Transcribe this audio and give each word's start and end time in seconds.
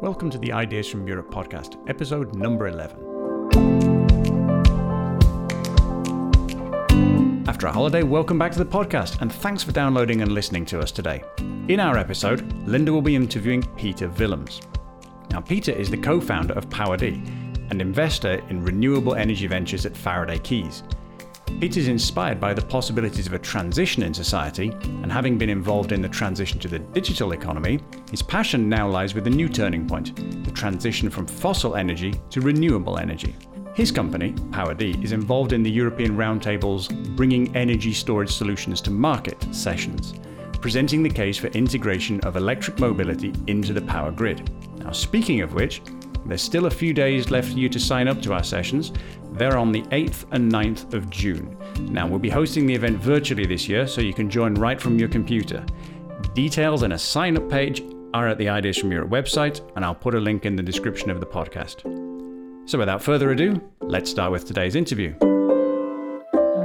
Welcome 0.00 0.30
to 0.30 0.38
the 0.38 0.50
Ideas 0.50 0.88
from 0.88 1.06
Europe 1.06 1.30
podcast, 1.30 1.76
episode 1.86 2.34
number 2.34 2.68
11. 2.68 2.96
After 7.46 7.66
a 7.66 7.72
holiday, 7.72 8.02
welcome 8.02 8.38
back 8.38 8.50
to 8.52 8.58
the 8.58 8.64
podcast, 8.64 9.20
and 9.20 9.30
thanks 9.30 9.62
for 9.62 9.72
downloading 9.72 10.22
and 10.22 10.32
listening 10.32 10.64
to 10.64 10.80
us 10.80 10.90
today. 10.90 11.22
In 11.68 11.80
our 11.80 11.98
episode, 11.98 12.50
Linda 12.66 12.94
will 12.94 13.02
be 13.02 13.14
interviewing 13.14 13.62
Pieter 13.76 14.08
Willems. 14.08 14.62
Now, 15.32 15.42
Pieter 15.42 15.72
is 15.72 15.90
the 15.90 15.98
co 15.98 16.18
founder 16.18 16.54
of 16.54 16.70
PowerD 16.70 17.22
and 17.70 17.82
investor 17.82 18.42
in 18.48 18.64
renewable 18.64 19.16
energy 19.16 19.48
ventures 19.48 19.84
at 19.84 19.94
Faraday 19.94 20.38
Keys. 20.38 20.82
It 21.60 21.76
is 21.76 21.88
inspired 21.88 22.40
by 22.40 22.54
the 22.54 22.62
possibilities 22.62 23.26
of 23.26 23.34
a 23.34 23.38
transition 23.38 24.02
in 24.02 24.14
society, 24.14 24.70
and 24.82 25.12
having 25.12 25.36
been 25.36 25.50
involved 25.50 25.92
in 25.92 26.00
the 26.00 26.08
transition 26.08 26.58
to 26.60 26.68
the 26.68 26.78
digital 26.78 27.32
economy, 27.32 27.80
his 28.10 28.22
passion 28.22 28.68
now 28.68 28.88
lies 28.88 29.14
with 29.14 29.26
a 29.26 29.30
new 29.30 29.48
turning 29.48 29.86
point 29.86 30.16
the 30.44 30.50
transition 30.50 31.10
from 31.10 31.26
fossil 31.26 31.76
energy 31.76 32.14
to 32.30 32.40
renewable 32.40 32.98
energy. 32.98 33.36
His 33.74 33.92
company, 33.92 34.32
PowerD, 34.50 35.02
is 35.04 35.12
involved 35.12 35.52
in 35.52 35.62
the 35.62 35.70
European 35.70 36.16
Roundtable's 36.16 36.88
Bringing 36.88 37.54
Energy 37.54 37.92
Storage 37.92 38.32
Solutions 38.32 38.80
to 38.82 38.90
Market 38.90 39.46
sessions, 39.54 40.14
presenting 40.60 41.02
the 41.02 41.10
case 41.10 41.36
for 41.36 41.48
integration 41.48 42.20
of 42.20 42.36
electric 42.36 42.78
mobility 42.78 43.32
into 43.46 43.72
the 43.72 43.82
power 43.82 44.10
grid. 44.10 44.50
Now, 44.78 44.92
speaking 44.92 45.40
of 45.40 45.54
which, 45.54 45.82
there's 46.26 46.42
still 46.42 46.66
a 46.66 46.70
few 46.70 46.92
days 46.92 47.30
left 47.30 47.52
for 47.52 47.58
you 47.58 47.68
to 47.68 47.80
sign 47.80 48.08
up 48.08 48.20
to 48.22 48.32
our 48.32 48.44
sessions. 48.44 48.92
They're 49.32 49.56
on 49.56 49.72
the 49.72 49.82
8th 49.82 50.26
and 50.32 50.50
9th 50.50 50.94
of 50.94 51.08
June. 51.10 51.56
Now, 51.80 52.06
we'll 52.06 52.18
be 52.18 52.30
hosting 52.30 52.66
the 52.66 52.74
event 52.74 52.98
virtually 52.98 53.46
this 53.46 53.68
year, 53.68 53.86
so 53.86 54.00
you 54.00 54.12
can 54.12 54.28
join 54.28 54.54
right 54.54 54.80
from 54.80 54.98
your 54.98 55.08
computer. 55.08 55.64
Details 56.34 56.82
and 56.82 56.92
a 56.92 56.98
sign 56.98 57.36
up 57.36 57.48
page 57.48 57.82
are 58.12 58.28
at 58.28 58.38
the 58.38 58.48
Ideas 58.48 58.78
from 58.78 58.92
Europe 58.92 59.10
website, 59.10 59.60
and 59.76 59.84
I'll 59.84 59.94
put 59.94 60.14
a 60.14 60.20
link 60.20 60.44
in 60.44 60.56
the 60.56 60.62
description 60.62 61.10
of 61.10 61.20
the 61.20 61.26
podcast. 61.26 61.82
So, 62.68 62.78
without 62.78 63.02
further 63.02 63.30
ado, 63.30 63.60
let's 63.80 64.10
start 64.10 64.32
with 64.32 64.44
today's 64.44 64.74
interview. 64.74 65.14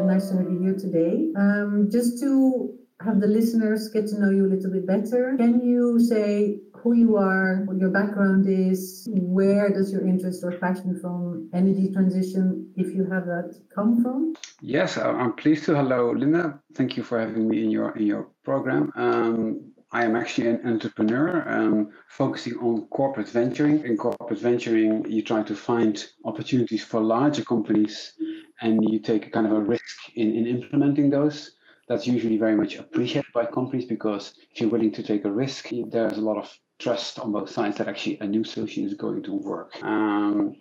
Nice 0.06 0.30
to 0.30 0.38
have 0.38 0.52
you 0.52 0.76
today. 0.78 1.32
Um, 1.36 1.90
just 1.92 2.20
to 2.22 2.74
have 3.02 3.20
the 3.20 3.28
listeners 3.28 3.90
get 3.90 4.08
to 4.08 4.20
know 4.20 4.30
you 4.30 4.46
a 4.46 4.52
little 4.54 4.72
bit 4.72 4.86
better, 4.86 5.36
can 5.36 5.62
you 5.62 6.00
say 6.00 6.60
who 6.86 6.94
you 6.94 7.18
are, 7.18 7.64
what 7.66 7.80
your 7.80 7.90
background 7.90 8.46
is, 8.48 9.08
where 9.10 9.70
does 9.74 9.92
your 9.92 10.06
interest 10.08 10.44
or 10.44 10.52
passion 10.52 11.00
from 11.02 11.50
energy 11.52 11.92
transition, 11.92 12.72
if 12.76 12.94
you 12.94 13.04
have 13.12 13.26
that, 13.26 13.60
come 13.74 14.04
from? 14.04 14.36
Yes, 14.62 14.96
I'm 14.96 15.34
pleased 15.34 15.66
to. 15.66 15.76
Hello, 15.76 16.12
Linda. 16.12 16.60
Thank 16.76 16.96
you 16.96 17.02
for 17.02 17.20
having 17.20 17.48
me 17.48 17.64
in 17.64 17.72
your 17.72 17.98
in 17.98 18.06
your 18.06 18.28
program. 18.44 18.92
Um, 18.96 19.72
I 19.92 20.06
am 20.06 20.16
actually 20.16 20.48
an 20.50 20.62
entrepreneur 20.64 21.28
um, 21.50 21.90
focusing 22.08 22.54
on 22.58 22.86
corporate 22.90 23.30
venturing. 23.30 23.84
In 23.84 23.98
corporate 23.98 24.40
venturing, 24.40 25.10
you 25.10 25.24
try 25.24 25.42
to 25.42 25.56
find 25.56 26.06
opportunities 26.24 26.84
for 26.84 27.02
larger 27.02 27.44
companies 27.44 28.14
and 28.62 28.88
you 28.88 29.00
take 29.00 29.34
kind 29.34 29.48
of 29.48 29.54
a 29.54 29.60
risk 29.60 29.96
in, 30.14 30.36
in 30.36 30.46
implementing 30.46 31.10
those. 31.10 31.56
That's 31.88 32.06
usually 32.06 32.38
very 32.38 32.56
much 32.56 32.76
appreciated 32.76 33.32
by 33.34 33.46
companies 33.46 33.86
because 33.86 34.34
if 34.52 34.62
you're 34.62 34.70
willing 34.70 34.92
to 34.94 35.04
take 35.04 35.26
a 35.26 35.32
risk, 35.32 35.70
there's 35.90 36.18
a 36.18 36.22
lot 36.22 36.38
of 36.38 36.48
trust 36.80 37.20
on 37.20 37.32
both 37.32 37.50
sides 37.50 37.78
that 37.78 37.88
actually 37.88 38.20
a 38.20 38.28
new 38.28 38.44
solution 38.44 38.86
is 38.86 38.94
going 38.94 39.24
to 39.24 39.34
work. 39.34 39.82
Um, 39.84 40.58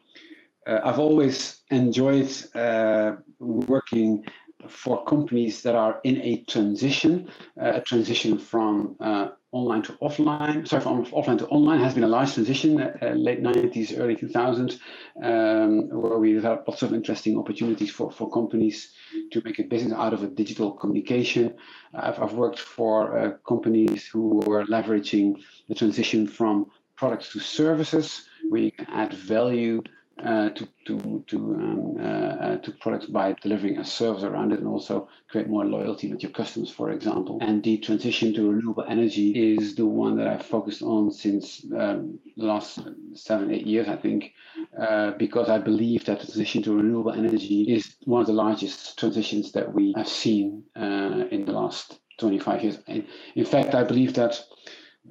uh, 0.67 0.81
I've 0.85 0.99
always 0.99 1.61
enjoyed 1.71 2.31
uh, 2.55 3.17
working 3.39 4.25
for 4.69 5.05
companies 5.05 5.63
that 5.63 5.75
are 5.75 6.01
in 6.05 6.21
a 6.21 6.45
transition, 6.49 7.31
uh, 7.61 7.73
a 7.75 7.81
transition 7.81 8.39
from 8.39 8.97
uh, 9.01 9.29
online 9.53 9.83
to 9.83 9.93
offline. 9.95 10.67
Sorry, 10.67 10.83
from 10.83 11.05
offline 11.07 11.39
to 11.39 11.47
online 11.47 11.81
has 11.81 11.95
been 11.95 12.05
a 12.05 12.09
large 12.09 12.35
transition, 12.35 12.81
uh, 12.81 13.13
late 13.15 13.43
90s, 13.43 13.99
early 13.99 14.17
2000s, 14.17 14.81
um, 15.23 15.89
where 15.91 16.19
we 16.19 16.35
have 16.35 16.63
lots 16.67 16.83
of 16.83 16.93
interesting 16.93 17.39
opportunities 17.39 17.91
for, 17.91 18.11
for 18.11 18.31
companies 18.31 18.93
to 19.31 19.41
make 19.45 19.59
a 19.59 19.65
business 19.65 19.93
out 19.93 20.13
of 20.13 20.23
a 20.23 20.27
digital 20.27 20.73
communication. 20.73 21.55
I've, 21.95 22.21
I've 22.21 22.35
worked 22.35 22.59
for 22.59 23.17
uh, 23.17 23.31
companies 23.47 24.07
who 24.07 24.43
were 24.47 24.65
leveraging 24.67 25.41
the 25.69 25.75
transition 25.75 26.27
from 26.27 26.71
products 26.97 27.33
to 27.33 27.41
services, 27.41 28.29
where 28.49 28.61
you 28.61 28.73
can 28.73 28.87
add 28.91 29.13
value 29.13 29.83
uh, 30.23 30.51
to 30.51 30.69
to 30.87 31.25
to 31.27 31.37
um, 31.37 31.97
uh, 31.99 32.03
uh, 32.03 32.57
to 32.59 32.71
products 32.73 33.07
by 33.07 33.35
delivering 33.43 33.79
a 33.79 33.85
service 33.85 34.23
around 34.23 34.53
it 34.53 34.61
and 34.61 34.69
also 34.69 35.09
create 35.29 35.49
more 35.49 35.65
loyalty 35.65 36.13
with 36.13 36.23
your 36.23 36.31
customers, 36.31 36.71
for 36.71 36.91
example. 36.91 37.39
And 37.41 37.63
the 37.63 37.79
transition 37.79 38.33
to 38.35 38.51
renewable 38.51 38.85
energy 38.89 39.55
is 39.55 39.75
the 39.75 39.87
one 39.87 40.17
that 40.19 40.29
I've 40.29 40.47
focused 40.47 40.83
on 40.83 41.11
since 41.11 41.65
um, 41.77 42.19
the 42.37 42.45
last 42.45 42.79
seven 43.15 43.53
eight 43.53 43.67
years, 43.67 43.89
I 43.89 43.97
think, 43.97 44.33
uh, 44.81 45.13
because 45.13 45.49
I 45.49 45.59
believe 45.59 46.05
that 46.05 46.21
the 46.21 46.27
transition 46.27 46.63
to 46.65 46.77
renewable 46.77 47.13
energy 47.13 47.63
is 47.75 47.97
one 48.05 48.21
of 48.21 48.27
the 48.27 48.33
largest 48.33 48.99
transitions 48.99 49.53
that 49.53 49.73
we 49.73 49.95
have 49.97 50.09
seen 50.09 50.63
uh, 50.77 51.25
in 51.31 51.45
the 51.45 51.53
last 51.53 51.99
25 52.19 52.63
years. 52.63 52.79
In, 52.87 53.07
in 53.35 53.45
fact, 53.45 53.75
I 53.75 53.83
believe 53.83 54.15
that 54.15 54.41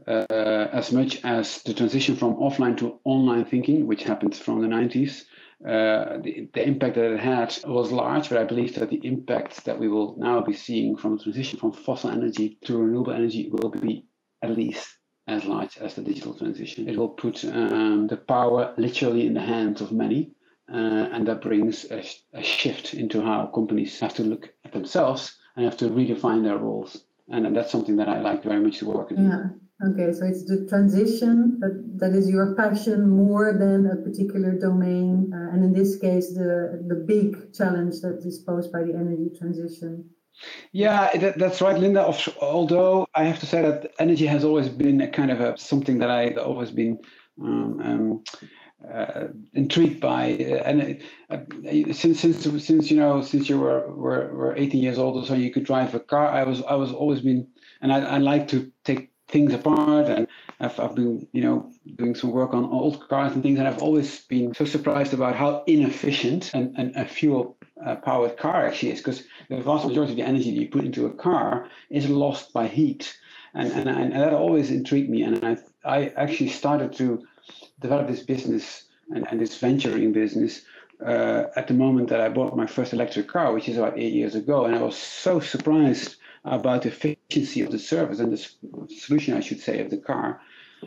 uh, 0.07 0.67
as 0.71 0.91
much 0.91 1.23
as 1.23 1.61
the 1.63 1.73
transition 1.73 2.15
from 2.15 2.35
offline 2.35 2.77
to 2.77 2.99
online 3.03 3.45
thinking, 3.45 3.87
which 3.87 4.03
happened 4.03 4.35
from 4.35 4.61
the 4.61 4.67
90s, 4.67 5.23
uh, 5.65 6.17
the, 6.21 6.49
the, 6.53 6.67
impact 6.67 6.95
that 6.95 7.13
it 7.13 7.19
had 7.19 7.55
was 7.65 7.91
large, 7.91 8.27
but 8.27 8.37
I 8.37 8.43
believe 8.43 8.75
that 8.75 8.89
the 8.89 8.99
impact 9.05 9.63
that 9.63 9.79
we 9.79 9.87
will 9.87 10.15
now 10.17 10.41
be 10.41 10.51
seeing 10.51 10.97
from 10.97 11.17
the 11.17 11.23
transition 11.23 11.57
from 11.57 11.71
fossil 11.71 12.09
energy 12.09 12.57
to 12.65 12.77
renewable 12.77 13.13
energy 13.13 13.49
will 13.49 13.69
be 13.69 14.05
at 14.41 14.51
least 14.51 14.97
as 15.27 15.45
large 15.45 15.77
as 15.77 15.93
the 15.95 16.01
digital 16.01 16.33
transition. 16.33 16.89
It 16.89 16.97
will 16.97 17.09
put 17.09 17.45
um, 17.45 18.07
the 18.07 18.17
power 18.17 18.73
literally 18.77 19.25
in 19.25 19.35
the 19.35 19.41
hands 19.41 19.79
of 19.79 19.93
many, 19.93 20.31
uh, 20.69 20.75
and 21.13 21.25
that 21.27 21.41
brings 21.41 21.85
a, 21.89 22.03
a 22.33 22.43
shift 22.43 22.93
into 22.93 23.21
how 23.21 23.45
companies 23.47 23.99
have 24.01 24.15
to 24.15 24.23
look 24.23 24.53
at 24.65 24.73
themselves 24.73 25.37
and 25.55 25.63
have 25.63 25.77
to 25.77 25.89
redefine 25.89 26.43
their 26.43 26.57
roles. 26.57 27.05
And 27.29 27.55
that's 27.55 27.71
something 27.71 27.95
that 27.97 28.09
I 28.09 28.19
like 28.19 28.43
very 28.43 28.59
much 28.59 28.79
to 28.79 28.85
work 28.85 29.11
in. 29.11 29.29
Yeah. 29.29 29.45
Okay, 29.83 30.13
so 30.13 30.25
it's 30.25 30.45
the 30.45 30.65
transition 30.69 31.59
that, 31.59 31.99
that 31.99 32.13
is 32.13 32.29
your 32.29 32.55
passion 32.55 33.09
more 33.09 33.51
than 33.51 33.87
a 33.87 33.97
particular 33.97 34.57
domain, 34.57 35.31
uh, 35.33 35.53
and 35.53 35.63
in 35.63 35.73
this 35.73 35.97
case, 35.97 36.33
the 36.33 36.85
the 36.87 36.95
big 36.95 37.53
challenge 37.53 37.99
that 38.01 38.21
is 38.25 38.39
posed 38.39 38.71
by 38.71 38.83
the 38.83 38.93
energy 38.93 39.29
transition. 39.37 40.09
Yeah, 40.71 41.15
that, 41.17 41.37
that's 41.37 41.61
right, 41.61 41.77
Linda. 41.77 42.13
Although 42.41 43.07
I 43.13 43.23
have 43.25 43.39
to 43.39 43.45
say 43.45 43.61
that 43.61 43.91
energy 43.99 44.25
has 44.25 44.43
always 44.43 44.69
been 44.69 45.01
a 45.01 45.07
kind 45.07 45.31
of 45.31 45.41
a 45.41 45.57
something 45.57 45.99
that 45.99 46.09
I've 46.09 46.37
always 46.37 46.71
been 46.71 46.99
um, 47.41 47.79
um, 47.83 48.23
uh, 48.91 49.27
intrigued 49.53 49.99
by, 49.99 50.33
uh, 50.33 50.63
and 50.63 51.01
uh, 51.29 51.93
since 51.93 52.21
since 52.21 52.65
since 52.65 52.89
you 52.89 52.97
know 52.97 53.21
since 53.21 53.49
you 53.49 53.59
were, 53.59 53.93
were 53.93 54.33
were 54.33 54.55
18 54.55 54.81
years 54.81 54.97
old 54.97 55.21
or 55.21 55.25
so, 55.25 55.33
you 55.33 55.51
could 55.51 55.65
drive 55.65 55.93
a 55.93 55.99
car. 55.99 56.27
I 56.27 56.43
was 56.43 56.63
I 56.63 56.75
was 56.75 56.91
always 56.91 57.21
been, 57.21 57.47
and 57.81 57.91
I, 57.91 57.99
I 57.99 58.17
like 58.17 58.47
to 58.49 58.71
take 58.83 59.12
things 59.33 59.51
apart 59.51 60.05
and 60.07 60.27
I've, 60.59 60.79
I've 60.79 60.95
been 60.95 61.27
you 61.31 61.41
know 61.41 61.71
doing 61.95 62.13
some 62.13 62.29
work 62.31 62.53
on 62.53 62.63
old 62.65 63.09
cars 63.09 63.33
and 63.33 63.41
things 63.41 63.57
and 63.57 63.67
I've 63.67 63.81
always 63.81 64.09
been 64.25 64.53
so 64.53 64.63
surprised 64.63 65.13
about 65.13 65.35
how 65.35 65.63
inefficient 65.65 66.53
and, 66.53 66.73
and 66.77 66.95
a 66.95 67.05
fuel 67.05 67.57
uh, 67.83 67.95
powered 67.95 68.37
car 68.37 68.67
actually 68.67 68.91
is 68.91 68.99
because 68.99 69.23
the 69.49 69.59
vast 69.61 69.87
majority 69.87 70.13
of 70.13 70.17
the 70.17 70.29
energy 70.31 70.51
that 70.51 70.61
you 70.61 70.69
put 70.69 70.85
into 70.85 71.07
a 71.07 71.13
car 71.27 71.67
is 71.89 72.07
lost 72.07 72.53
by 72.53 72.67
heat. 72.67 73.17
And 73.55 73.71
and, 73.71 73.89
and 73.89 74.13
that 74.13 74.33
always 74.33 74.69
intrigued 74.69 75.09
me 75.09 75.23
and 75.23 75.43
I, 75.43 75.57
I 75.83 75.97
actually 76.23 76.49
started 76.49 76.93
to 77.01 77.25
develop 77.81 78.07
this 78.07 78.23
business 78.23 78.83
and, 79.13 79.27
and 79.29 79.41
this 79.41 79.57
venturing 79.57 80.13
business 80.13 80.61
uh, 81.03 81.45
at 81.55 81.67
the 81.67 81.73
moment 81.73 82.09
that 82.09 82.21
I 82.21 82.29
bought 82.29 82.55
my 82.55 82.67
first 82.67 82.93
electric 82.93 83.27
car, 83.27 83.51
which 83.51 83.67
is 83.67 83.77
about 83.77 83.97
eight 83.97 84.13
years 84.13 84.35
ago, 84.35 84.65
and 84.65 84.75
I 84.75 84.81
was 84.81 84.95
so 84.95 85.39
surprised 85.39 86.15
about 86.45 86.81
the 86.83 86.89
efficiency 86.89 87.61
of 87.61 87.71
the 87.71 87.79
service 87.79 88.19
and 88.19 88.31
the 88.33 88.87
solution, 88.95 89.35
I 89.35 89.39
should 89.39 89.59
say, 89.59 89.79
of 89.79 89.89
the 89.89 89.97
car. 89.97 90.41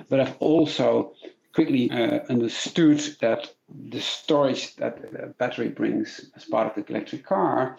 But 0.09 0.21
I've 0.21 0.37
also 0.39 1.15
quickly 1.55 1.91
uh, 1.91 2.21
understood 2.28 3.01
that 3.21 3.51
the 3.91 4.01
storage 4.01 4.77
that 4.77 5.01
the 5.01 5.34
battery 5.39 5.69
brings 5.69 6.30
as 6.36 6.45
part 6.45 6.66
of 6.66 6.75
the 6.75 6.92
electric 6.92 7.25
car 7.25 7.78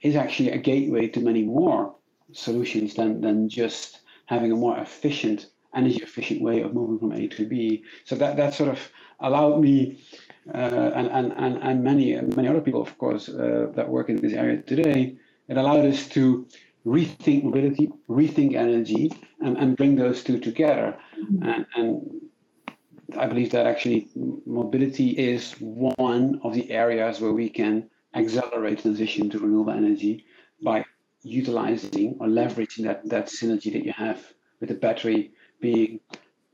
is 0.00 0.16
actually 0.16 0.50
a 0.50 0.56
gateway 0.56 1.08
to 1.08 1.20
many 1.20 1.42
more 1.42 1.94
solutions 2.32 2.94
than, 2.94 3.20
than 3.20 3.48
just 3.48 4.00
having 4.26 4.50
a 4.50 4.56
more 4.56 4.78
efficient, 4.78 5.46
energy 5.74 6.02
efficient 6.02 6.40
way 6.40 6.62
of 6.62 6.72
moving 6.72 6.98
from 6.98 7.12
A 7.12 7.28
to 7.28 7.46
B. 7.46 7.84
So 8.04 8.14
that, 8.16 8.36
that 8.38 8.54
sort 8.54 8.70
of 8.70 8.80
allowed 9.20 9.60
me 9.60 10.02
uh, 10.54 10.92
and, 10.94 11.08
and, 11.08 11.32
and, 11.36 11.58
and 11.62 11.84
many, 11.84 12.18
many 12.34 12.48
other 12.48 12.62
people, 12.62 12.80
of 12.80 12.96
course, 12.96 13.28
uh, 13.28 13.66
that 13.74 13.88
work 13.88 14.08
in 14.08 14.16
this 14.16 14.32
area 14.32 14.62
today, 14.62 15.18
it 15.48 15.56
allowed 15.58 15.84
us 15.84 16.08
to 16.08 16.46
rethink 16.88 17.44
mobility, 17.44 17.90
rethink 18.08 18.54
energy, 18.54 19.12
and, 19.40 19.56
and 19.58 19.76
bring 19.76 19.96
those 19.96 20.22
two 20.24 20.38
together. 20.40 20.96
Mm-hmm. 21.20 21.42
And, 21.48 21.66
and 21.76 22.20
I 23.16 23.26
believe 23.26 23.50
that 23.52 23.66
actually 23.66 24.08
mobility 24.46 25.10
is 25.10 25.52
one 25.60 26.40
of 26.42 26.54
the 26.54 26.70
areas 26.70 27.20
where 27.20 27.32
we 27.32 27.50
can 27.50 27.90
accelerate 28.14 28.80
transition 28.80 29.28
to 29.30 29.38
renewable 29.38 29.72
energy 29.72 30.24
by 30.62 30.84
utilizing 31.22 32.16
or 32.20 32.26
leveraging 32.26 32.84
that, 32.84 33.06
that 33.08 33.26
synergy 33.26 33.72
that 33.72 33.84
you 33.84 33.92
have 33.92 34.20
with 34.60 34.70
the 34.70 34.74
battery 34.74 35.32
being 35.60 36.00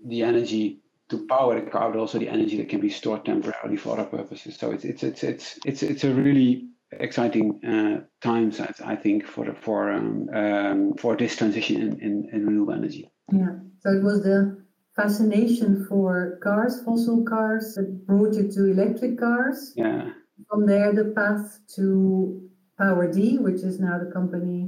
the 0.04 0.22
energy 0.22 0.81
to 1.10 1.26
power 1.26 1.60
the 1.60 1.70
car, 1.70 1.90
but 1.90 1.98
also 1.98 2.19
the 2.19 2.28
energy 2.28 2.56
that 2.56 2.69
can 2.69 2.81
be 2.81 2.90
stored 2.90 3.25
temporarily 3.25 3.76
for 3.76 3.98
other 3.98 4.04
purposes. 4.04 4.56
So 4.56 4.72
it's 4.72 4.84
it's 4.84 5.02
it's 5.02 5.22
it's 5.22 5.58
it's 5.64 5.82
it's 5.82 6.04
a 6.04 6.12
really 6.12 6.69
exciting 7.00 7.64
uh, 7.64 8.05
times, 8.20 8.61
I 8.61 8.96
think, 8.96 9.26
for 9.26 9.44
the, 9.44 9.55
for 9.55 9.91
um, 9.91 10.29
um, 10.32 10.94
for 10.94 11.17
this 11.17 11.37
transition 11.37 11.81
in, 11.82 12.00
in, 12.00 12.29
in 12.32 12.46
renewable 12.46 12.75
energy. 12.75 13.11
Yeah. 13.32 13.58
So 13.81 13.91
it 13.91 14.02
was 14.02 14.23
the 14.23 14.64
fascination 14.96 15.87
for 15.88 16.38
cars, 16.43 16.82
fossil 16.85 17.25
cars, 17.25 17.75
that 17.75 18.06
brought 18.06 18.35
you 18.35 18.50
to 18.50 18.70
electric 18.70 19.19
cars. 19.19 19.73
Yeah. 19.76 20.11
From 20.49 20.67
there, 20.67 20.93
the 20.93 21.12
path 21.17 21.61
to 21.76 22.49
PowerD, 22.81 23.41
which 23.41 23.62
is 23.62 23.79
now 23.79 23.99
the 23.99 24.11
company 24.11 24.67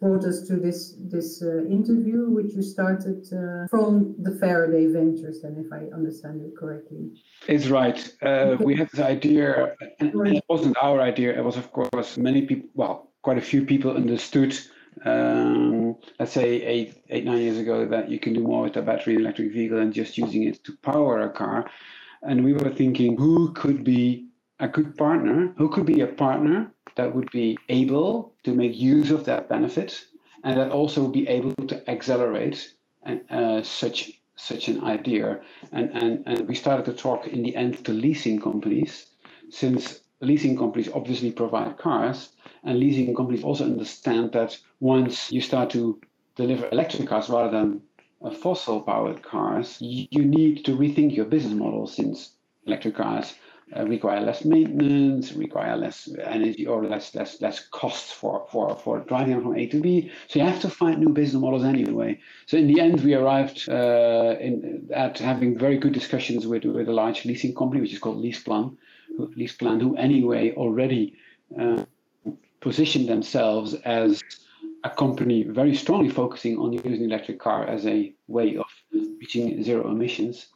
brought 0.00 0.24
us 0.24 0.42
to 0.48 0.56
this 0.56 0.94
this 0.98 1.42
uh, 1.42 1.64
interview, 1.66 2.30
which 2.30 2.54
you 2.54 2.62
started 2.62 3.20
uh, 3.32 3.68
from 3.68 4.14
the 4.18 4.32
Faraday 4.40 4.86
Ventures, 4.86 5.42
then, 5.42 5.62
if 5.64 5.72
I 5.72 5.94
understand 5.94 6.42
it 6.42 6.56
correctly. 6.56 7.10
It's 7.46 7.68
right. 7.68 7.98
Uh, 8.22 8.56
we 8.60 8.74
had 8.74 8.88
this 8.90 9.00
idea, 9.00 9.76
and, 10.00 10.14
and, 10.14 10.36
it 10.36 10.44
wasn't 10.48 10.76
our 10.82 11.00
idea. 11.00 11.38
It 11.38 11.44
was, 11.44 11.56
of 11.56 11.70
course, 11.72 12.16
many 12.16 12.46
people. 12.46 12.68
Well, 12.74 13.12
quite 13.22 13.38
a 13.38 13.42
few 13.42 13.64
people 13.64 13.94
understood. 13.94 14.58
Um, 15.04 15.96
let's 16.18 16.32
say 16.32 16.62
eight, 16.62 17.02
eight, 17.10 17.24
nine 17.24 17.38
years 17.38 17.58
ago, 17.58 17.86
that 17.86 18.10
you 18.10 18.18
can 18.18 18.32
do 18.32 18.42
more 18.42 18.62
with 18.62 18.76
a 18.76 18.82
battery 18.82 19.14
electric 19.16 19.52
vehicle 19.52 19.78
than 19.78 19.92
just 19.92 20.18
using 20.18 20.44
it 20.44 20.64
to 20.64 20.76
power 20.82 21.20
a 21.20 21.30
car. 21.30 21.70
And 22.22 22.44
we 22.44 22.52
were 22.52 22.70
thinking, 22.70 23.16
who 23.16 23.52
could 23.52 23.84
be 23.84 24.28
a 24.58 24.68
good 24.68 24.96
partner? 24.96 25.54
Who 25.56 25.68
could 25.68 25.86
be 25.86 26.00
a 26.00 26.06
partner 26.06 26.72
that 26.96 27.14
would 27.14 27.30
be 27.30 27.58
able 27.68 28.32
to 28.44 28.54
make 28.54 28.76
use 28.76 29.10
of 29.10 29.24
that 29.24 29.48
benefit 29.48 30.04
and 30.44 30.58
that 30.58 30.70
also 30.70 31.08
be 31.08 31.28
able 31.28 31.54
to 31.66 31.90
accelerate 31.90 32.74
uh, 33.30 33.62
such 33.62 34.20
such 34.36 34.68
an 34.68 34.82
idea. 34.84 35.40
And, 35.70 35.90
and, 35.90 36.22
and 36.26 36.48
we 36.48 36.54
started 36.54 36.86
to 36.86 36.94
talk 36.94 37.26
in 37.26 37.42
the 37.42 37.54
end 37.54 37.84
to 37.84 37.92
leasing 37.92 38.40
companies, 38.40 39.06
since 39.50 40.00
leasing 40.20 40.56
companies 40.56 40.88
obviously 40.94 41.30
provide 41.30 41.76
cars, 41.76 42.30
and 42.64 42.78
leasing 42.78 43.14
companies 43.14 43.44
also 43.44 43.64
understand 43.64 44.32
that 44.32 44.58
once 44.80 45.30
you 45.30 45.42
start 45.42 45.68
to 45.70 46.00
deliver 46.36 46.68
electric 46.72 47.06
cars 47.06 47.28
rather 47.28 47.50
than 47.50 47.82
uh, 48.22 48.30
fossil 48.30 48.80
powered 48.80 49.22
cars, 49.22 49.76
you 49.80 50.24
need 50.24 50.64
to 50.64 50.76
rethink 50.76 51.14
your 51.14 51.26
business 51.26 51.54
model 51.54 51.86
since 51.86 52.32
electric 52.66 52.94
cars 52.94 53.34
uh, 53.76 53.84
require 53.86 54.20
less 54.20 54.44
maintenance, 54.44 55.32
require 55.32 55.76
less 55.76 56.08
energy 56.24 56.66
or 56.66 56.84
less 56.84 57.14
less 57.14 57.40
less 57.40 57.68
costs 57.68 58.10
for, 58.12 58.46
for, 58.50 58.76
for 58.76 59.00
driving 59.00 59.40
from 59.40 59.56
A 59.56 59.66
to 59.66 59.80
B. 59.80 60.10
So 60.28 60.38
you 60.38 60.44
have 60.44 60.60
to 60.60 60.68
find 60.68 60.98
new 60.98 61.10
business 61.10 61.40
models 61.40 61.64
anyway. 61.64 62.20
So 62.46 62.56
in 62.56 62.66
the 62.66 62.80
end, 62.80 63.00
we 63.02 63.14
arrived 63.14 63.68
uh, 63.68 64.36
in, 64.40 64.88
at 64.94 65.18
having 65.18 65.58
very 65.58 65.78
good 65.78 65.92
discussions 65.92 66.46
with, 66.46 66.64
with 66.64 66.88
a 66.88 66.92
large 66.92 67.24
leasing 67.24 67.54
company, 67.54 67.80
which 67.80 67.92
is 67.92 67.98
called 67.98 68.22
LeasePlan, 68.22 68.76
who, 69.16 69.28
LeasePlan, 69.34 69.80
who 69.80 69.96
anyway 69.96 70.52
already 70.52 71.16
uh, 71.58 71.84
positioned 72.60 73.08
themselves 73.08 73.74
as 73.84 74.22
a 74.84 74.90
company 74.90 75.44
very 75.44 75.74
strongly 75.74 76.08
focusing 76.08 76.58
on 76.58 76.72
using 76.72 77.04
electric 77.04 77.38
car 77.38 77.66
as 77.66 77.86
a 77.86 78.14
way 78.28 78.56
of 78.56 78.66
reaching 78.92 79.62
zero 79.62 79.90
emissions. 79.90 80.46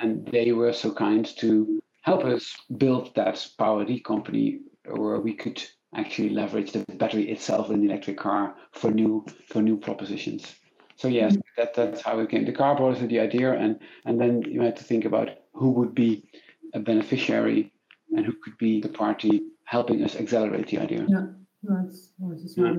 And 0.00 0.26
they 0.26 0.52
were 0.52 0.72
so 0.72 0.92
kind 0.92 1.26
to 1.38 1.73
help 2.04 2.24
us 2.24 2.54
build 2.76 3.14
that 3.16 3.46
Power 3.58 3.84
D 3.84 4.00
company 4.00 4.60
where 4.86 5.20
we 5.20 5.34
could 5.34 5.62
actually 5.94 6.28
leverage 6.28 6.72
the 6.72 6.84
battery 6.96 7.30
itself 7.30 7.70
in 7.70 7.80
the 7.80 7.86
electric 7.86 8.18
car 8.18 8.54
for 8.72 8.90
new 8.90 9.24
for 9.48 9.62
new 9.62 9.76
propositions. 9.76 10.54
So 10.96 11.08
yes, 11.08 11.32
mm-hmm. 11.32 11.40
that 11.56 11.74
that's 11.74 12.02
how 12.02 12.18
we 12.18 12.26
came. 12.26 12.44
The 12.44 12.52
car 12.52 12.76
brought 12.76 12.96
us 12.96 13.08
the 13.08 13.20
idea, 13.20 13.52
and 13.52 13.80
and 14.04 14.20
then 14.20 14.42
you 14.42 14.60
had 14.62 14.76
to 14.76 14.84
think 14.84 15.04
about 15.04 15.30
who 15.52 15.70
would 15.70 15.94
be 15.94 16.28
a 16.74 16.80
beneficiary 16.80 17.72
and 18.14 18.24
who 18.26 18.34
could 18.44 18.58
be 18.58 18.80
the 18.80 18.88
party 18.88 19.42
helping 19.64 20.04
us 20.04 20.14
accelerate 20.16 20.68
the 20.68 20.78
idea. 20.78 21.06
Yeah, 21.08 21.26
that's, 21.62 22.10
that's 22.18 22.56
yeah. 22.56 22.74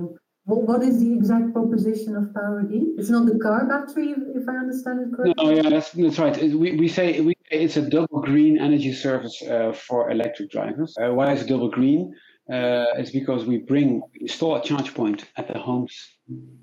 What, 0.46 0.62
what 0.70 0.82
is 0.84 1.00
the 1.00 1.12
exact 1.12 1.54
proposition 1.54 2.16
of 2.16 2.34
Power 2.34 2.62
D? 2.62 2.94
It's 2.98 3.10
not 3.10 3.26
the 3.26 3.40
car 3.40 3.66
battery, 3.66 4.14
if 4.36 4.48
I 4.48 4.58
understand 4.58 5.02
it 5.02 5.16
correctly. 5.16 5.44
No, 5.44 5.50
yeah, 5.50 5.70
that's 5.70 5.92
that's 5.92 6.20
right. 6.20 6.38
We, 6.54 6.76
we 6.76 6.88
say 6.88 7.20
we 7.22 7.35
it's 7.64 7.78
a 7.78 7.82
double 7.82 8.22
green 8.22 8.60
energy 8.60 8.94
service 8.94 9.42
uh, 9.42 9.74
for 9.74 10.12
electric 10.12 10.52
drivers. 10.52 10.96
Uh, 10.98 11.14
why 11.14 11.34
is 11.34 11.42
it 11.42 11.48
double 11.48 11.70
green? 11.70 12.14
Uh, 12.52 12.86
it's 12.98 13.12
because 13.12 13.46
we 13.46 13.58
bring 13.58 14.02
install 14.22 14.56
a 14.56 14.64
charge 14.64 14.94
point 14.94 15.26
at 15.38 15.48
the 15.48 15.58
homes 15.58 15.94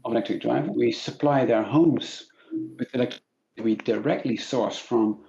of 0.05 0.12
electric 0.12 0.41
drivers. 0.41 0.71
We 0.77 0.93
supply 0.93 1.44
their 1.44 1.62
homes 1.62 2.29
with 2.79 2.94
electricity 2.94 3.27
we 3.62 3.77
directly 3.77 4.37
source 4.37 4.79
from 4.79 5.25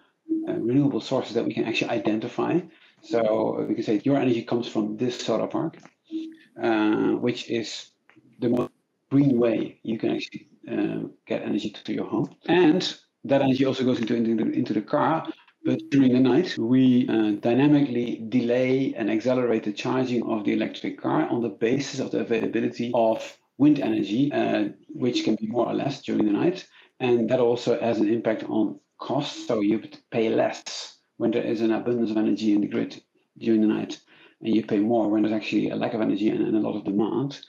uh, 0.47 0.53
renewable 0.53 1.01
sources 1.01 1.33
that 1.33 1.45
we 1.45 1.53
can 1.53 1.65
actually 1.65 1.89
identify. 1.89 2.59
So 3.01 3.65
we 3.67 3.75
can 3.75 3.83
say 3.83 4.01
your 4.03 4.17
energy 4.17 4.43
comes 4.43 4.67
from 4.67 4.95
this 4.97 5.19
solar 5.19 5.47
park, 5.47 5.77
uh, 6.61 7.11
which 7.19 7.49
is 7.49 7.91
the 8.39 8.49
most 8.49 8.71
green 9.11 9.37
way 9.37 9.79
you 9.83 9.99
can 9.99 10.11
actually 10.11 10.47
uh, 10.71 11.07
get 11.27 11.41
energy 11.43 11.71
to 11.71 11.93
your 11.93 12.05
home. 12.05 12.33
And 12.47 12.81
that 13.25 13.41
energy 13.41 13.65
also 13.65 13.83
goes 13.83 13.99
into, 13.99 14.15
into, 14.15 14.51
into 14.51 14.73
the 14.73 14.81
car. 14.81 15.27
But 15.65 15.79
during 15.89 16.13
the 16.13 16.19
night, 16.19 16.57
we 16.57 17.07
uh, 17.07 17.31
dynamically 17.39 18.23
delay 18.27 18.93
and 18.97 19.09
accelerate 19.09 19.63
the 19.63 19.71
charging 19.71 20.23
of 20.23 20.43
the 20.43 20.53
electric 20.53 21.01
car 21.01 21.27
on 21.29 21.41
the 21.41 21.49
basis 21.49 21.99
of 21.99 22.11
the 22.11 22.19
availability 22.19 22.91
of 22.93 23.37
wind 23.57 23.79
energy, 23.79 24.31
uh, 24.31 24.69
which 24.89 25.23
can 25.23 25.35
be 25.35 25.47
more 25.47 25.67
or 25.67 25.73
less 25.73 26.01
during 26.01 26.25
the 26.25 26.31
night. 26.31 26.67
And 26.99 27.29
that 27.29 27.39
also 27.39 27.79
has 27.79 27.99
an 27.99 28.09
impact 28.09 28.43
on 28.43 28.79
costs. 28.99 29.47
So 29.47 29.61
you 29.61 29.83
pay 30.11 30.29
less 30.29 30.97
when 31.17 31.31
there 31.31 31.43
is 31.43 31.61
an 31.61 31.71
abundance 31.71 32.11
of 32.11 32.17
energy 32.17 32.53
in 32.53 32.61
the 32.61 32.67
grid 32.67 33.01
during 33.37 33.61
the 33.61 33.67
night, 33.67 33.99
and 34.41 34.53
you 34.53 34.65
pay 34.65 34.79
more 34.79 35.09
when 35.09 35.21
there's 35.21 35.33
actually 35.33 35.69
a 35.69 35.75
lack 35.75 35.93
of 35.93 36.01
energy 36.01 36.29
and, 36.29 36.41
and 36.41 36.57
a 36.57 36.59
lot 36.59 36.75
of 36.75 36.83
demand 36.83 37.39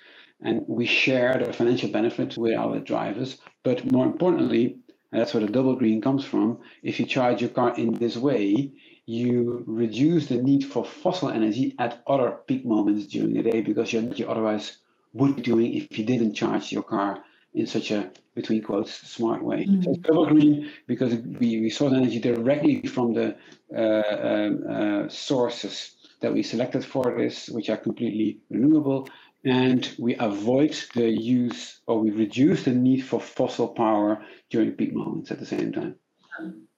and 0.41 0.63
we 0.67 0.85
share 0.87 1.39
the 1.39 1.53
financial 1.53 1.89
benefit 1.89 2.37
with 2.37 2.55
our 2.55 2.79
drivers. 2.81 3.39
But 3.63 3.91
more 3.91 4.05
importantly, 4.05 4.79
and 5.15 5.21
that's 5.21 5.33
where 5.33 5.47
the 5.47 5.53
double 5.53 5.77
green 5.77 6.01
comes 6.01 6.25
from, 6.25 6.59
if 6.83 6.99
you 6.99 7.07
charge 7.07 7.41
your 7.41 7.51
car 7.51 7.73
in 7.77 7.95
this 7.95 8.17
way, 8.17 8.73
you 9.07 9.63
reduce 9.65 10.27
the 10.27 10.43
need 10.43 10.65
for 10.65 10.85
fossil 10.85 11.29
energy 11.31 11.73
at 11.79 12.03
other 12.09 12.33
peak 12.49 12.67
moments 12.67 13.07
during 13.07 13.33
the 13.33 13.49
day 13.49 13.61
because 13.61 13.93
you 13.93 14.27
otherwise 14.29 14.79
would 15.13 15.37
be 15.37 15.43
doing 15.43 15.73
if 15.73 15.97
you 15.97 16.05
didn't 16.05 16.35
charge 16.35 16.73
your 16.73 16.83
car 16.83 17.23
in 17.55 17.65
such 17.65 17.93
a 17.93 18.11
between 18.35 18.61
quotes 18.61 18.93
smart 18.93 19.41
way. 19.45 19.65
Mm-hmm. 19.65 19.83
So 19.83 19.95
double 20.01 20.27
green 20.27 20.73
because 20.89 21.15
we, 21.15 21.61
we 21.61 21.71
source 21.71 21.93
energy 21.93 22.19
directly 22.19 22.83
from 22.83 23.15
the 23.15 23.37
uh, 23.73 24.17
um, 24.31 24.65
uh, 24.69 25.09
sources 25.09 25.95
that 26.23 26.35
we 26.35 26.43
selected 26.43 26.85
for 26.85 27.15
this, 27.17 27.49
which 27.49 27.71
are 27.71 27.77
completely 27.77 28.39
renewable, 28.51 29.09
and 29.45 29.95
we 29.99 30.17
avoid 30.17 30.75
the 30.95 31.09
use 31.09 31.81
or 31.87 32.01
we 32.01 32.11
reduce 32.11 32.65
the 32.65 32.71
need 32.73 33.01
for 33.01 33.21
fossil 33.21 33.69
power 33.69 34.25
during 34.51 34.73
peak 34.73 34.95
moments 34.95 35.31
at 35.31 35.39
the 35.39 35.47
same 35.47 35.73
time. 35.73 35.97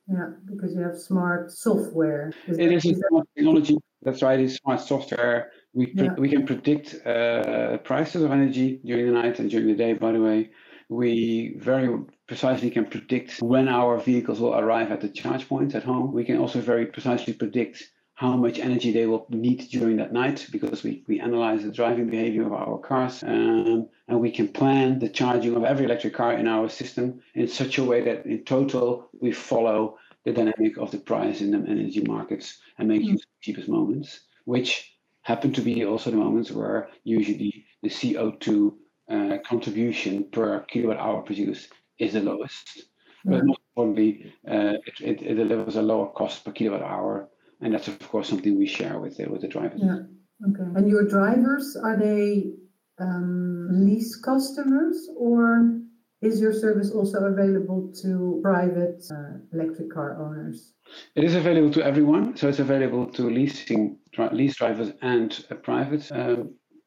Yeah, 0.08 0.30
because 0.44 0.74
you 0.74 0.80
have 0.82 0.96
smart 0.96 1.50
software. 1.50 2.32
Is 2.46 2.58
it 2.58 2.72
is 2.72 2.82
smart 3.08 3.28
technology. 3.36 3.76
That's 4.02 4.22
right. 4.22 4.38
It's 4.38 4.54
smart 4.56 4.80
software. 4.80 5.50
We 5.74 5.92
yeah. 5.94 6.14
we 6.14 6.28
can 6.28 6.46
predict 6.46 7.04
uh, 7.04 7.78
prices 7.78 8.22
of 8.22 8.30
energy 8.30 8.80
during 8.84 9.06
the 9.06 9.12
night 9.12 9.40
and 9.40 9.50
during 9.50 9.66
the 9.66 9.74
day. 9.74 9.94
By 9.94 10.12
the 10.12 10.20
way, 10.20 10.50
we 10.88 11.56
very 11.58 11.88
precisely 12.28 12.70
can 12.70 12.86
predict 12.86 13.42
when 13.42 13.68
our 13.68 13.98
vehicles 13.98 14.38
will 14.38 14.54
arrive 14.54 14.92
at 14.92 15.00
the 15.00 15.08
charge 15.08 15.48
points 15.48 15.74
at 15.74 15.82
home. 15.82 16.12
We 16.12 16.24
can 16.24 16.38
also 16.38 16.60
very 16.60 16.86
precisely 16.86 17.32
predict 17.32 17.82
how 18.16 18.34
much 18.34 18.58
energy 18.58 18.92
they 18.92 19.06
will 19.06 19.26
need 19.28 19.68
during 19.70 19.96
that 19.98 20.12
night 20.12 20.46
because 20.50 20.82
we, 20.82 21.04
we 21.06 21.20
analyze 21.20 21.62
the 21.62 21.70
driving 21.70 22.08
behavior 22.08 22.46
of 22.46 22.52
our 22.52 22.78
cars 22.78 23.22
um, 23.22 23.86
and 24.08 24.18
we 24.18 24.30
can 24.30 24.48
plan 24.48 24.98
the 24.98 25.08
charging 25.08 25.54
of 25.54 25.64
every 25.64 25.84
electric 25.84 26.14
car 26.14 26.32
in 26.32 26.48
our 26.48 26.68
system 26.68 27.20
in 27.34 27.46
such 27.46 27.76
a 27.76 27.84
way 27.84 28.00
that 28.00 28.24
in 28.24 28.42
total 28.44 29.10
we 29.20 29.30
follow 29.30 29.98
the 30.24 30.32
dynamic 30.32 30.78
of 30.78 30.90
the 30.90 30.98
price 30.98 31.42
in 31.42 31.50
the 31.50 31.58
energy 31.70 32.00
markets 32.00 32.58
and 32.78 32.88
make 32.88 33.02
mm. 33.02 33.08
use 33.08 33.20
of 33.20 33.28
the 33.28 33.42
cheapest 33.42 33.68
moments, 33.68 34.20
which 34.46 34.96
happen 35.20 35.52
to 35.52 35.60
be 35.60 35.84
also 35.84 36.10
the 36.10 36.16
moments 36.16 36.50
where 36.50 36.88
usually 37.04 37.66
the 37.82 37.90
CO2 37.90 38.74
uh, 39.10 39.38
contribution 39.46 40.24
per 40.32 40.60
kilowatt 40.60 40.98
hour 40.98 41.20
produced 41.20 41.68
is 41.98 42.14
the 42.14 42.20
lowest. 42.20 42.82
But 43.26 43.44
more 43.44 43.56
importantly, 43.70 44.32
uh, 44.48 44.74
it, 44.86 45.00
it, 45.00 45.22
it 45.22 45.34
delivers 45.34 45.76
a 45.76 45.82
lower 45.82 46.06
cost 46.12 46.44
per 46.44 46.52
kilowatt 46.52 46.82
hour 46.82 47.28
and 47.60 47.74
that's 47.74 47.88
of 47.88 47.98
course 48.08 48.28
something 48.28 48.58
we 48.58 48.66
share 48.66 48.98
with 48.98 49.16
the, 49.16 49.26
with 49.26 49.40
the 49.42 49.48
drivers. 49.48 49.80
Yeah. 49.82 50.00
Okay. 50.48 50.70
And 50.76 50.88
your 50.88 51.08
drivers 51.08 51.76
are 51.82 51.96
they 51.96 52.52
um, 52.98 53.68
lease 53.70 54.16
customers 54.16 55.08
or 55.16 55.80
is 56.22 56.40
your 56.40 56.52
service 56.52 56.90
also 56.90 57.24
available 57.24 57.92
to 58.02 58.40
private 58.42 59.02
uh, 59.10 59.38
electric 59.52 59.92
car 59.92 60.18
owners? 60.20 60.72
It 61.14 61.24
is 61.24 61.34
available 61.34 61.70
to 61.72 61.84
everyone, 61.84 62.36
so 62.36 62.48
it's 62.48 62.58
available 62.58 63.06
to 63.12 63.28
leasing 63.28 63.98
lease 64.32 64.56
drivers 64.56 64.92
and 65.02 65.44
uh, 65.50 65.56
private 65.56 66.10
uh, 66.10 66.44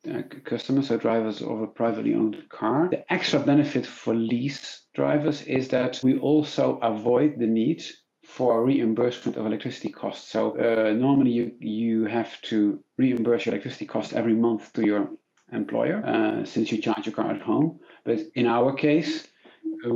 uh, 0.10 0.22
customers, 0.46 0.88
so 0.88 0.98
drivers 0.98 1.42
of 1.42 1.62
a 1.62 1.68
privately 1.68 2.16
owned 2.16 2.38
car. 2.50 2.90
The 2.90 3.12
extra 3.12 3.40
benefit 3.40 3.86
for 3.86 4.16
lease 4.16 4.88
drivers 4.96 5.44
is 5.44 5.68
that 5.70 6.00
we 6.04 6.18
also 6.18 6.78
avoid 6.78 7.38
the 7.38 7.48
need 7.48 7.84
for 8.30 8.64
reimbursement 8.64 9.38
of 9.38 9.46
electricity 9.46 9.90
costs. 9.90 10.32
So 10.32 10.42
uh, 10.58 10.94
normally 10.94 11.32
you 11.32 11.46
you 11.60 12.06
have 12.06 12.32
to 12.50 12.80
reimburse 12.98 13.46
your 13.46 13.54
electricity 13.56 13.86
cost 13.86 14.14
every 14.14 14.36
month 14.36 14.72
to 14.74 14.82
your 14.86 15.10
employer 15.52 15.98
uh, 16.06 16.46
since 16.46 16.72
you 16.72 16.78
charge 16.80 17.06
your 17.08 17.16
car 17.16 17.32
at 17.32 17.42
home. 17.42 17.80
But 18.06 18.20
in 18.36 18.46
our 18.46 18.72
case, 18.74 19.28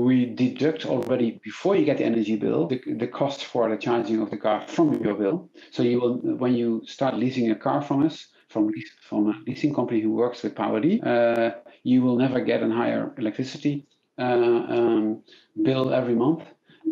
we 0.07 0.25
deduct 0.25 0.85
already 0.85 1.39
before 1.43 1.75
you 1.75 1.85
get 1.85 1.97
the 1.99 2.05
energy 2.05 2.35
bill 2.35 2.67
the, 2.67 2.81
the 3.03 3.07
cost 3.07 3.45
for 3.45 3.69
the 3.69 3.77
charging 3.77 4.19
of 4.21 4.29
the 4.31 4.37
car 4.37 4.59
from 4.67 5.03
your 5.03 5.15
bill. 5.15 5.49
So 5.71 5.83
you 5.83 6.01
will 6.01 6.15
when 6.43 6.53
you 6.55 6.81
start 6.85 7.13
leasing 7.23 7.51
a 7.51 7.59
car 7.67 7.81
from 7.81 8.03
us 8.07 8.15
from 8.49 8.71
from 9.09 9.21
a 9.31 9.35
leasing 9.47 9.73
company 9.79 10.01
who 10.01 10.11
works 10.11 10.41
with 10.43 10.55
PowerD, 10.55 10.87
uh, 11.13 11.51
you 11.83 12.01
will 12.01 12.17
never 12.25 12.39
get 12.41 12.63
a 12.63 12.69
higher 12.69 13.13
electricity 13.17 13.85
uh, 14.17 14.61
um, 14.75 15.23
bill 15.67 15.93
every 15.93 16.15
month 16.15 16.43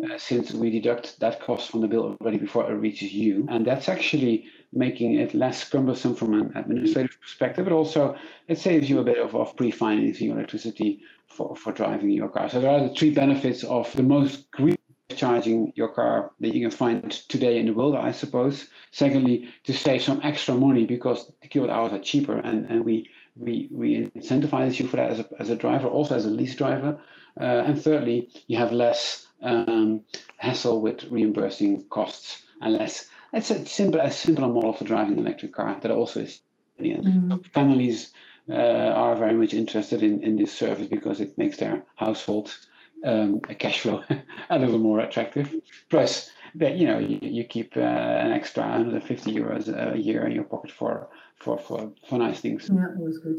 uh, 0.04 0.18
since 0.18 0.52
we 0.52 0.70
deduct 0.70 1.18
that 1.20 1.40
cost 1.40 1.70
from 1.70 1.80
the 1.80 1.88
bill 1.88 2.16
already 2.20 2.38
before 2.38 2.70
it 2.70 2.74
reaches 2.74 3.12
you. 3.12 3.46
And 3.50 3.66
that's 3.66 3.88
actually 3.88 4.46
making 4.72 5.14
it 5.14 5.34
less 5.34 5.68
cumbersome 5.68 6.14
from 6.14 6.34
an 6.34 6.52
administrative 6.56 7.20
perspective, 7.20 7.64
but 7.64 7.74
also 7.74 8.16
it 8.48 8.58
saves 8.58 8.88
you 8.88 9.00
a 9.00 9.04
bit 9.04 9.18
of, 9.18 9.34
of 9.34 9.54
pre-financing 9.56 10.28
your 10.28 10.36
electricity 10.36 11.00
for, 11.26 11.54
for 11.56 11.72
driving 11.72 12.10
your 12.10 12.28
car. 12.28 12.48
So 12.48 12.60
there 12.60 12.70
are 12.70 12.88
the 12.88 12.94
three 12.94 13.10
benefits 13.10 13.64
of 13.64 13.92
the 13.94 14.02
most 14.02 14.50
green 14.50 14.76
charging 15.16 15.72
your 15.76 15.88
car 15.88 16.30
that 16.40 16.54
you 16.54 16.62
can 16.62 16.76
find 16.76 17.10
today 17.28 17.58
in 17.58 17.66
the 17.66 17.74
world, 17.74 17.94
I 17.94 18.12
suppose. 18.12 18.68
Secondly, 18.92 19.48
to 19.64 19.74
save 19.74 20.02
some 20.02 20.20
extra 20.22 20.54
money 20.54 20.86
because 20.86 21.30
the 21.42 21.48
kilowatt 21.48 21.76
hours 21.76 21.92
are 21.92 22.02
cheaper 22.02 22.38
and, 22.38 22.66
and 22.66 22.84
we, 22.84 23.10
we, 23.36 23.68
we 23.70 24.06
incentivize 24.16 24.78
you 24.78 24.88
for 24.88 24.96
that 24.96 25.10
as 25.10 25.20
a, 25.20 25.28
as 25.38 25.50
a 25.50 25.56
driver, 25.56 25.88
also 25.88 26.16
as 26.16 26.24
a 26.24 26.30
lease 26.30 26.56
driver. 26.56 26.98
Uh, 27.40 27.44
and 27.66 27.80
thirdly, 27.82 28.30
you 28.46 28.56
have 28.56 28.72
less 28.72 29.26
um, 29.42 30.02
hassle 30.36 30.80
with 30.80 31.04
reimbursing 31.10 31.84
costs 31.88 32.42
unless 32.60 32.80
less. 32.80 33.08
It's 33.34 33.50
a 33.50 33.66
simple, 33.66 34.00
a 34.00 34.10
simpler 34.10 34.48
model 34.48 34.74
for 34.74 34.84
driving 34.84 35.14
an 35.14 35.20
electric 35.20 35.54
car 35.54 35.78
that 35.80 35.90
also 35.90 36.20
is. 36.20 36.40
Mm-hmm. 36.80 37.36
Families 37.54 38.12
uh, 38.48 38.54
are 38.54 39.14
very 39.14 39.34
much 39.34 39.54
interested 39.54 40.02
in, 40.02 40.22
in 40.22 40.36
this 40.36 40.52
service 40.52 40.88
because 40.88 41.20
it 41.20 41.38
makes 41.38 41.58
their 41.58 41.84
household 41.94 42.56
um, 43.04 43.40
a 43.48 43.54
cash 43.54 43.80
flow 43.80 44.02
a 44.50 44.58
little 44.58 44.78
more 44.78 45.00
attractive. 45.00 45.54
Plus, 45.88 46.30
that 46.54 46.76
you 46.76 46.86
know 46.86 46.98
you, 46.98 47.18
you 47.22 47.44
keep 47.44 47.76
uh, 47.76 47.80
an 47.80 48.32
extra 48.32 48.62
150 48.62 49.32
euros 49.32 49.68
a 49.68 49.98
year 49.98 50.26
in 50.26 50.32
your 50.32 50.44
pocket 50.44 50.70
for 50.70 51.08
for 51.36 51.58
for, 51.58 51.92
for 52.08 52.18
nice 52.18 52.40
things. 52.40 52.68
Yeah, 52.72 52.90
it 52.90 52.98
was 52.98 53.18
good. 53.18 53.38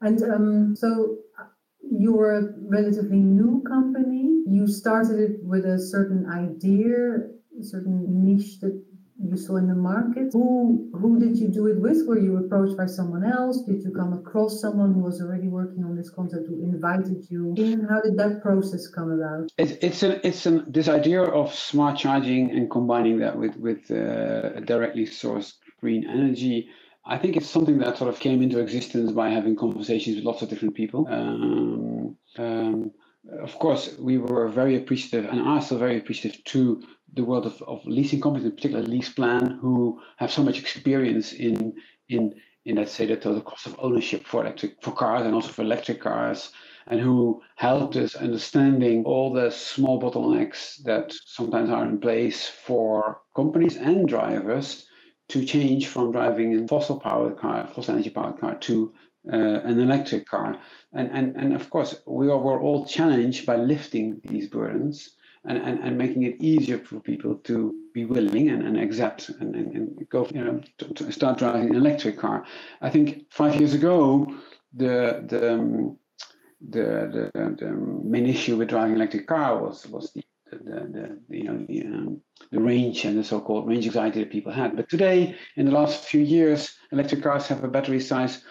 And 0.00 0.22
um, 0.22 0.76
so 0.76 1.16
you're 1.90 2.38
a 2.38 2.42
relatively 2.60 3.18
new 3.18 3.62
company. 3.66 4.42
You 4.46 4.66
started 4.66 5.18
it 5.18 5.44
with 5.44 5.64
a 5.64 5.78
certain 5.78 6.26
idea, 6.30 7.28
a 7.58 7.64
certain 7.64 8.24
niche 8.24 8.60
that 8.60 8.82
you 9.18 9.36
saw 9.36 9.56
in 9.56 9.66
the 9.66 9.74
market. 9.74 10.28
Who 10.32 10.90
who 10.92 11.18
did 11.18 11.38
you 11.38 11.48
do 11.48 11.66
it 11.66 11.80
with? 11.80 12.06
Were 12.06 12.18
you 12.18 12.36
approached 12.36 12.76
by 12.76 12.86
someone 12.86 13.24
else? 13.24 13.62
Did 13.62 13.82
you 13.82 13.90
come 13.90 14.12
across 14.12 14.60
someone 14.60 14.92
who 14.92 15.00
was 15.00 15.20
already 15.20 15.48
working 15.48 15.84
on 15.84 15.96
this 15.96 16.10
concept 16.10 16.48
who 16.48 16.62
invited 16.62 17.24
you 17.30 17.54
in? 17.56 17.86
How 17.88 18.00
did 18.02 18.16
that 18.18 18.42
process 18.42 18.88
come 18.88 19.10
about? 19.10 19.50
It, 19.56 19.78
it's 19.82 20.02
an 20.02 20.20
it's 20.22 20.44
an 20.46 20.64
this 20.68 20.88
idea 20.88 21.22
of 21.22 21.54
smart 21.54 21.98
charging 21.98 22.50
and 22.50 22.70
combining 22.70 23.18
that 23.20 23.38
with 23.38 23.56
with 23.56 23.90
uh, 23.90 24.60
directly 24.60 25.06
sourced 25.06 25.54
green 25.80 26.04
energy 26.08 26.68
I 27.08 27.18
think 27.18 27.36
it's 27.36 27.48
something 27.48 27.78
that 27.78 27.98
sort 27.98 28.12
of 28.12 28.18
came 28.18 28.42
into 28.42 28.58
existence 28.58 29.12
by 29.12 29.30
having 29.30 29.54
conversations 29.54 30.16
with 30.16 30.24
lots 30.24 30.42
of 30.42 30.48
different 30.48 30.74
people. 30.74 31.06
Um, 31.08 32.16
um, 32.36 32.90
of 33.40 33.56
course, 33.58 33.96
we 33.98 34.18
were 34.18 34.48
very 34.48 34.76
appreciative 34.76 35.30
and 35.30 35.40
are 35.40 35.62
still 35.62 35.78
very 35.78 35.98
appreciative 35.98 36.42
to 36.44 36.82
the 37.14 37.24
world 37.24 37.46
of, 37.46 37.62
of 37.62 37.80
leasing 37.86 38.20
companies, 38.20 38.46
in 38.46 38.56
particular 38.56 38.84
LeasePlan, 38.84 39.60
who 39.60 40.00
have 40.16 40.32
so 40.32 40.42
much 40.42 40.58
experience 40.58 41.32
in 41.32 41.74
in 42.08 42.34
in 42.64 42.76
let's 42.76 42.92
say 42.92 43.06
the 43.06 43.16
total 43.16 43.40
cost 43.40 43.66
of 43.66 43.76
ownership 43.78 44.26
for 44.26 44.42
electric 44.42 44.82
for 44.82 44.90
cars 44.90 45.24
and 45.24 45.34
also 45.34 45.48
for 45.48 45.62
electric 45.62 46.00
cars, 46.00 46.50
and 46.88 47.00
who 47.00 47.40
helped 47.54 47.94
us 47.94 48.16
understanding 48.16 49.04
all 49.04 49.32
the 49.32 49.50
small 49.50 50.00
bottlenecks 50.00 50.82
that 50.82 51.14
sometimes 51.24 51.70
are 51.70 51.84
in 51.84 52.00
place 52.00 52.48
for 52.48 53.20
companies 53.34 53.76
and 53.76 54.08
drivers 54.08 54.86
to 55.28 55.44
change 55.44 55.88
from 55.88 56.12
driving 56.12 56.56
a 56.56 56.68
fossil 56.68 57.00
powered 57.00 57.36
car, 57.36 57.68
fossil 57.74 57.94
energy 57.94 58.10
powered 58.10 58.38
car, 58.38 58.54
to 58.56 58.92
uh, 59.32 59.36
an 59.36 59.80
electric 59.80 60.26
car. 60.26 60.58
And, 60.92 61.10
and, 61.12 61.36
and 61.36 61.54
of 61.54 61.68
course, 61.70 61.96
we 62.06 62.28
are, 62.28 62.38
we're 62.38 62.60
all 62.60 62.86
challenged 62.86 63.44
by 63.44 63.56
lifting 63.56 64.20
these 64.24 64.48
burdens 64.48 65.16
and, 65.44 65.58
and, 65.58 65.80
and 65.80 65.98
making 65.98 66.22
it 66.24 66.40
easier 66.40 66.78
for 66.78 67.00
people 67.00 67.36
to 67.44 67.74
be 67.92 68.04
willing 68.04 68.50
and, 68.50 68.62
and 68.62 68.78
accept 68.78 69.28
and, 69.28 69.54
and, 69.54 69.74
and 69.74 70.08
go, 70.10 70.28
you 70.32 70.44
know, 70.44 70.60
to, 70.78 70.94
to, 70.94 71.12
start 71.12 71.38
driving 71.38 71.70
an 71.70 71.76
electric 71.76 72.18
car. 72.18 72.44
I 72.80 72.90
think 72.90 73.26
five 73.30 73.56
years 73.56 73.74
ago, 73.74 74.32
the, 74.74 75.24
the, 75.26 75.54
um, 75.54 75.98
the, 76.68 77.30
the, 77.34 77.56
the 77.58 77.70
main 78.04 78.26
issue 78.26 78.56
with 78.56 78.68
driving 78.68 78.96
electric 78.96 79.26
car 79.26 79.62
was, 79.62 79.86
was 79.86 80.12
the 80.12 80.22
the, 80.66 81.18
the, 81.28 81.36
you 81.36 81.44
know 81.44 81.64
the, 81.68 81.82
um, 81.82 82.20
the 82.50 82.60
range 82.60 83.04
and 83.04 83.18
the 83.18 83.24
so-called 83.24 83.66
range 83.66 83.86
anxiety 83.86 84.20
that 84.20 84.32
people 84.32 84.52
had. 84.52 84.76
But 84.76 84.88
today, 84.88 85.36
in 85.56 85.66
the 85.66 85.72
last 85.72 86.04
few 86.04 86.20
years, 86.20 86.76
electric 86.92 87.22
cars 87.22 87.46
have 87.46 87.64
a 87.64 87.68
battery 87.68 88.00
size 88.00 88.42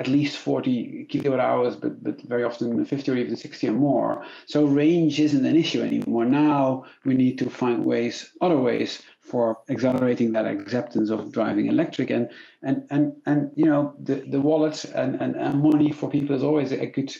at 0.00 0.08
least 0.08 0.38
40 0.38 1.06
kilowatt 1.10 1.40
hours, 1.40 1.76
but, 1.76 2.02
but 2.02 2.22
very 2.22 2.42
often 2.42 2.82
50 2.82 3.10
or 3.10 3.16
even 3.16 3.36
60 3.36 3.68
or 3.68 3.72
more. 3.72 4.24
So 4.46 4.64
range 4.64 5.20
isn't 5.20 5.44
an 5.44 5.56
issue 5.56 5.82
anymore. 5.82 6.24
Now 6.24 6.84
we 7.04 7.12
need 7.14 7.38
to 7.38 7.50
find 7.50 7.84
ways, 7.84 8.32
other 8.40 8.56
ways 8.56 9.02
for 9.20 9.58
accelerating 9.68 10.32
that 10.32 10.46
acceptance 10.46 11.10
of 11.10 11.30
driving 11.30 11.66
electric. 11.66 12.08
And 12.08 12.30
and 12.62 12.86
and 12.90 13.12
and 13.26 13.50
you 13.54 13.66
know 13.66 13.94
the, 14.02 14.14
the 14.14 14.40
wallet 14.40 14.84
and, 14.86 15.20
and, 15.20 15.36
and 15.36 15.62
money 15.62 15.92
for 15.92 16.08
people 16.08 16.34
is 16.34 16.42
always 16.42 16.72
a 16.72 16.86
good 16.86 17.14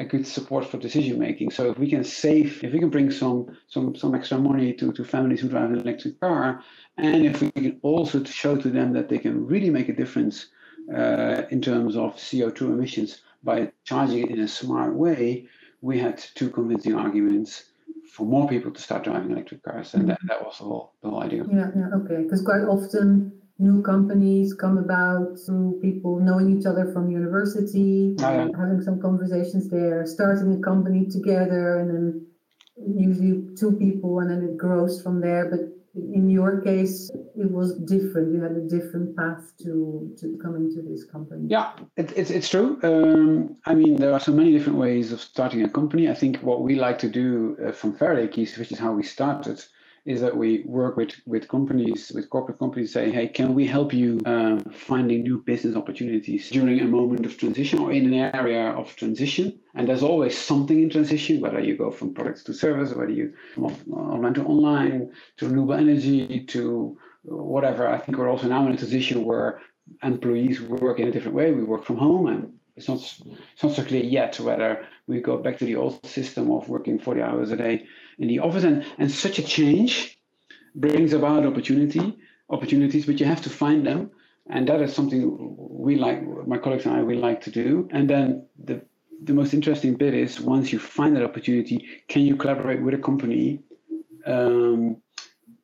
a 0.00 0.04
good 0.04 0.26
support 0.26 0.64
for 0.64 0.78
decision 0.78 1.18
making. 1.18 1.50
So 1.50 1.70
if 1.70 1.78
we 1.78 1.88
can 1.88 2.02
save, 2.02 2.64
if 2.64 2.72
we 2.72 2.78
can 2.78 2.88
bring 2.88 3.10
some 3.10 3.56
some 3.68 3.94
some 3.94 4.14
extra 4.14 4.38
money 4.38 4.72
to, 4.74 4.92
to 4.92 5.04
families 5.04 5.40
who 5.40 5.48
drive 5.48 5.70
an 5.70 5.78
electric 5.78 6.18
car, 6.18 6.64
and 6.96 7.26
if 7.26 7.42
we 7.42 7.50
can 7.50 7.78
also 7.82 8.24
show 8.24 8.56
to 8.56 8.70
them 8.70 8.94
that 8.94 9.10
they 9.10 9.18
can 9.18 9.46
really 9.46 9.70
make 9.70 9.90
a 9.90 9.92
difference 9.92 10.46
uh, 10.92 11.42
in 11.50 11.60
terms 11.60 11.96
of 11.96 12.16
CO2 12.16 12.62
emissions 12.62 13.20
by 13.44 13.70
charging 13.84 14.24
it 14.24 14.30
in 14.30 14.40
a 14.40 14.48
smart 14.48 14.94
way, 14.94 15.46
we 15.82 15.98
had 15.98 16.18
two 16.34 16.48
convincing 16.48 16.94
arguments 16.94 17.64
for 18.10 18.26
more 18.26 18.48
people 18.48 18.70
to 18.70 18.80
start 18.80 19.04
driving 19.04 19.30
electric 19.30 19.62
cars, 19.62 19.92
and 19.94 20.08
that, 20.08 20.18
that 20.26 20.42
was 20.44 20.56
the 20.58 20.64
whole 20.64 20.94
the 21.02 21.10
whole 21.10 21.22
idea. 21.22 21.44
Yeah, 21.44 21.70
yeah, 21.76 21.88
okay. 21.98 22.22
Because 22.22 22.42
quite 22.42 22.62
often 22.62 23.39
new 23.60 23.82
companies 23.82 24.54
come 24.54 24.78
about 24.78 25.38
through 25.44 25.78
people 25.82 26.18
knowing 26.18 26.58
each 26.58 26.66
other 26.66 26.90
from 26.92 27.10
university, 27.10 28.16
oh, 28.20 28.22
yeah. 28.22 28.48
having 28.58 28.80
some 28.80 29.00
conversations 29.00 29.68
there, 29.68 30.06
starting 30.06 30.54
a 30.54 30.60
company 30.60 31.06
together, 31.06 31.78
and 31.78 31.90
then 31.90 32.26
usually 32.96 33.54
two 33.56 33.72
people, 33.72 34.20
and 34.20 34.30
then 34.30 34.42
it 34.48 34.56
grows 34.56 35.02
from 35.02 35.20
there. 35.20 35.50
But 35.50 35.60
in 35.94 36.30
your 36.30 36.62
case, 36.62 37.10
it 37.36 37.50
was 37.50 37.78
different. 37.80 38.32
You 38.32 38.40
had 38.40 38.52
a 38.52 38.66
different 38.66 39.14
path 39.16 39.52
to 39.62 40.10
to 40.20 40.38
come 40.42 40.56
into 40.56 40.80
this 40.80 41.04
company. 41.04 41.46
Yeah, 41.48 41.72
it, 41.96 42.12
it's 42.16 42.30
it's 42.30 42.48
true. 42.48 42.78
Um, 42.82 43.56
I 43.66 43.74
mean, 43.74 43.96
there 43.96 44.14
are 44.14 44.20
so 44.20 44.32
many 44.32 44.52
different 44.52 44.78
ways 44.78 45.12
of 45.12 45.20
starting 45.20 45.62
a 45.62 45.68
company. 45.68 46.08
I 46.08 46.14
think 46.14 46.38
what 46.38 46.62
we 46.62 46.76
like 46.76 46.98
to 47.00 47.08
do 47.08 47.56
uh, 47.62 47.72
from 47.72 47.94
Faraday 47.94 48.28
Keys, 48.32 48.56
which 48.56 48.72
is 48.72 48.78
how 48.78 48.92
we 48.92 49.02
started 49.02 49.62
is 50.06 50.20
that 50.20 50.36
we 50.36 50.62
work 50.64 50.96
with 50.96 51.12
with 51.26 51.48
companies, 51.48 52.10
with 52.14 52.30
corporate 52.30 52.58
companies, 52.58 52.92
say, 52.92 53.10
hey, 53.10 53.28
can 53.28 53.54
we 53.54 53.66
help 53.66 53.92
you 53.92 54.20
um, 54.24 54.60
finding 54.60 55.22
new 55.22 55.38
business 55.42 55.76
opportunities 55.76 56.50
during 56.50 56.80
a 56.80 56.84
moment 56.84 57.26
of 57.26 57.36
transition 57.36 57.78
or 57.78 57.92
in 57.92 58.06
an 58.12 58.34
area 58.34 58.70
of 58.70 58.94
transition? 58.96 59.58
And 59.74 59.88
there's 59.88 60.02
always 60.02 60.36
something 60.36 60.82
in 60.82 60.90
transition, 60.90 61.40
whether 61.40 61.60
you 61.60 61.76
go 61.76 61.90
from 61.90 62.14
products 62.14 62.42
to 62.44 62.54
service, 62.54 62.94
whether 62.94 63.12
you 63.12 63.34
from 63.54 63.66
online 63.92 64.34
to 64.34 64.44
online, 64.44 65.12
to 65.36 65.46
renewable 65.46 65.74
energy, 65.74 66.44
to 66.46 66.96
whatever. 67.22 67.88
I 67.88 67.98
think 67.98 68.18
we're 68.18 68.30
also 68.30 68.48
now 68.48 68.66
in 68.66 68.72
a 68.72 68.76
transition 68.76 69.24
where 69.24 69.60
employees 70.02 70.60
work 70.60 70.98
in 70.98 71.08
a 71.08 71.10
different 71.10 71.36
way. 71.36 71.52
We 71.52 71.64
work 71.64 71.84
from 71.84 71.98
home 71.98 72.26
and 72.28 72.52
it's 72.76 72.88
not, 72.88 72.98
it's 72.98 73.62
not 73.62 73.72
so 73.72 73.84
clear 73.84 74.02
yet 74.02 74.40
whether 74.40 74.86
we 75.10 75.20
go 75.20 75.36
back 75.36 75.58
to 75.58 75.64
the 75.64 75.76
old 75.76 76.06
system 76.06 76.50
of 76.52 76.68
working 76.68 76.98
40 76.98 77.20
hours 77.20 77.50
a 77.50 77.56
day 77.56 77.84
in 78.18 78.28
the 78.28 78.38
office. 78.38 78.64
And, 78.64 78.86
and 78.98 79.10
such 79.10 79.38
a 79.38 79.42
change 79.42 80.18
brings 80.74 81.12
about 81.12 81.44
opportunity, 81.44 82.16
opportunities, 82.48 83.06
but 83.06 83.18
you 83.18 83.26
have 83.26 83.42
to 83.42 83.50
find 83.50 83.84
them. 83.84 84.10
And 84.48 84.68
that 84.68 84.80
is 84.80 84.94
something 84.94 85.56
we 85.58 85.96
like, 85.96 86.22
my 86.46 86.58
colleagues 86.58 86.86
and 86.86 86.94
I, 86.94 87.02
we 87.02 87.16
like 87.16 87.40
to 87.42 87.50
do. 87.50 87.88
And 87.90 88.08
then 88.08 88.46
the, 88.64 88.82
the 89.22 89.34
most 89.34 89.52
interesting 89.52 89.94
bit 89.94 90.14
is 90.14 90.40
once 90.40 90.72
you 90.72 90.78
find 90.78 91.16
that 91.16 91.24
opportunity, 91.24 91.86
can 92.08 92.22
you 92.22 92.36
collaborate 92.36 92.80
with 92.80 92.94
a 92.94 92.98
company 92.98 93.60
um, 94.26 94.96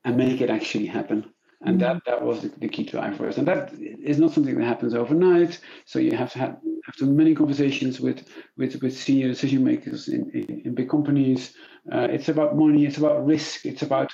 and 0.04 0.16
make 0.16 0.40
it 0.40 0.50
actually 0.50 0.86
happen? 0.86 1.32
And 1.62 1.80
that, 1.80 2.02
that 2.06 2.22
was 2.22 2.42
the, 2.42 2.48
the 2.48 2.68
key 2.68 2.86
for 2.86 3.28
us. 3.28 3.38
And 3.38 3.48
that 3.48 3.72
is 3.74 4.18
not 4.18 4.32
something 4.32 4.58
that 4.58 4.64
happens 4.64 4.94
overnight. 4.94 5.58
So 5.86 5.98
you 5.98 6.14
have 6.16 6.32
to 6.32 6.38
have, 6.38 6.58
have 6.84 6.96
to 6.96 7.06
many 7.06 7.34
conversations 7.34 7.98
with, 7.98 8.28
with, 8.56 8.80
with 8.82 8.96
senior 8.96 9.28
decision 9.28 9.64
makers 9.64 10.08
in, 10.08 10.30
in, 10.32 10.62
in 10.66 10.74
big 10.74 10.90
companies. 10.90 11.54
Uh, 11.90 12.08
it's 12.10 12.28
about 12.28 12.56
money, 12.56 12.84
it's 12.84 12.98
about 12.98 13.24
risk, 13.24 13.64
it's 13.64 13.82
about 13.82 14.12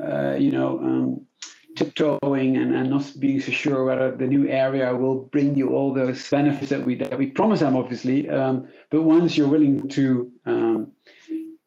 uh, 0.00 0.34
you 0.34 0.50
know, 0.50 0.78
um, 0.80 1.26
tiptoeing 1.76 2.56
and, 2.56 2.74
and 2.74 2.90
not 2.90 3.12
being 3.18 3.40
so 3.40 3.52
sure 3.52 3.84
whether 3.84 4.16
the 4.16 4.26
new 4.26 4.48
area 4.48 4.94
will 4.94 5.22
bring 5.26 5.56
you 5.56 5.70
all 5.70 5.92
those 5.92 6.28
benefits 6.30 6.70
that 6.70 6.84
we 6.84 6.94
that 6.96 7.18
we 7.18 7.28
promise 7.28 7.60
them, 7.60 7.76
obviously. 7.76 8.28
Um, 8.28 8.68
but 8.90 9.02
once 9.02 9.36
you're 9.36 9.48
willing 9.48 9.88
to 9.90 10.32
um, 10.46 10.92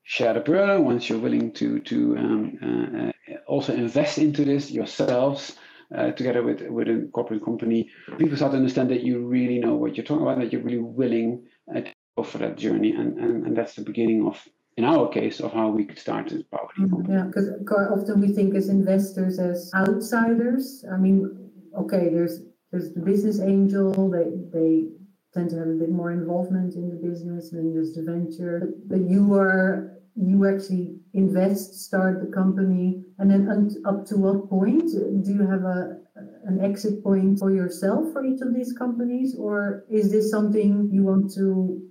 share 0.04 0.34
the 0.34 0.40
burden, 0.40 0.86
once 0.86 1.10
you're 1.10 1.20
willing 1.20 1.52
to 1.54 1.80
to 1.80 2.18
um, 2.18 2.58
uh, 2.62 3.08
uh, 3.08 3.12
also 3.48 3.74
invest 3.74 4.18
into 4.18 4.46
this 4.46 4.72
yourselves. 4.72 5.58
Uh, 5.96 6.12
together 6.12 6.44
with 6.44 6.62
with 6.64 6.90
a 6.90 7.10
corporate 7.14 7.46
company, 7.46 7.90
people 8.18 8.36
start 8.36 8.52
to 8.52 8.58
understand 8.58 8.90
that 8.90 9.04
you 9.04 9.26
really 9.26 9.58
know 9.58 9.74
what 9.74 9.96
you're 9.96 10.06
talking 10.06 10.22
about, 10.22 10.38
that 10.38 10.52
you're 10.52 10.62
really 10.62 10.80
willing 10.80 11.42
uh, 11.74 11.80
to 11.80 11.94
go 12.18 12.24
for 12.24 12.40
that 12.40 12.58
journey, 12.58 12.92
and, 12.92 13.18
and 13.18 13.46
and 13.46 13.56
that's 13.56 13.76
the 13.76 13.82
beginning 13.82 14.28
of 14.28 14.46
in 14.78 14.86
our 14.86 15.10
case 15.10 15.40
of 15.40 15.52
how 15.52 15.70
we 15.70 15.84
could 15.84 15.98
start 15.98 16.30
this 16.30 16.44
power 16.44 16.70
mm-hmm. 16.80 17.12
yeah 17.12 17.24
because 17.24 17.50
quite 17.66 17.88
often 17.88 18.22
we 18.22 18.30
think 18.30 18.56
as 18.56 18.70
investors 18.70 19.40
as 19.40 19.72
outsiders 19.76 20.86
i 20.94 20.98
mean 20.98 21.50
okay 21.78 22.10
there's 22.10 22.42
there's 22.72 22.94
the 22.94 23.02
business 23.02 23.40
angel 23.42 23.92
they 24.10 24.30
they 24.58 24.88
tend 25.34 25.50
to 25.50 25.58
have 25.58 25.68
a 25.68 25.80
bit 25.84 25.90
more 25.90 26.12
involvement 26.12 26.76
in 26.76 26.90
the 26.90 26.96
business 26.96 27.54
and 27.54 27.76
there's 27.76 27.94
the 27.94 28.04
venture 28.04 28.70
but 28.86 29.02
you 29.02 29.34
are 29.34 29.98
you 30.16 30.48
actually 30.48 30.96
invest 31.18 31.74
start 31.88 32.22
the 32.22 32.32
company 32.32 33.04
and 33.18 33.30
then 33.30 33.50
up 33.86 34.06
to 34.06 34.16
what 34.16 34.50
point 34.50 34.88
do 35.26 35.32
you 35.34 35.46
have 35.46 35.64
a 35.64 35.98
an 36.46 36.64
exit 36.64 37.04
point 37.04 37.38
for 37.38 37.52
yourself 37.52 38.12
for 38.14 38.24
each 38.26 38.42
of 38.42 38.54
these 38.54 38.74
companies 38.74 39.36
or 39.38 39.84
is 39.90 40.12
this 40.12 40.32
something 40.32 40.90
you 40.92 41.04
want 41.04 41.32
to 41.34 41.82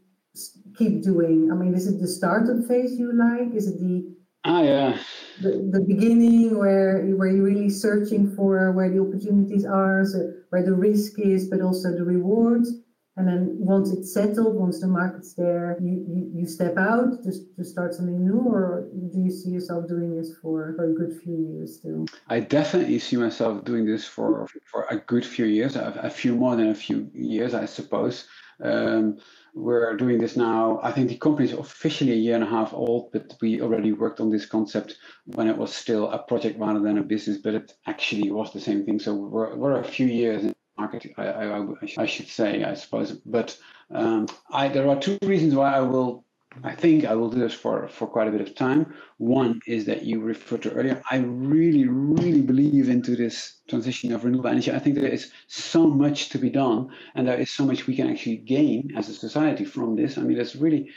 keep 0.76 1.02
doing? 1.02 1.50
I 1.50 1.54
mean, 1.54 1.74
is 1.74 1.86
it 1.86 2.00
the 2.00 2.08
startup 2.08 2.66
phase 2.66 2.98
you 2.98 3.12
like? 3.12 3.54
Is 3.54 3.68
it 3.68 3.78
the 3.80 4.14
ah 4.44 4.62
yeah 4.62 4.98
the, 5.40 5.68
the 5.72 5.84
beginning 5.86 6.56
where 6.58 7.04
where 7.18 7.28
you're 7.28 7.44
really 7.44 7.68
searching 7.68 8.34
for 8.34 8.72
where 8.72 8.90
the 8.90 9.00
opportunities 9.00 9.64
are, 9.64 10.04
so 10.04 10.18
where 10.50 10.64
the 10.64 10.74
risk 10.74 11.18
is, 11.18 11.48
but 11.48 11.60
also 11.60 11.92
the 11.92 12.04
rewards? 12.04 12.72
And 13.16 13.26
then 13.26 13.56
once 13.58 13.90
it's 13.92 14.12
settled, 14.12 14.56
once 14.56 14.80
the 14.80 14.88
market's 14.88 15.32
there, 15.32 15.78
you, 15.80 16.04
you, 16.06 16.30
you 16.34 16.46
step 16.46 16.76
out 16.76 17.24
just 17.24 17.56
to 17.56 17.64
start 17.64 17.94
something 17.94 18.22
new, 18.22 18.40
or 18.40 18.88
do 19.12 19.20
you 19.20 19.30
see 19.30 19.50
yourself 19.50 19.88
doing 19.88 20.14
this 20.14 20.36
for, 20.42 20.74
for 20.76 20.84
a 20.84 20.92
good 20.92 21.18
few 21.22 21.38
years 21.54 21.78
still? 21.78 22.04
I 22.28 22.40
definitely 22.40 22.98
see 22.98 23.16
myself 23.16 23.64
doing 23.64 23.86
this 23.86 24.04
for 24.04 24.46
for 24.70 24.86
a 24.90 24.98
good 24.98 25.24
few 25.24 25.46
years, 25.46 25.76
a, 25.76 25.98
a 26.02 26.10
few 26.10 26.34
more 26.34 26.56
than 26.56 26.68
a 26.68 26.74
few 26.74 27.10
years, 27.14 27.54
I 27.54 27.64
suppose. 27.64 28.28
Um, 28.62 29.18
we're 29.54 29.96
doing 29.96 30.18
this 30.18 30.36
now. 30.36 30.80
I 30.82 30.92
think 30.92 31.08
the 31.08 31.16
company 31.16 31.48
is 31.48 31.54
officially 31.54 32.12
a 32.12 32.16
year 32.16 32.34
and 32.34 32.44
a 32.44 32.48
half 32.48 32.74
old, 32.74 33.12
but 33.12 33.34
we 33.40 33.62
already 33.62 33.92
worked 33.92 34.20
on 34.20 34.30
this 34.30 34.44
concept 34.44 34.98
when 35.24 35.48
it 35.48 35.56
was 35.56 35.74
still 35.74 36.10
a 36.10 36.18
project 36.18 36.58
rather 36.58 36.80
than 36.80 36.98
a 36.98 37.02
business, 37.02 37.38
but 37.38 37.54
it 37.54 37.72
actually 37.86 38.30
was 38.30 38.52
the 38.52 38.60
same 38.60 38.84
thing. 38.84 38.98
So 38.98 39.14
we're, 39.14 39.56
we're 39.56 39.80
a 39.80 39.84
few 39.84 40.06
years 40.06 40.52
market, 40.78 41.12
I, 41.16 41.26
I, 41.26 41.66
I 41.98 42.06
should 42.06 42.28
say, 42.28 42.64
I 42.64 42.74
suppose. 42.74 43.12
But 43.12 43.56
um, 43.90 44.28
I, 44.50 44.68
there 44.68 44.88
are 44.88 44.98
two 44.98 45.18
reasons 45.22 45.54
why 45.54 45.72
I 45.72 45.80
will 45.80 46.24
I 46.64 46.74
think 46.74 47.04
I 47.04 47.14
will 47.14 47.28
do 47.28 47.38
this 47.38 47.54
for, 47.54 47.88
for 47.88 48.06
quite 48.06 48.28
a 48.28 48.30
bit 48.30 48.40
of 48.40 48.54
time. 48.54 48.94
One 49.18 49.60
is 49.66 49.84
that 49.86 50.04
you 50.04 50.20
referred 50.20 50.62
to 50.62 50.72
earlier. 50.72 51.02
I 51.10 51.18
really, 51.18 51.86
really 51.88 52.40
believe 52.40 52.88
into 52.88 53.14
this 53.16 53.60
transition 53.68 54.12
of 54.12 54.24
renewable 54.24 54.48
energy. 54.48 54.72
I 54.72 54.78
think 54.78 54.96
there 54.96 55.06
is 55.06 55.30
so 55.48 55.86
much 55.86 56.30
to 56.30 56.38
be 56.38 56.50
done, 56.50 56.88
and 57.14 57.28
there 57.28 57.38
is 57.38 57.50
so 57.50 57.64
much 57.64 57.86
we 57.86 57.96
can 57.96 58.08
actually 58.10 58.38
gain 58.38 58.92
as 58.96 59.08
a 59.08 59.14
society 59.14 59.64
from 59.64 59.96
this. 59.96 60.16
I 60.16 60.22
mean, 60.22 60.36
there's 60.36 60.56
really, 60.56 60.90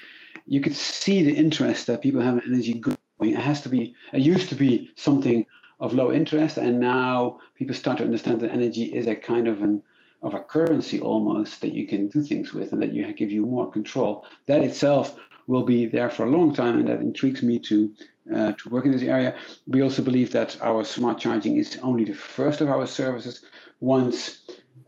you 0.45 0.61
could 0.61 0.75
see 0.75 1.23
the 1.23 1.35
interest 1.35 1.87
that 1.87 2.01
people 2.01 2.21
have 2.21 2.35
in 2.35 2.53
energy 2.53 2.73
going. 2.75 2.97
It 3.21 3.35
has 3.35 3.61
to 3.61 3.69
be, 3.69 3.95
it 4.13 4.21
used 4.21 4.47
to 4.49 4.55
be 4.55 4.91
something 4.95 5.45
of 5.79 5.93
low 5.93 6.11
interest, 6.11 6.57
and 6.57 6.79
now 6.79 7.39
people 7.55 7.75
start 7.75 7.97
to 7.97 8.03
understand 8.03 8.41
that 8.41 8.51
energy 8.51 8.83
is 8.83 9.07
a 9.07 9.15
kind 9.15 9.47
of 9.47 9.61
an 9.61 9.81
of 10.21 10.33
a 10.33 10.39
currency 10.39 10.99
almost 10.99 11.61
that 11.61 11.73
you 11.73 11.87
can 11.87 12.09
do 12.09 12.21
things 12.21 12.53
with 12.53 12.73
and 12.73 12.81
that 12.81 12.91
you 12.91 13.13
give 13.13 13.31
you 13.31 13.45
more 13.45 13.71
control. 13.71 14.25
That 14.47 14.61
itself 14.61 15.17
will 15.47 15.63
be 15.63 15.85
there 15.85 16.09
for 16.09 16.25
a 16.25 16.29
long 16.29 16.53
time, 16.53 16.77
and 16.79 16.87
that 16.89 16.99
intrigues 16.99 17.41
me 17.41 17.59
to 17.59 17.93
uh, 18.35 18.51
to 18.53 18.69
work 18.69 18.85
in 18.85 18.91
this 18.91 19.01
area. 19.01 19.35
We 19.67 19.81
also 19.81 20.03
believe 20.03 20.31
that 20.33 20.57
our 20.61 20.83
smart 20.83 21.17
charging 21.19 21.57
is 21.57 21.79
only 21.81 22.03
the 22.03 22.13
first 22.13 22.61
of 22.61 22.69
our 22.69 22.85
services. 22.85 23.43
Once 23.79 24.41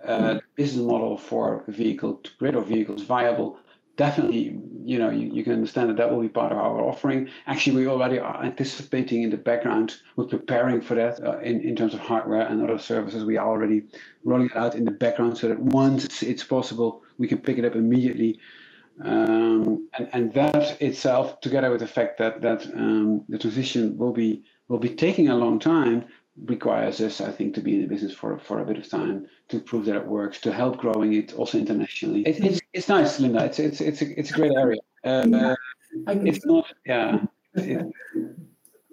uh, 0.05 0.39
business 0.55 0.85
model 0.85 1.17
for 1.17 1.63
vehicle 1.67 2.15
to 2.15 2.29
grid 2.37 2.55
or 2.55 2.63
vehicles 2.63 3.03
viable, 3.03 3.57
definitely, 4.05 4.57
you 4.83 4.97
know, 4.97 5.11
you, 5.11 5.25
you, 5.31 5.43
can 5.43 5.53
understand 5.53 5.87
that 5.89 5.97
that 5.97 6.09
will 6.11 6.21
be 6.21 6.27
part 6.41 6.51
of 6.51 6.57
our 6.57 6.81
offering. 6.81 7.29
Actually, 7.45 7.75
we 7.75 7.87
already 7.87 8.17
are 8.17 8.43
anticipating 8.43 9.21
in 9.21 9.29
the 9.29 9.37
background. 9.37 9.97
We're 10.15 10.25
preparing 10.37 10.81
for 10.81 10.95
that 10.95 11.23
uh, 11.23 11.37
in, 11.39 11.61
in 11.61 11.75
terms 11.75 11.93
of 11.93 11.99
hardware 11.99 12.47
and 12.47 12.63
other 12.63 12.79
services. 12.79 13.23
We 13.23 13.37
are 13.37 13.47
already 13.47 13.83
rolling 14.23 14.47
it 14.47 14.55
out 14.55 14.73
in 14.73 14.85
the 14.85 14.97
background 15.05 15.37
so 15.37 15.49
that 15.49 15.59
once 15.59 16.03
it's, 16.05 16.23
it's 16.23 16.43
possible, 16.43 17.03
we 17.19 17.27
can 17.27 17.37
pick 17.37 17.59
it 17.59 17.65
up 17.65 17.75
immediately 17.75 18.39
um, 19.03 19.87
and, 19.97 20.09
and 20.13 20.33
that 20.33 20.81
itself, 20.81 21.39
together 21.41 21.71
with 21.71 21.79
the 21.79 21.87
fact 21.87 22.17
that 22.17 22.41
that 22.41 22.65
um, 22.75 23.23
the 23.29 23.37
transition 23.37 23.97
will 23.97 24.13
be 24.13 24.43
will 24.67 24.79
be 24.79 24.89
taking 24.89 25.29
a 25.29 25.35
long 25.35 25.59
time, 25.59 26.05
requires 26.45 27.01
us, 27.01 27.21
I 27.21 27.31
think, 27.31 27.55
to 27.55 27.61
be 27.61 27.75
in 27.75 27.81
the 27.81 27.87
business 27.87 28.13
for 28.13 28.37
for 28.39 28.59
a 28.59 28.65
bit 28.65 28.77
of 28.77 28.89
time 28.89 29.27
to 29.49 29.59
prove 29.59 29.85
that 29.85 29.95
it 29.95 30.05
works, 30.05 30.39
to 30.41 30.51
help 30.51 30.77
growing 30.77 31.13
it 31.13 31.33
also 31.33 31.57
internationally. 31.57 32.21
It, 32.23 32.43
it's 32.43 32.61
it's 32.73 32.89
nice, 32.89 33.19
Linda. 33.19 33.45
It's 33.45 33.59
it's 33.59 33.81
it's 33.81 34.01
a, 34.01 34.19
it's 34.19 34.31
a 34.31 34.33
great 34.33 34.53
area. 34.53 34.81
Uh, 35.03 35.25
yeah, 35.27 35.55
it's 36.05 36.45
not, 36.45 36.65
yeah. 36.85 37.19
It, 37.55 37.85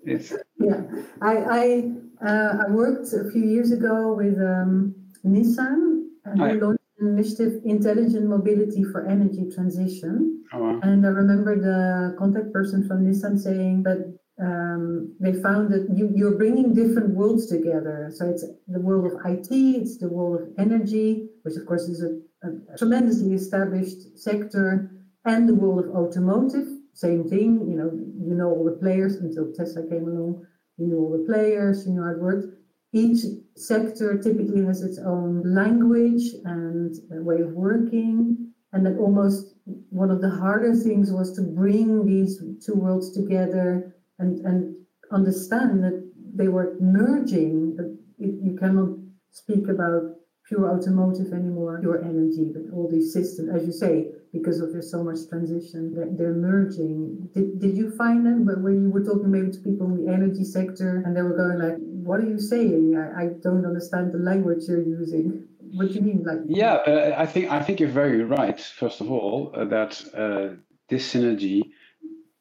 it's 0.04 0.32
yeah. 0.58 0.82
I 1.22 1.36
I 1.36 1.92
uh, 2.26 2.64
I 2.66 2.70
worked 2.70 3.12
a 3.12 3.30
few 3.30 3.44
years 3.44 3.70
ago 3.72 4.14
with 4.14 4.38
um, 4.38 4.94
Nissan 5.24 5.98
and 6.24 6.40
we 6.40 6.60
launched 6.60 6.82
an 6.98 7.08
initiative 7.08 7.62
Intelligent 7.64 8.26
Mobility 8.28 8.84
for 8.84 9.06
Energy 9.06 9.48
Transition. 9.54 10.42
Oh, 10.52 10.62
wow. 10.62 10.80
And 10.82 11.06
I 11.06 11.10
remember 11.10 11.56
the 11.56 12.16
contact 12.18 12.52
person 12.52 12.86
from 12.86 13.06
Nissan 13.06 13.38
saying 13.38 13.82
that 13.84 14.17
um, 14.40 15.14
they 15.20 15.32
found 15.32 15.72
that 15.72 15.88
you, 15.94 16.10
you're 16.14 16.36
bringing 16.36 16.74
different 16.74 17.14
worlds 17.14 17.46
together. 17.46 18.10
So 18.14 18.30
it's 18.30 18.44
the 18.66 18.80
world 18.80 19.06
of 19.06 19.18
IT, 19.24 19.48
it's 19.50 19.98
the 19.98 20.08
world 20.08 20.40
of 20.40 20.48
energy, 20.58 21.28
which 21.42 21.56
of 21.56 21.66
course 21.66 21.88
is 21.88 22.02
a, 22.02 22.46
a 22.46 22.78
tremendously 22.78 23.34
established 23.34 24.18
sector, 24.18 24.90
and 25.24 25.48
the 25.48 25.54
world 25.54 25.84
of 25.84 25.94
automotive. 25.94 26.68
Same 26.94 27.28
thing, 27.28 27.68
you 27.68 27.76
know, 27.76 27.90
you 27.92 28.34
know 28.34 28.50
all 28.50 28.64
the 28.64 28.78
players 28.80 29.16
until 29.16 29.52
Tesla 29.52 29.86
came 29.88 30.08
along. 30.08 30.46
You 30.78 30.86
know 30.86 30.96
all 30.96 31.12
the 31.18 31.24
players, 31.24 31.86
you 31.86 31.94
know 31.94 32.04
how 32.04 32.12
it 32.12 32.20
works 32.20 32.46
each 32.92 33.20
sector 33.56 34.18
typically 34.18 34.64
has 34.64 34.82
its 34.82 34.98
own 34.98 35.42
language 35.44 36.22
and 36.44 36.94
way 37.10 37.40
of 37.40 37.52
working 37.52 38.52
and 38.72 38.86
that 38.86 38.96
almost 38.98 39.54
one 39.90 40.10
of 40.10 40.20
the 40.20 40.30
harder 40.30 40.74
things 40.74 41.10
was 41.10 41.32
to 41.34 41.42
bring 41.42 42.06
these 42.06 42.42
two 42.64 42.74
worlds 42.74 43.12
together 43.12 43.94
and, 44.18 44.44
and 44.46 44.74
understand 45.12 45.82
that 45.84 45.96
they 46.34 46.48
were 46.48 46.76
merging 46.80 47.76
you 48.18 48.56
cannot 48.58 48.90
speak 49.30 49.68
about 49.68 50.02
pure 50.46 50.70
automotive 50.70 51.32
anymore 51.32 51.78
pure 51.80 52.02
energy 52.04 52.50
but 52.52 52.62
all 52.74 52.88
these 52.90 53.12
systems 53.12 53.48
as 53.54 53.66
you 53.66 53.72
say 53.72 54.08
because 54.32 54.60
of 54.60 54.72
there's 54.72 54.90
so 54.90 55.02
much 55.02 55.18
transition 55.28 55.94
they're, 55.94 56.08
they're 56.12 56.34
merging 56.34 57.28
did, 57.34 57.58
did 57.58 57.76
you 57.76 57.90
find 57.96 58.26
them 58.26 58.44
when 58.62 58.82
you 58.82 58.90
were 58.90 59.04
talking 59.04 59.30
maybe 59.30 59.50
to 59.50 59.58
people 59.60 59.86
in 59.86 60.04
the 60.04 60.12
energy 60.12 60.44
sector 60.44 61.02
and 61.04 61.16
they 61.16 61.22
were 61.22 61.36
going 61.36 61.58
like 61.58 61.78
what 62.08 62.20
are 62.20 62.26
you 62.26 62.40
saying? 62.40 62.96
I, 62.96 63.22
I 63.22 63.26
don't 63.42 63.66
understand 63.66 64.12
the 64.12 64.18
language 64.18 64.62
you're 64.66 64.82
using. 64.82 65.46
What 65.74 65.88
do 65.88 65.94
you 65.94 66.00
mean, 66.00 66.24
like? 66.24 66.38
Yeah, 66.46 67.14
I 67.18 67.26
think 67.26 67.50
I 67.50 67.62
think 67.62 67.80
you're 67.80 67.96
very 68.04 68.24
right. 68.24 68.58
First 68.58 69.02
of 69.02 69.10
all, 69.12 69.52
uh, 69.54 69.66
that 69.66 69.92
uh, 70.14 70.56
this 70.88 71.12
synergy 71.12 71.60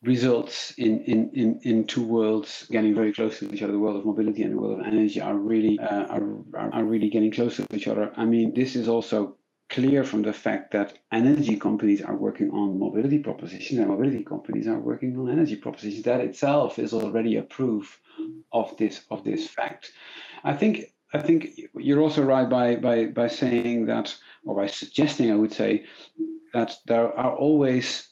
results 0.07 0.71
in, 0.77 1.01
in, 1.03 1.29
in, 1.33 1.59
in 1.63 1.85
two 1.85 2.03
worlds 2.03 2.65
getting 2.71 2.95
very 2.95 3.13
close 3.13 3.39
to 3.39 3.53
each 3.53 3.61
other. 3.61 3.73
The 3.73 3.79
world 3.79 3.97
of 3.97 4.05
mobility 4.05 4.41
and 4.43 4.53
the 4.53 4.57
world 4.57 4.79
of 4.79 4.85
energy 4.87 5.19
are 5.19 5.35
really 5.35 5.77
uh, 5.79 6.05
are, 6.05 6.23
are 6.71 6.83
really 6.85 7.09
getting 7.09 7.31
close 7.31 7.57
to 7.57 7.67
each 7.75 7.87
other. 7.87 8.11
I 8.15 8.25
mean, 8.25 8.53
this 8.53 8.75
is 8.75 8.87
also 8.87 9.35
clear 9.69 10.05
from 10.05 10.21
the 10.21 10.31
fact 10.31 10.71
that 10.71 10.97
energy 11.11 11.57
companies 11.57 12.01
are 12.01 12.15
working 12.15 12.49
on 12.51 12.79
mobility 12.79 13.19
propositions 13.19 13.79
and 13.79 13.89
mobility 13.89 14.23
companies 14.23 14.65
are 14.65 14.79
working 14.79 15.17
on 15.19 15.29
energy 15.29 15.57
propositions. 15.57 16.03
That 16.05 16.21
itself 16.21 16.79
is 16.79 16.93
already 16.93 17.35
a 17.35 17.43
proof 17.43 17.99
of 18.53 18.75
this 18.77 19.01
of 19.11 19.23
this 19.25 19.47
fact. 19.49 19.91
I 20.43 20.53
think 20.53 20.85
I 21.13 21.19
think 21.19 21.59
you're 21.75 22.01
also 22.01 22.23
right 22.23 22.49
by 22.49 22.75
by 22.77 23.05
by 23.07 23.27
saying 23.27 23.87
that 23.87 24.15
or 24.45 24.55
by 24.55 24.67
suggesting 24.67 25.31
I 25.31 25.35
would 25.35 25.53
say 25.53 25.85
that 26.53 26.77
there 26.85 27.11
are 27.17 27.35
always 27.35 28.06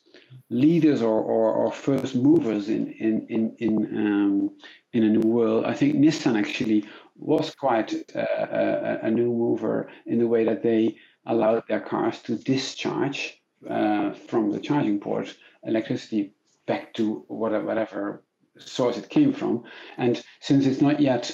leaders 0.50 1.02
or, 1.02 1.20
or, 1.22 1.52
or 1.54 1.72
first 1.72 2.16
movers 2.16 2.70
in 2.70 2.92
in 2.94 3.26
in 3.30 3.56
in, 3.60 3.74
um, 3.98 4.52
in 4.94 5.04
a 5.04 5.10
new 5.10 5.28
world. 5.28 5.66
I 5.66 5.74
think 5.74 5.96
Nissan 5.96 6.38
actually 6.38 6.86
was 7.18 7.56
quite 7.56 7.94
a, 8.14 9.00
a, 9.04 9.10
new 9.10 9.32
mover 9.32 9.90
in 10.06 10.20
the 10.20 10.28
way 10.28 10.44
that 10.44 10.62
they 10.64 10.98
allowed 11.26 11.64
their 11.70 11.80
cars 11.80 12.22
to 12.24 12.36
discharge 12.36 13.42
uh, 13.70 14.12
from 14.12 14.52
the 14.52 14.60
charging 14.60 15.00
port 15.00 15.34
electricity 15.64 16.34
back 16.66 16.94
to 16.96 17.24
whatever, 17.30 17.66
whatever 17.66 18.24
source 18.58 18.98
it 18.98 19.10
came 19.10 19.32
from. 19.32 19.64
And 19.98 20.22
since 20.42 20.66
it's 20.66 20.82
not 20.82 21.00
yet 21.00 21.32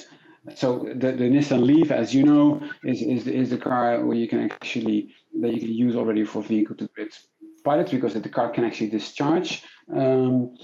so 0.56 0.88
the, 0.96 1.12
the 1.12 1.24
Nissan 1.24 1.62
Leaf, 1.62 1.90
as 1.92 2.12
you 2.14 2.24
know, 2.24 2.60
is, 2.84 3.00
is, 3.00 3.26
is 3.28 3.50
the 3.50 3.58
car 3.58 4.04
where 4.04 4.16
you 4.16 4.28
can 4.28 4.40
actually 4.40 5.14
that 5.40 5.54
you 5.54 5.60
can 5.60 5.72
use 5.72 5.94
already 5.94 6.24
for 6.24 6.42
vehicle 6.42 6.76
to 6.76 6.88
grid 6.94 7.12
pilots 7.64 7.90
because 7.90 8.14
the 8.14 8.28
car 8.28 8.50
can 8.50 8.64
actually 8.64 8.90
discharge. 8.90 9.64
Um, 9.94 10.56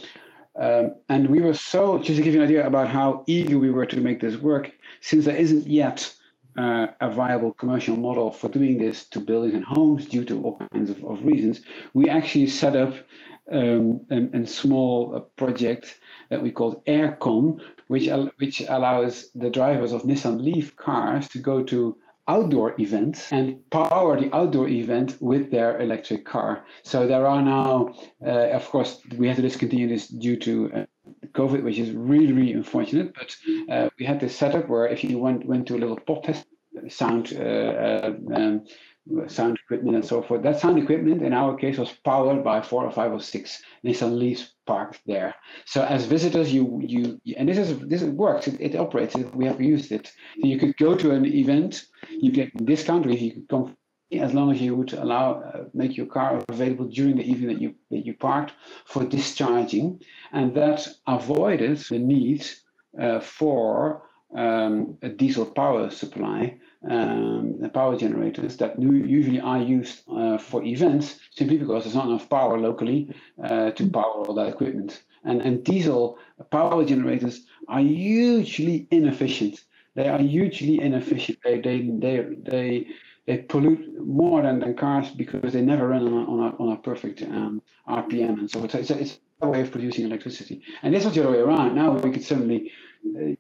um, 0.58 0.96
and 1.08 1.28
we 1.28 1.40
were 1.40 1.54
so 1.54 1.98
just 1.98 2.16
to 2.16 2.22
give 2.22 2.34
you 2.34 2.40
an 2.40 2.46
idea 2.46 2.66
about 2.66 2.88
how 2.88 3.24
eager 3.26 3.58
we 3.58 3.70
were 3.70 3.86
to 3.86 4.00
make 4.00 4.20
this 4.20 4.36
work, 4.36 4.72
since 5.00 5.24
there 5.24 5.36
isn't 5.36 5.66
yet 5.66 6.12
uh, 6.58 6.88
a 7.00 7.10
viable 7.10 7.52
commercial 7.52 7.96
model 7.96 8.32
for 8.32 8.48
doing 8.48 8.78
this 8.78 9.06
to 9.10 9.20
buildings 9.20 9.54
and 9.54 9.64
homes 9.64 10.06
due 10.06 10.24
to 10.24 10.42
all 10.42 10.60
kinds 10.72 10.90
of, 10.90 11.04
of 11.04 11.24
reasons, 11.24 11.60
we 11.94 12.08
actually 12.08 12.48
set 12.48 12.74
up 12.74 12.94
um, 13.52 14.00
a, 14.10 14.40
a 14.40 14.46
small 14.46 15.14
uh, 15.14 15.20
project 15.36 15.98
that 16.30 16.42
we 16.42 16.50
called 16.50 16.84
AirCon, 16.86 17.60
which 17.86 18.08
which 18.38 18.60
allows 18.68 19.30
the 19.34 19.50
drivers 19.50 19.92
of 19.92 20.02
Nissan 20.02 20.42
Leaf 20.42 20.76
cars 20.76 21.28
to 21.28 21.38
go 21.38 21.62
to 21.62 21.96
outdoor 22.28 22.74
events 22.78 23.32
and 23.32 23.58
power 23.70 24.20
the 24.20 24.34
outdoor 24.36 24.68
event 24.68 25.16
with 25.20 25.50
their 25.50 25.80
electric 25.80 26.24
car. 26.24 26.64
So 26.82 27.06
there 27.06 27.26
are 27.26 27.42
now, 27.42 27.94
uh, 28.24 28.50
of 28.50 28.68
course, 28.68 29.00
we 29.16 29.26
had 29.26 29.36
to 29.36 29.42
discontinue 29.42 29.88
this 29.88 30.08
due 30.08 30.36
to 30.36 30.72
uh, 30.74 30.86
COVID, 31.32 31.62
which 31.62 31.78
is 31.78 31.90
really, 31.90 32.32
really 32.32 32.52
unfortunate. 32.52 33.14
But 33.14 33.34
uh, 33.70 33.88
we 33.98 34.04
had 34.04 34.20
this 34.20 34.36
setup 34.36 34.68
where 34.68 34.86
if 34.86 35.02
you 35.02 35.18
went 35.18 35.46
went 35.46 35.66
to 35.68 35.76
a 35.76 35.78
little 35.78 35.98
pop 35.98 36.24
test, 36.24 36.44
sound 36.88 37.32
uh, 37.34 37.42
uh, 37.42 38.12
um, 38.34 38.64
sound 39.26 39.58
equipment 39.64 39.96
and 39.96 40.04
so 40.04 40.22
forth. 40.22 40.42
That 40.42 40.60
sound 40.60 40.78
equipment 40.78 41.22
in 41.22 41.32
our 41.32 41.56
case 41.56 41.78
was 41.78 41.92
powered 42.04 42.44
by 42.44 42.60
four 42.60 42.84
or 42.84 42.92
five 42.92 43.12
or 43.12 43.20
six 43.20 43.62
Nissan 43.84 44.18
Leafs 44.18 44.54
parked 44.72 45.00
there. 45.12 45.32
So 45.72 45.78
as 45.94 46.00
visitors, 46.16 46.48
you 46.56 46.64
you 46.94 47.02
and 47.38 47.48
this 47.48 47.58
is 47.64 47.70
this 47.92 48.02
works. 48.24 48.44
It, 48.50 48.56
it 48.66 48.74
operates. 48.84 49.14
We 49.40 49.44
have 49.50 49.60
used 49.74 49.90
it. 49.98 50.06
So 50.40 50.44
you 50.52 50.58
could 50.60 50.76
go 50.86 50.90
to 51.02 51.08
an 51.16 51.24
event, 51.42 51.72
you 52.24 52.30
get 52.40 52.48
discount 52.72 53.06
if 53.06 53.20
you 53.24 53.32
could 53.34 53.48
come 53.52 53.64
as 54.28 54.32
long 54.32 54.48
as 54.54 54.60
you 54.60 54.72
would 54.78 54.92
allow 55.04 55.26
uh, 55.40 55.64
make 55.74 55.96
your 55.96 56.10
car 56.16 56.30
available 56.48 56.86
during 56.98 57.16
the 57.16 57.28
evening 57.30 57.48
that 57.52 57.60
you 57.64 57.70
that 57.92 58.04
you 58.06 58.14
parked 58.28 58.52
for 58.92 59.02
discharging, 59.04 59.86
and 60.32 60.54
that 60.60 60.80
avoided 61.06 61.76
the 61.90 62.00
need 62.14 62.42
uh, 63.04 63.20
for 63.20 64.02
um, 64.44 64.98
a 65.02 65.08
diesel 65.08 65.46
power 65.60 65.90
supply 65.90 66.40
um, 66.88 67.70
power 67.74 67.96
generators 67.96 68.56
that 68.58 68.80
usually 68.80 69.40
are 69.40 69.60
used 69.60 70.02
uh, 70.10 70.38
for 70.38 70.62
events 70.64 71.18
simply 71.30 71.58
because 71.58 71.84
there's 71.84 71.94
not 71.94 72.06
enough 72.06 72.28
power 72.28 72.58
locally 72.58 73.14
uh, 73.42 73.70
to 73.72 73.90
power 73.90 74.26
all 74.26 74.34
that 74.34 74.48
equipment. 74.48 75.02
And, 75.24 75.42
and 75.42 75.64
diesel 75.64 76.18
power 76.50 76.84
generators 76.84 77.44
are 77.68 77.80
hugely 77.80 78.86
inefficient. 78.90 79.64
They 79.94 80.08
are 80.08 80.18
hugely 80.18 80.80
inefficient. 80.80 81.38
They, 81.42 81.60
they, 81.60 81.80
they, 81.80 82.26
they, 82.42 82.86
they 83.26 83.38
pollute 83.38 84.00
more 84.06 84.42
than, 84.42 84.60
than 84.60 84.74
cars 84.74 85.10
because 85.10 85.52
they 85.52 85.60
never 85.60 85.88
run 85.88 86.06
on 86.06 86.12
a, 86.12 86.30
on 86.30 86.38
a, 86.40 86.62
on 86.62 86.72
a 86.72 86.76
perfect 86.76 87.22
um, 87.22 87.60
RPM. 87.88 88.38
And 88.38 88.50
so 88.50 88.62
it's, 88.64 88.74
it's, 88.74 88.90
it's 88.90 89.18
a 89.42 89.48
way 89.48 89.60
of 89.62 89.72
producing 89.72 90.06
electricity. 90.06 90.62
And 90.82 90.94
this 90.94 91.04
was 91.04 91.14
the 91.14 91.22
other 91.22 91.32
way 91.32 91.38
around. 91.38 91.74
Now 91.74 91.92
we 91.92 92.12
could 92.12 92.24
certainly 92.24 92.70
uh, 92.70 92.70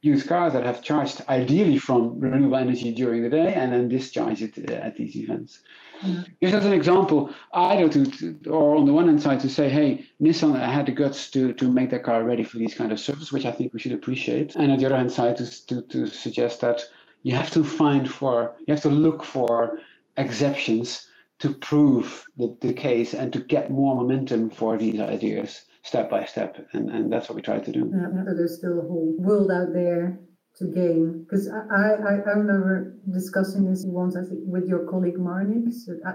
use 0.00 0.24
cars 0.26 0.52
that 0.52 0.64
have 0.64 0.82
charged 0.82 1.22
ideally 1.28 1.78
from 1.78 2.18
renewable 2.20 2.56
energy 2.56 2.92
during 2.92 3.22
the 3.22 3.28
day 3.28 3.54
and 3.54 3.72
then 3.72 3.88
discharge 3.88 4.42
it 4.42 4.70
uh, 4.70 4.74
at 4.74 4.96
these 4.96 5.16
events. 5.16 5.60
Mm-hmm. 6.02 6.22
Just 6.42 6.54
as 6.54 6.64
an 6.64 6.72
example, 6.72 7.34
either 7.52 7.88
to, 7.88 8.06
to, 8.06 8.50
or 8.50 8.76
on 8.76 8.86
the 8.86 8.92
one 8.92 9.08
hand 9.08 9.20
side 9.20 9.40
to 9.40 9.48
say, 9.48 9.68
hey, 9.68 10.06
Nissan 10.22 10.58
had 10.58 10.86
the 10.86 10.92
guts 10.92 11.30
to, 11.32 11.52
to 11.54 11.70
make 11.70 11.90
their 11.90 11.98
car 11.98 12.22
ready 12.22 12.44
for 12.44 12.58
these 12.58 12.74
kind 12.74 12.92
of 12.92 13.00
services, 13.00 13.32
which 13.32 13.46
I 13.46 13.52
think 13.52 13.72
we 13.72 13.80
should 13.80 13.92
appreciate. 13.92 14.54
And 14.54 14.70
on 14.70 14.78
the 14.78 14.86
other 14.86 14.96
hand 14.96 15.10
side 15.10 15.36
to, 15.38 15.66
to, 15.66 15.82
to 15.82 16.06
suggest 16.06 16.60
that 16.60 16.82
you 17.24 17.34
have 17.34 17.50
to 17.50 17.64
find 17.64 18.08
for, 18.10 18.54
you 18.66 18.74
have 18.74 18.82
to 18.82 18.90
look 18.90 19.24
for 19.24 19.80
exceptions 20.16 21.08
to 21.40 21.52
prove 21.54 22.24
the, 22.36 22.56
the 22.60 22.72
case 22.72 23.14
and 23.14 23.32
to 23.32 23.40
get 23.40 23.70
more 23.70 23.96
momentum 23.96 24.50
for 24.50 24.76
these 24.76 25.00
ideas 25.00 25.62
step 25.88 26.10
by 26.10 26.24
step, 26.24 26.56
and, 26.72 26.90
and 26.90 27.12
that's 27.12 27.28
what 27.28 27.36
we 27.36 27.42
try 27.42 27.58
to 27.58 27.72
do. 27.72 27.90
Yeah, 27.92 28.24
so 28.24 28.34
there's 28.36 28.58
still 28.58 28.78
a 28.78 28.82
whole 28.82 29.14
world 29.18 29.50
out 29.50 29.72
there 29.72 30.20
to 30.58 30.64
gain 30.66 31.24
because 31.24 31.48
I, 31.48 31.94
I, 32.10 32.14
I 32.30 32.34
remember 32.42 32.98
discussing 33.10 33.64
this 33.70 33.84
once 33.86 34.16
I 34.16 34.22
think 34.28 34.40
with 34.44 34.66
your 34.66 34.86
colleague 34.90 35.18
Marnix. 35.18 35.88
I, 36.04 36.12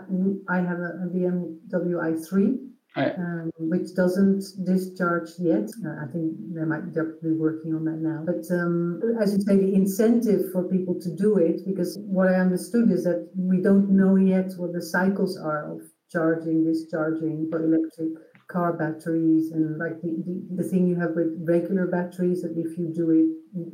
I 0.55 0.57
have 0.69 0.79
a, 0.79 0.91
a 1.03 1.07
BMW 1.13 1.95
i3 2.09 2.59
um, 2.95 3.51
which 3.57 3.95
doesn't 3.95 4.43
discharge 4.65 5.29
yet. 5.39 5.69
Uh, 5.85 6.03
I 6.03 6.11
think 6.11 6.35
they 6.53 6.63
might 6.63 6.93
be 6.93 7.31
working 7.31 7.73
on 7.73 7.85
that 7.85 7.99
now. 7.99 8.23
But 8.25 8.45
um, 8.53 9.01
as 9.19 9.33
you 9.33 9.41
say, 9.41 9.57
the 9.57 9.73
incentive 9.73 10.51
for 10.51 10.63
people 10.63 10.99
to 10.99 11.09
do 11.15 11.37
it, 11.37 11.65
because 11.65 11.97
what 11.99 12.27
I 12.27 12.35
understood 12.35 12.91
is 12.91 13.03
that 13.05 13.29
we 13.35 13.61
don't 13.61 13.89
know 13.89 14.15
yet 14.15 14.51
what 14.57 14.73
the 14.73 14.81
cycles 14.81 15.37
are 15.37 15.73
of 15.73 15.81
charging, 16.11 16.63
discharging 16.63 17.47
for 17.49 17.63
electric 17.63 18.09
car 18.47 18.73
batteries 18.73 19.51
and 19.51 19.77
like 19.77 20.01
the, 20.01 20.23
the, 20.25 20.63
the 20.63 20.69
thing 20.69 20.87
you 20.87 20.95
have 20.99 21.11
with 21.15 21.37
regular 21.43 21.87
batteries 21.87 22.41
that 22.41 22.57
if 22.57 22.77
you 22.77 22.91
do 22.93 23.09
it 23.11 23.27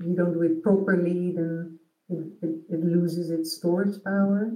you 0.05 0.15
don't 0.15 0.33
do 0.33 0.41
it 0.43 0.61
properly 0.63 1.31
then 1.35 1.79
it, 2.09 2.25
it, 2.41 2.55
it 2.69 2.83
loses 2.83 3.29
its 3.29 3.53
storage 3.57 4.03
power. 4.03 4.51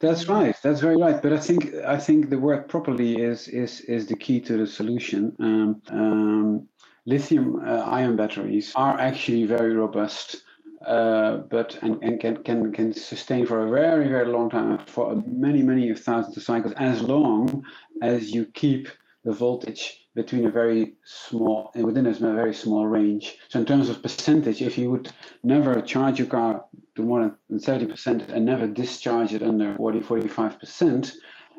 That's 0.00 0.28
right 0.28 0.56
that's 0.62 0.80
very 0.80 0.96
right 0.96 1.22
but 1.22 1.32
i 1.32 1.38
think 1.38 1.72
i 1.86 1.96
think 1.96 2.28
the 2.28 2.38
word 2.38 2.68
properly 2.68 3.22
is 3.22 3.46
is 3.46 3.80
is 3.82 4.06
the 4.06 4.16
key 4.16 4.40
to 4.40 4.56
the 4.56 4.66
solution. 4.66 5.34
Um, 5.38 5.82
um, 5.88 6.68
lithium 7.06 7.60
uh, 7.64 7.82
ion 7.98 8.16
batteries 8.16 8.72
are 8.74 8.98
actually 8.98 9.44
very 9.44 9.74
robust 9.74 10.42
uh, 10.86 11.36
but 11.48 11.78
and, 11.82 12.02
and 12.02 12.20
can, 12.20 12.42
can 12.42 12.72
can 12.72 12.92
sustain 12.92 13.46
for 13.46 13.66
a 13.66 13.70
very 13.70 14.08
very 14.08 14.26
long 14.26 14.50
time 14.50 14.78
for 14.86 15.22
many 15.26 15.62
many 15.62 15.94
thousands 15.94 16.36
of 16.36 16.42
cycles 16.42 16.74
as 16.76 17.00
long 17.02 17.64
as 18.02 18.32
you 18.32 18.44
keep 18.46 18.88
the 19.24 19.32
voltage 19.32 20.02
between 20.14 20.46
a 20.46 20.50
very 20.50 20.94
small 21.04 21.70
and 21.74 21.84
within 21.84 22.06
a 22.06 22.12
very 22.12 22.54
small 22.54 22.86
range. 22.86 23.36
So 23.48 23.60
in 23.60 23.66
terms 23.66 23.88
of 23.88 24.02
percentage, 24.02 24.60
if 24.60 24.76
you 24.76 24.90
would 24.90 25.10
never 25.42 25.80
charge 25.80 26.18
your 26.18 26.28
car 26.28 26.64
to 26.96 27.02
more 27.02 27.36
than 27.48 27.58
70% 27.58 28.28
and 28.28 28.44
never 28.44 28.66
discharge 28.66 29.32
it 29.32 29.42
under 29.42 29.74
40, 29.76 30.00
45%, 30.00 31.12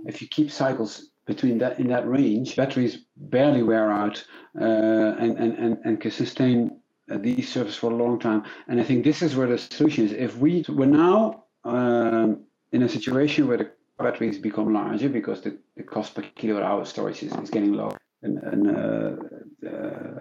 if 0.05 0.21
you 0.21 0.27
keep 0.27 0.51
cycles 0.51 1.09
between 1.25 1.57
that 1.59 1.79
in 1.79 1.87
that 1.87 2.07
range, 2.07 2.55
batteries 2.55 3.05
barely 3.15 3.63
wear 3.63 3.91
out 3.91 4.23
uh, 4.59 4.63
and, 4.63 5.37
and, 5.37 5.57
and, 5.57 5.77
and 5.85 6.01
can 6.01 6.11
sustain 6.11 6.79
uh, 7.09 7.17
these 7.17 7.51
services 7.51 7.77
for 7.77 7.91
a 7.91 7.95
long 7.95 8.19
time. 8.19 8.43
And 8.67 8.79
I 8.79 8.83
think 8.83 9.03
this 9.03 9.21
is 9.21 9.35
where 9.35 9.47
the 9.47 9.57
solution 9.57 10.05
is. 10.05 10.11
If 10.11 10.37
we 10.37 10.65
we're 10.67 10.85
now 10.85 11.45
um, 11.63 12.43
in 12.71 12.83
a 12.83 12.89
situation 12.89 13.47
where 13.47 13.57
the 13.57 13.71
batteries 13.97 14.37
become 14.37 14.73
larger 14.73 15.09
because 15.09 15.41
the, 15.41 15.57
the 15.77 15.83
cost 15.83 16.15
per 16.15 16.23
kilowatt 16.35 16.63
hour 16.63 16.85
storage 16.85 17.23
is, 17.23 17.33
is 17.33 17.49
getting 17.49 17.73
lower. 17.73 17.97
And, 18.21 18.37
and 18.39 18.77
uh, 18.77 19.69
uh, 19.69 20.19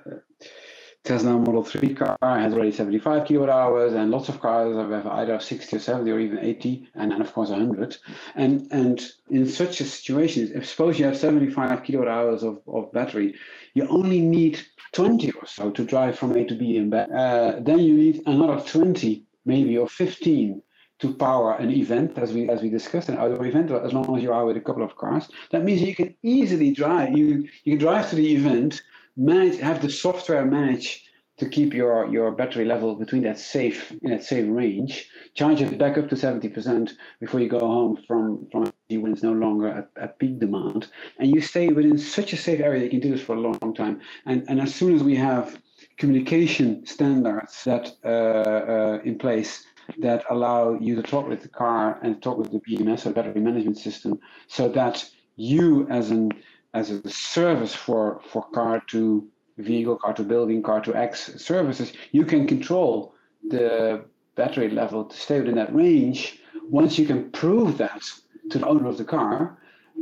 Tesla 1.04 1.32
Model 1.32 1.64
3 1.64 1.94
car 1.94 2.16
has 2.22 2.52
already 2.52 2.70
75 2.70 3.26
kilowatt 3.26 3.48
hours, 3.48 3.92
and 3.92 4.10
lots 4.10 4.28
of 4.28 4.40
cars 4.40 4.76
have 4.76 5.06
either 5.06 5.40
60 5.40 5.76
or 5.76 5.80
70 5.80 6.10
or 6.10 6.20
even 6.20 6.38
80, 6.38 6.88
and 6.94 7.10
then 7.10 7.20
of 7.20 7.32
course 7.32 7.50
100. 7.50 7.96
And 8.36 8.68
and 8.70 9.00
in 9.28 9.48
such 9.48 9.80
a 9.80 9.84
situation, 9.84 10.52
if 10.54 10.68
suppose 10.68 11.00
you 11.00 11.06
have 11.06 11.16
75 11.16 11.82
kilowatt 11.82 12.08
hours 12.08 12.44
of, 12.44 12.60
of 12.68 12.92
battery, 12.92 13.34
you 13.74 13.86
only 13.88 14.20
need 14.20 14.60
20 14.92 15.32
or 15.32 15.46
so 15.46 15.70
to 15.70 15.84
drive 15.84 16.16
from 16.16 16.36
A 16.36 16.44
to 16.44 16.54
B 16.54 16.76
and 16.76 16.90
back. 16.90 17.08
Uh, 17.10 17.58
then 17.60 17.80
you 17.80 17.94
need 17.94 18.22
another 18.26 18.62
20, 18.62 19.24
maybe 19.44 19.76
or 19.76 19.88
15 19.88 20.62
to 21.02 21.12
power 21.12 21.54
an 21.56 21.70
event, 21.70 22.16
as 22.16 22.32
we 22.32 22.48
as 22.48 22.62
we 22.62 22.70
discussed, 22.70 23.08
an 23.08 23.18
outdoor 23.18 23.44
event, 23.44 23.70
as 23.70 23.92
long 23.92 24.16
as 24.16 24.22
you 24.22 24.32
are 24.32 24.46
with 24.46 24.56
a 24.56 24.60
couple 24.60 24.84
of 24.84 24.96
cars. 24.96 25.28
That 25.50 25.64
means 25.64 25.82
you 25.82 25.96
can 25.96 26.14
easily 26.22 26.70
drive. 26.72 27.18
You 27.18 27.26
you 27.64 27.72
can 27.72 27.78
drive 27.86 28.08
to 28.10 28.16
the 28.16 28.34
event, 28.38 28.82
manage 29.16 29.58
have 29.58 29.82
the 29.82 29.90
software 29.90 30.46
manage 30.46 31.04
to 31.38 31.48
keep 31.48 31.74
your 31.74 32.08
your 32.16 32.30
battery 32.30 32.64
level 32.64 32.94
between 32.94 33.24
that 33.24 33.38
safe 33.38 33.90
in 34.02 34.10
that 34.10 34.22
safe 34.22 34.46
range. 34.48 35.08
Charge 35.34 35.60
it 35.60 35.76
back 35.76 35.98
up 35.98 36.08
to 36.10 36.16
seventy 36.16 36.48
percent 36.48 36.92
before 37.18 37.40
you 37.40 37.48
go 37.48 37.58
home 37.58 37.98
from 38.06 38.46
from 38.52 38.72
when 38.88 39.12
it's 39.12 39.24
no 39.24 39.32
longer 39.32 39.68
at, 39.68 39.88
at 39.96 40.18
peak 40.20 40.38
demand, 40.38 40.86
and 41.18 41.34
you 41.34 41.40
stay 41.40 41.66
within 41.68 41.98
such 41.98 42.32
a 42.32 42.36
safe 42.36 42.60
area. 42.60 42.84
You 42.84 42.90
can 42.90 43.00
do 43.00 43.10
this 43.10 43.26
for 43.26 43.34
a 43.34 43.40
long, 43.40 43.58
long 43.60 43.74
time. 43.74 44.00
And 44.24 44.44
and 44.48 44.60
as 44.60 44.72
soon 44.72 44.94
as 44.94 45.02
we 45.02 45.16
have 45.16 45.58
communication 45.98 46.86
standards 46.86 47.64
that 47.64 47.90
uh, 48.04 48.08
uh, 48.08 48.98
in 49.04 49.18
place 49.18 49.64
that 49.98 50.24
allow 50.30 50.74
you 50.74 50.94
to 50.96 51.02
talk 51.02 51.28
with 51.28 51.42
the 51.42 51.48
car 51.48 51.98
and 52.02 52.22
talk 52.22 52.38
with 52.38 52.50
the 52.52 52.60
BMS 52.60 53.06
or 53.06 53.10
battery 53.12 53.40
management 53.40 53.78
system, 53.78 54.18
so 54.46 54.68
that 54.68 55.08
you 55.36 55.86
as 55.88 56.10
an 56.10 56.32
as 56.74 56.90
a 56.90 57.08
service 57.08 57.74
for 57.74 58.20
for 58.30 58.42
car 58.50 58.82
to 58.88 59.28
vehicle, 59.58 59.96
car 59.96 60.14
to 60.14 60.22
building, 60.22 60.62
car 60.62 60.80
to 60.80 60.94
X 60.94 61.34
services, 61.42 61.92
you 62.12 62.24
can 62.24 62.46
control 62.46 63.14
the 63.48 64.04
battery 64.34 64.70
level 64.70 65.04
to 65.04 65.16
stay 65.16 65.38
within 65.40 65.56
that 65.56 65.74
range. 65.74 66.40
Once 66.68 66.98
you 66.98 67.06
can 67.06 67.30
prove 67.30 67.78
that 67.78 68.02
to 68.50 68.58
the 68.58 68.66
owner 68.66 68.88
of 68.88 68.96
the 68.96 69.04
car, 69.04 69.58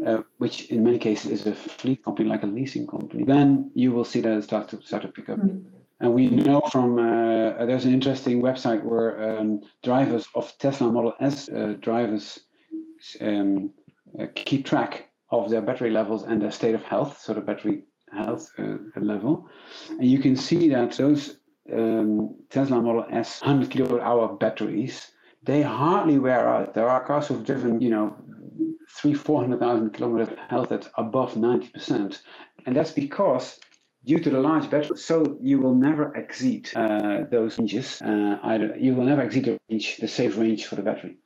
uh, 0.06 0.22
which 0.38 0.66
in 0.70 0.84
many 0.84 0.98
cases 0.98 1.30
is 1.30 1.46
a 1.46 1.54
fleet 1.54 2.04
company 2.04 2.28
like 2.28 2.42
a 2.42 2.46
leasing 2.46 2.86
company, 2.86 3.24
then 3.24 3.70
you 3.74 3.92
will 3.92 4.04
see 4.04 4.20
that 4.20 4.36
it 4.36 4.44
start 4.44 4.68
to 4.68 4.80
start 4.82 5.02
to 5.02 5.08
pick 5.08 5.28
up. 5.28 5.38
Mm-hmm. 5.38 5.79
And 6.00 6.14
we 6.14 6.28
know 6.30 6.62
from 6.72 6.98
uh, 6.98 7.64
there's 7.66 7.84
an 7.84 7.92
interesting 7.92 8.40
website 8.40 8.82
where 8.82 9.38
um, 9.38 9.60
drivers 9.82 10.26
of 10.34 10.52
Tesla 10.58 10.90
Model 10.90 11.14
S 11.20 11.48
uh, 11.50 11.74
drivers 11.80 12.40
um, 13.20 13.70
uh, 14.18 14.26
keep 14.34 14.64
track 14.64 15.08
of 15.30 15.50
their 15.50 15.60
battery 15.60 15.90
levels 15.90 16.24
and 16.24 16.40
their 16.40 16.50
state 16.50 16.74
of 16.74 16.82
health, 16.82 17.20
so 17.20 17.34
the 17.34 17.40
battery 17.40 17.82
health 18.12 18.50
uh, 18.58 18.76
level. 18.96 19.48
And 19.90 20.06
you 20.06 20.18
can 20.18 20.36
see 20.36 20.68
that 20.70 20.92
those 20.92 21.36
um, 21.72 22.34
Tesla 22.48 22.80
Model 22.80 23.06
S 23.10 23.40
100 23.42 23.70
kilowatt 23.70 24.00
hour 24.00 24.28
batteries, 24.36 25.12
they 25.42 25.62
hardly 25.62 26.18
wear 26.18 26.48
out. 26.48 26.74
There 26.74 26.88
are 26.88 27.04
cars 27.04 27.28
who've 27.28 27.44
driven, 27.44 27.80
you 27.80 27.90
know, 27.90 28.16
three, 28.96 29.14
400,000 29.14 29.90
kilometers 29.90 30.36
health 30.48 30.72
at 30.72 30.88
above 30.96 31.34
90%. 31.34 32.18
And 32.66 32.76
that's 32.76 32.90
because 32.90 33.60
due 34.04 34.18
to 34.18 34.30
the 34.30 34.40
large 34.40 34.70
battery, 34.70 34.96
so 34.96 35.36
you 35.40 35.58
will 35.60 35.74
never 35.74 36.14
exceed 36.14 36.70
uh, 36.74 37.24
those 37.30 37.58
ranges. 37.58 38.00
Uh, 38.02 38.38
either 38.42 38.74
you 38.78 38.94
will 38.94 39.04
never 39.04 39.22
exceed 39.22 39.44
the 39.44 39.58
range, 39.70 39.96
the 39.98 40.08
safe 40.08 40.36
range 40.36 40.66
for 40.66 40.76
the 40.76 40.82
battery. 40.82 41.16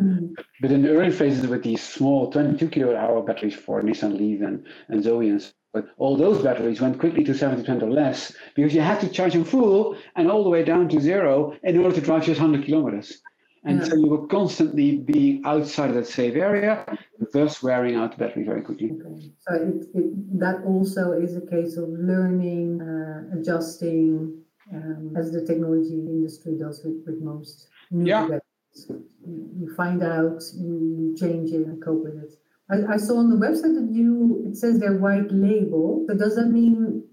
Mm. 0.00 0.34
But 0.60 0.70
in 0.70 0.82
the 0.82 0.90
early 0.90 1.10
phases 1.10 1.46
with 1.46 1.62
these 1.62 1.82
small 1.82 2.30
22 2.30 2.68
kilowatt 2.68 2.96
hour 2.96 3.22
batteries 3.22 3.54
for 3.54 3.82
Nissan 3.82 4.16
Leaf 4.16 4.40
and, 4.40 4.66
and 4.88 5.02
Zoe 5.02 5.28
and 5.28 5.52
but 5.72 5.86
all 5.96 6.18
those 6.18 6.42
batteries 6.42 6.82
went 6.82 6.98
quickly 6.98 7.24
to 7.24 7.32
70% 7.32 7.82
or 7.82 7.90
less 7.90 8.34
because 8.54 8.74
you 8.74 8.82
had 8.82 9.00
to 9.00 9.08
charge 9.08 9.32
them 9.32 9.44
full 9.44 9.96
and 10.16 10.30
all 10.30 10.44
the 10.44 10.50
way 10.50 10.62
down 10.62 10.86
to 10.90 11.00
zero 11.00 11.56
in 11.62 11.78
order 11.78 11.94
to 11.94 12.00
drive 12.02 12.26
just 12.26 12.40
100 12.40 12.66
kilometers. 12.66 13.22
And 13.64 13.78
yeah. 13.78 13.84
so 13.84 13.96
you 13.96 14.08
were 14.08 14.26
constantly 14.26 14.98
being 14.98 15.42
outside 15.44 15.90
of 15.90 15.96
that 15.96 16.08
safe 16.08 16.34
area, 16.34 16.84
thus 17.32 17.62
wearing 17.62 17.94
out 17.94 18.10
the 18.12 18.18
battery 18.18 18.44
very 18.44 18.62
quickly. 18.62 18.90
Okay. 18.90 19.32
So 19.38 19.54
it, 19.54 19.86
it, 19.94 20.38
that 20.40 20.62
also 20.66 21.12
is 21.12 21.36
a 21.36 21.46
case 21.46 21.76
of 21.76 21.88
learning, 21.88 22.82
uh, 22.82 23.38
adjusting, 23.38 24.42
um, 24.74 25.14
as 25.16 25.30
the 25.30 25.46
technology 25.46 25.94
industry 25.94 26.56
does 26.58 26.82
with, 26.84 27.04
with 27.06 27.22
most 27.22 27.68
new 27.90 28.08
yeah. 28.08 28.22
batteries. 28.22 28.90
You 29.24 29.72
find 29.76 30.02
out, 30.02 30.42
you 30.56 31.14
change 31.18 31.50
it, 31.52 31.66
and 31.66 31.82
cope 31.84 32.02
with 32.02 32.16
it. 32.16 32.32
I, 32.70 32.94
I 32.94 32.96
saw 32.96 33.18
on 33.18 33.28
the 33.28 33.36
website 33.36 33.74
that 33.74 33.88
you 33.92 34.44
it 34.48 34.56
says 34.56 34.78
they're 34.78 34.96
white 34.96 35.30
label. 35.30 36.04
So 36.08 36.16
does 36.16 36.36
that 36.36 36.46
mean 36.46 37.04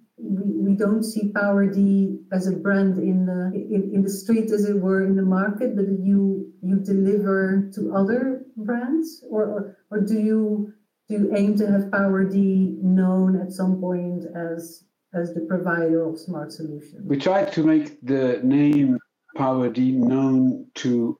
we, 0.69 0.75
don't 0.75 1.03
see 1.03 1.32
Power 1.34 1.65
D 1.65 2.19
as 2.32 2.47
a 2.47 2.51
brand 2.51 2.97
in 2.97 3.25
the 3.25 3.51
in, 3.53 3.91
in 3.95 4.03
the 4.03 4.10
street 4.10 4.51
as 4.51 4.65
it 4.65 4.79
were 4.79 5.05
in 5.05 5.15
the 5.15 5.23
market, 5.23 5.75
but 5.75 5.86
you 5.88 6.51
you 6.62 6.79
deliver 6.79 7.69
to 7.75 7.95
other 7.95 8.45
brands, 8.58 9.23
or 9.29 9.43
or, 9.45 9.77
or 9.91 10.01
do 10.01 10.19
you 10.19 10.73
do 11.08 11.15
you 11.15 11.36
aim 11.36 11.58
to 11.58 11.69
have 11.69 11.91
Power 11.91 12.23
D 12.23 12.77
known 12.82 13.39
at 13.41 13.51
some 13.51 13.79
point 13.79 14.25
as 14.36 14.84
as 15.13 15.34
the 15.34 15.41
provider 15.41 16.08
of 16.08 16.19
smart 16.19 16.51
solutions? 16.51 17.01
We 17.05 17.17
try 17.17 17.45
to 17.45 17.63
make 17.63 17.99
the 18.01 18.39
name 18.43 18.99
Power 19.36 19.69
D 19.69 19.91
known 19.91 20.67
to 20.75 21.17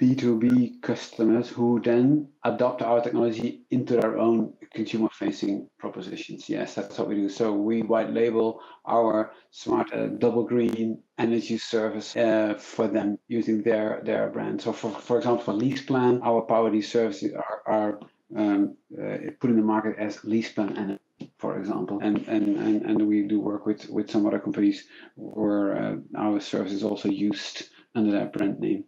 B2B 0.00 0.80
customers 0.80 1.48
who 1.48 1.80
then 1.82 2.28
adopt 2.44 2.82
our 2.82 3.00
technology 3.00 3.62
into 3.70 3.94
their 3.94 4.16
own 4.16 4.52
consumer 4.72 5.08
facing 5.12 5.68
propositions. 5.78 6.48
Yes, 6.48 6.74
that's 6.74 6.98
what 6.98 7.08
we 7.08 7.16
do. 7.16 7.28
So 7.28 7.52
we 7.52 7.82
white 7.82 8.12
label 8.12 8.60
our 8.86 9.32
smart 9.50 9.92
uh, 9.92 10.06
double 10.06 10.44
green 10.44 11.02
energy 11.18 11.58
service 11.58 12.16
uh, 12.16 12.54
for 12.58 12.86
them 12.86 13.18
using 13.26 13.62
their, 13.62 14.00
their 14.04 14.28
brand. 14.28 14.62
So 14.62 14.72
for, 14.72 14.92
for 14.92 15.18
example, 15.18 15.44
for 15.44 15.54
LeasePlan, 15.54 16.20
our 16.22 16.42
power 16.42 16.70
these 16.70 16.90
services 16.90 17.34
are, 17.34 17.62
are 17.66 18.00
um, 18.36 18.76
uh, 18.96 19.16
put 19.40 19.50
in 19.50 19.56
the 19.56 19.62
market 19.62 19.96
as 19.98 20.18
LeasePlan 20.18 20.78
and 20.78 20.98
for 21.38 21.58
example. 21.58 21.98
And, 22.00 22.18
and, 22.28 22.56
and, 22.56 22.82
and 22.82 23.08
we 23.08 23.22
do 23.22 23.40
work 23.40 23.66
with, 23.66 23.88
with 23.88 24.10
some 24.10 24.26
other 24.26 24.38
companies 24.38 24.84
where 25.16 25.76
uh, 25.76 25.96
our 26.16 26.38
service 26.38 26.72
is 26.72 26.84
also 26.84 27.08
used 27.08 27.68
under 27.96 28.12
that 28.12 28.32
brand 28.32 28.60
name. 28.60 28.84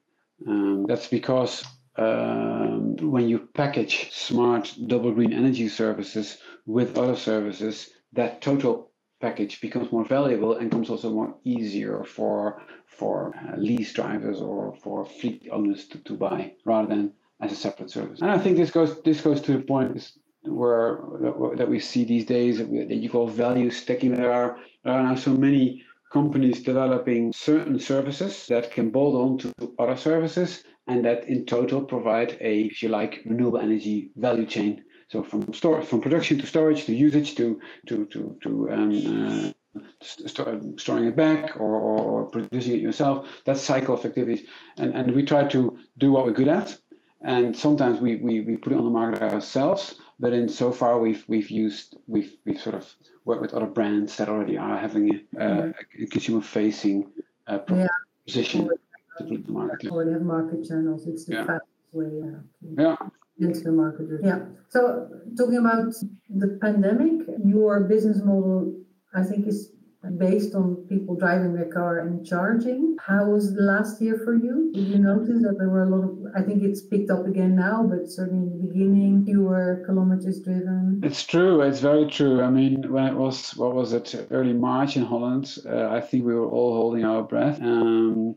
Um, 0.47 0.87
that's 0.89 1.07
because 1.07 1.65
um, 1.97 2.97
when 2.97 3.29
you 3.29 3.49
package 3.55 4.11
smart 4.13 4.75
double 4.87 5.13
green 5.13 5.33
energy 5.33 5.69
services 5.69 6.39
with 6.67 6.97
other 6.97 7.17
services, 7.17 7.91
that 8.13 8.41
total 8.41 8.91
package 9.21 9.61
becomes 9.61 9.93
more 9.93 10.05
valuable 10.05 10.55
and 10.57 10.71
becomes 10.71 10.91
also 10.91 11.11
more 11.11 11.35
easier 11.45 12.05
for 12.05 12.63
for 12.87 13.35
uh, 13.37 13.57
lease 13.57 13.93
drivers 13.93 14.41
or 14.41 14.75
for 14.83 15.05
fleet 15.05 15.49
owners 15.53 15.87
to, 15.89 15.99
to 15.99 16.15
buy 16.15 16.53
rather 16.65 16.89
than 16.89 17.13
as 17.41 17.53
a 17.53 17.57
separate 17.57 17.91
service. 17.91 18.21
And 18.21 18.31
I 18.31 18.39
think 18.39 18.57
this 18.57 18.71
goes 18.71 19.03
this 19.03 19.21
goes 19.21 19.41
to 19.43 19.53
the 19.53 19.63
point 19.63 20.13
where 20.43 21.01
that 21.57 21.69
we 21.69 21.79
see 21.81 22.05
these 22.05 22.25
days 22.25 22.59
that 22.59 22.69
you 22.69 23.11
call 23.11 23.27
value 23.27 23.71
stacking. 23.71 24.15
There 24.15 24.33
are, 24.33 24.59
there 24.85 24.95
are 24.95 25.03
now 25.03 25.15
so 25.15 25.33
many 25.33 25.85
companies 26.11 26.63
developing 26.63 27.33
certain 27.33 27.79
services 27.79 28.47
that 28.49 28.71
can 28.71 28.91
bolt 28.91 29.15
on 29.15 29.39
to 29.39 29.75
other 29.79 29.97
services 29.97 30.65
and 30.87 31.05
that 31.05 31.29
in 31.29 31.47
total 31.47 31.83
provide 31.85 32.37
a, 32.41 32.63
if 32.63 32.83
you 32.83 32.89
like, 32.89 33.21
renewable 33.25 33.59
energy 33.59 34.11
value 34.17 34.47
chain. 34.47 34.85
So 35.09 35.23
from 35.23 35.53
store, 35.53 35.83
from 35.83 36.01
production 36.01 36.39
to 36.39 36.47
storage 36.47 36.85
to 36.85 36.95
usage 36.95 37.35
to 37.37 37.61
to 37.89 38.07
to 38.07 38.39
to 38.43 38.71
um, 38.71 39.55
uh, 39.77 39.81
st- 40.03 40.81
storing 40.81 41.07
it 41.07 41.17
back 41.17 41.57
or, 41.57 41.75
or, 41.75 42.27
producing 42.27 42.75
it 42.75 42.81
yourself. 42.81 43.29
That's 43.45 43.61
cycle 43.61 43.95
of 43.95 44.05
activities, 44.05 44.47
and 44.77 44.95
and 44.95 45.13
we 45.13 45.25
try 45.25 45.49
to 45.49 45.79
do 45.99 46.13
what 46.13 46.27
we're 46.27 46.33
good 46.33 46.49
at, 46.49 46.79
and 47.23 47.57
sometimes 47.57 48.01
we 48.01 48.17
we, 48.17 48.41
we 48.43 48.57
put 48.57 48.73
it 48.73 48.79
on 48.79 48.85
the 48.85 48.91
market 48.91 49.23
ourselves. 49.23 49.97
But 50.21 50.35
in 50.35 50.49
so 50.51 50.71
far, 50.71 51.01
we've 51.01 51.25
we've 51.29 51.51
used 51.51 51.97
we've 52.07 52.33
we've 52.45 52.61
sort 52.61 52.75
of 52.75 52.87
worked 53.25 53.41
with 53.41 53.55
other 53.55 53.67
brands 53.67 54.17
that 54.19 54.29
already 54.29 54.59
are 54.59 54.77
having 54.77 55.05
a, 55.15 55.43
uh, 55.45 55.73
a 55.99 56.07
consumer-facing 56.07 57.11
uh, 57.47 57.59
position 58.27 58.69
to 59.17 59.25
put 59.25 59.47
the 59.47 59.53
market. 59.53 59.91
Already 59.91 60.13
have 60.13 60.23
market 60.23 60.69
channels. 60.69 61.07
It's 61.07 61.25
the 61.25 61.35
yeah. 61.37 61.47
fastest 61.47 61.93
way. 61.93 62.35
yeah. 62.79 62.97
Into 63.39 63.61
the 63.61 63.73
market. 63.73 64.07
Yeah. 64.23 64.41
So 64.69 65.09
talking 65.39 65.57
about 65.57 65.95
the 66.29 66.59
pandemic, 66.61 67.27
your 67.43 67.81
business 67.81 68.19
model, 68.23 68.75
I 69.15 69.23
think, 69.23 69.47
is 69.47 69.73
based 70.17 70.55
on 70.55 70.77
people 70.89 71.15
driving 71.15 71.55
their 71.55 71.71
car 71.71 71.99
and 71.99 72.27
charging. 72.27 72.97
How 73.07 73.27
was 73.27 73.55
the 73.55 73.61
last 73.61 74.01
year 74.01 74.19
for 74.25 74.35
you? 74.35 74.71
Did 74.73 74.89
you 74.89 74.99
notice 74.99 75.43
that 75.43 75.57
there 75.59 75.69
were 75.69 75.83
a 75.83 75.91
lot 75.91 76.05
of, 76.05 76.19
I 76.35 76.43
think 76.43 76.63
it's 76.63 76.81
picked 76.81 77.11
up 77.11 77.27
again 77.27 77.55
now, 77.55 77.83
but 77.83 78.09
certainly 78.09 78.47
in 78.47 78.59
the 78.59 78.67
beginning, 78.67 79.25
fewer 79.27 79.83
kilometers 79.85 80.41
driven? 80.41 81.01
It's 81.05 81.25
true. 81.25 81.61
It's 81.61 81.81
very 81.81 82.07
true. 82.07 82.43
I 82.43 82.51
mean, 82.51 82.91
when 82.91 83.07
it 83.07 83.15
was, 83.15 83.55
what 83.57 83.75
was 83.75 83.93
it, 83.93 84.27
early 84.31 84.55
March 84.55 84.97
in 84.97 85.05
Holland, 85.05 85.59
uh, 85.67 85.89
I 85.89 86.01
think 86.01 86.25
we 86.25 86.35
were 86.35 86.49
all 86.49 86.75
holding 86.75 87.05
our 87.05 87.23
breath. 87.23 87.61
Um, 87.61 88.37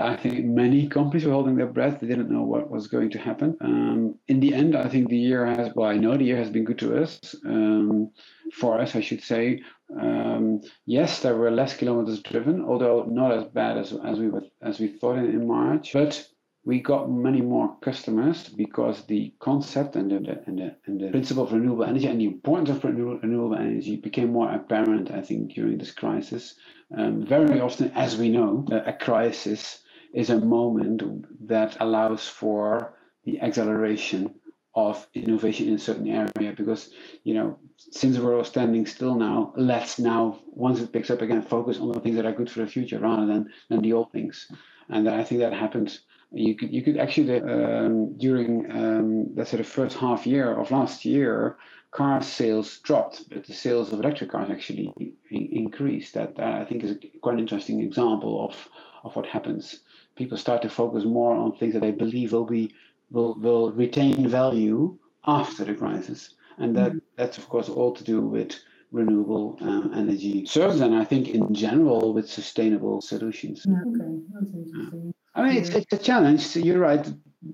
I 0.00 0.16
think 0.16 0.46
many 0.46 0.88
companies 0.88 1.26
were 1.26 1.32
holding 1.32 1.56
their 1.56 1.66
breath. 1.66 2.00
They 2.00 2.06
didn't 2.06 2.30
know 2.30 2.42
what 2.42 2.70
was 2.70 2.86
going 2.86 3.10
to 3.10 3.18
happen. 3.18 3.54
Um, 3.60 4.14
in 4.28 4.40
the 4.40 4.54
end, 4.54 4.74
I 4.74 4.88
think 4.88 5.10
the 5.10 5.18
year 5.18 5.44
has, 5.44 5.74
well, 5.74 5.90
I 5.90 5.98
know 5.98 6.16
the 6.16 6.24
year 6.24 6.38
has 6.38 6.48
been 6.48 6.64
good 6.64 6.78
to 6.78 7.02
us, 7.02 7.34
um, 7.44 8.10
for 8.50 8.80
us, 8.80 8.96
I 8.96 9.02
should 9.02 9.22
say. 9.22 9.60
Um, 9.90 10.62
yes, 10.86 11.20
there 11.20 11.36
were 11.36 11.50
less 11.50 11.76
kilometers 11.76 12.22
driven, 12.22 12.64
although 12.64 13.04
not 13.04 13.32
as 13.32 13.44
bad 13.44 13.78
as, 13.78 13.92
as 13.92 14.18
we 14.18 14.28
were, 14.28 14.44
as 14.62 14.80
we 14.80 14.88
thought 14.88 15.18
in, 15.18 15.26
in 15.26 15.46
March. 15.46 15.92
But 15.92 16.26
we 16.64 16.80
got 16.80 17.10
many 17.10 17.42
more 17.42 17.76
customers 17.82 18.48
because 18.48 19.04
the 19.04 19.34
concept 19.38 19.96
and 19.96 20.10
the, 20.10 20.42
and 20.46 20.58
the, 20.58 20.76
and 20.86 21.00
the 21.00 21.10
principle 21.10 21.44
of 21.44 21.52
renewable 21.52 21.84
energy 21.84 22.06
and 22.06 22.20
the 22.20 22.24
importance 22.24 22.70
of 22.70 22.84
renewable 22.84 23.54
energy 23.54 23.96
became 23.96 24.32
more 24.32 24.50
apparent, 24.50 25.10
I 25.10 25.20
think, 25.20 25.52
during 25.52 25.76
this 25.78 25.92
crisis. 25.92 26.54
Um, 26.96 27.26
very 27.26 27.60
often, 27.60 27.92
as 27.94 28.16
we 28.16 28.30
know, 28.30 28.66
a 28.70 28.92
crisis 28.92 29.80
is 30.14 30.30
a 30.30 30.40
moment 30.40 31.02
that 31.48 31.76
allows 31.80 32.26
for 32.26 32.94
the 33.24 33.40
acceleration 33.40 34.34
of 34.74 35.06
innovation 35.14 35.68
in 35.68 35.74
a 35.74 35.78
certain 35.78 36.08
area 36.08 36.52
because 36.56 36.90
you 37.22 37.34
know 37.34 37.58
since 37.78 38.18
we're 38.18 38.36
all 38.36 38.44
standing 38.44 38.86
still 38.86 39.14
now 39.14 39.52
let's 39.56 39.98
now 39.98 40.38
once 40.46 40.80
it 40.80 40.92
picks 40.92 41.10
up 41.10 41.22
again 41.22 41.42
focus 41.42 41.78
on 41.78 41.92
the 41.92 42.00
things 42.00 42.16
that 42.16 42.26
are 42.26 42.32
good 42.32 42.50
for 42.50 42.60
the 42.60 42.66
future 42.66 42.98
rather 42.98 43.26
than 43.26 43.50
than 43.68 43.80
the 43.82 43.92
old 43.92 44.10
things. 44.12 44.48
And 44.88 45.08
i 45.08 45.24
think 45.24 45.40
that 45.40 45.52
happens. 45.52 46.00
You 46.32 46.56
could 46.56 46.72
you 46.72 46.82
could 46.82 46.98
actually 46.98 47.40
um, 47.40 48.18
during 48.18 48.70
um, 48.72 49.34
let's 49.36 49.50
say 49.50 49.58
the 49.58 49.64
first 49.64 49.96
half 49.96 50.26
year 50.26 50.52
of 50.58 50.70
last 50.72 51.04
year 51.04 51.56
car 51.92 52.20
sales 52.22 52.78
dropped 52.80 53.28
but 53.30 53.46
the 53.46 53.54
sales 53.54 53.92
of 53.92 54.00
electric 54.00 54.30
cars 54.30 54.50
actually 54.50 54.92
increased. 55.30 56.14
That, 56.14 56.36
that 56.36 56.54
i 56.62 56.64
think 56.64 56.82
is 56.82 56.92
a 56.92 57.18
quite 57.22 57.38
interesting 57.38 57.80
example 57.80 58.44
of 58.44 58.68
of 59.04 59.14
what 59.14 59.26
happens. 59.26 59.80
People 60.16 60.38
start 60.38 60.62
to 60.62 60.68
focus 60.70 61.04
more 61.04 61.36
on 61.36 61.56
things 61.56 61.74
that 61.74 61.80
they 61.82 61.90
believe 61.92 62.32
will 62.32 62.46
be 62.46 62.72
will, 63.14 63.34
will 63.44 63.66
retain 63.72 64.28
value 64.28 64.98
after 65.26 65.64
the 65.64 65.74
crisis. 65.74 66.20
And 66.58 66.76
that, 66.76 66.90
mm-hmm. 66.90 66.98
that's, 67.18 67.38
of 67.38 67.48
course, 67.48 67.68
all 67.68 67.92
to 67.98 68.04
do 68.04 68.20
with 68.20 68.52
renewable 68.92 69.58
um, 69.60 69.90
energy 69.94 70.46
services, 70.46 70.80
and 70.80 70.94
I 70.94 71.04
think 71.04 71.28
in 71.28 71.52
general 71.52 72.14
with 72.14 72.28
sustainable 72.30 73.00
solutions. 73.00 73.66
Yeah, 73.66 73.74
okay, 73.88 74.10
that's 74.32 74.54
interesting. 74.54 75.14
I 75.34 75.42
mean, 75.42 75.56
it's, 75.56 75.70
it's 75.70 75.92
a 75.92 75.98
challenge. 75.98 76.42
So 76.46 76.60
you're 76.60 76.78
right. 76.78 77.04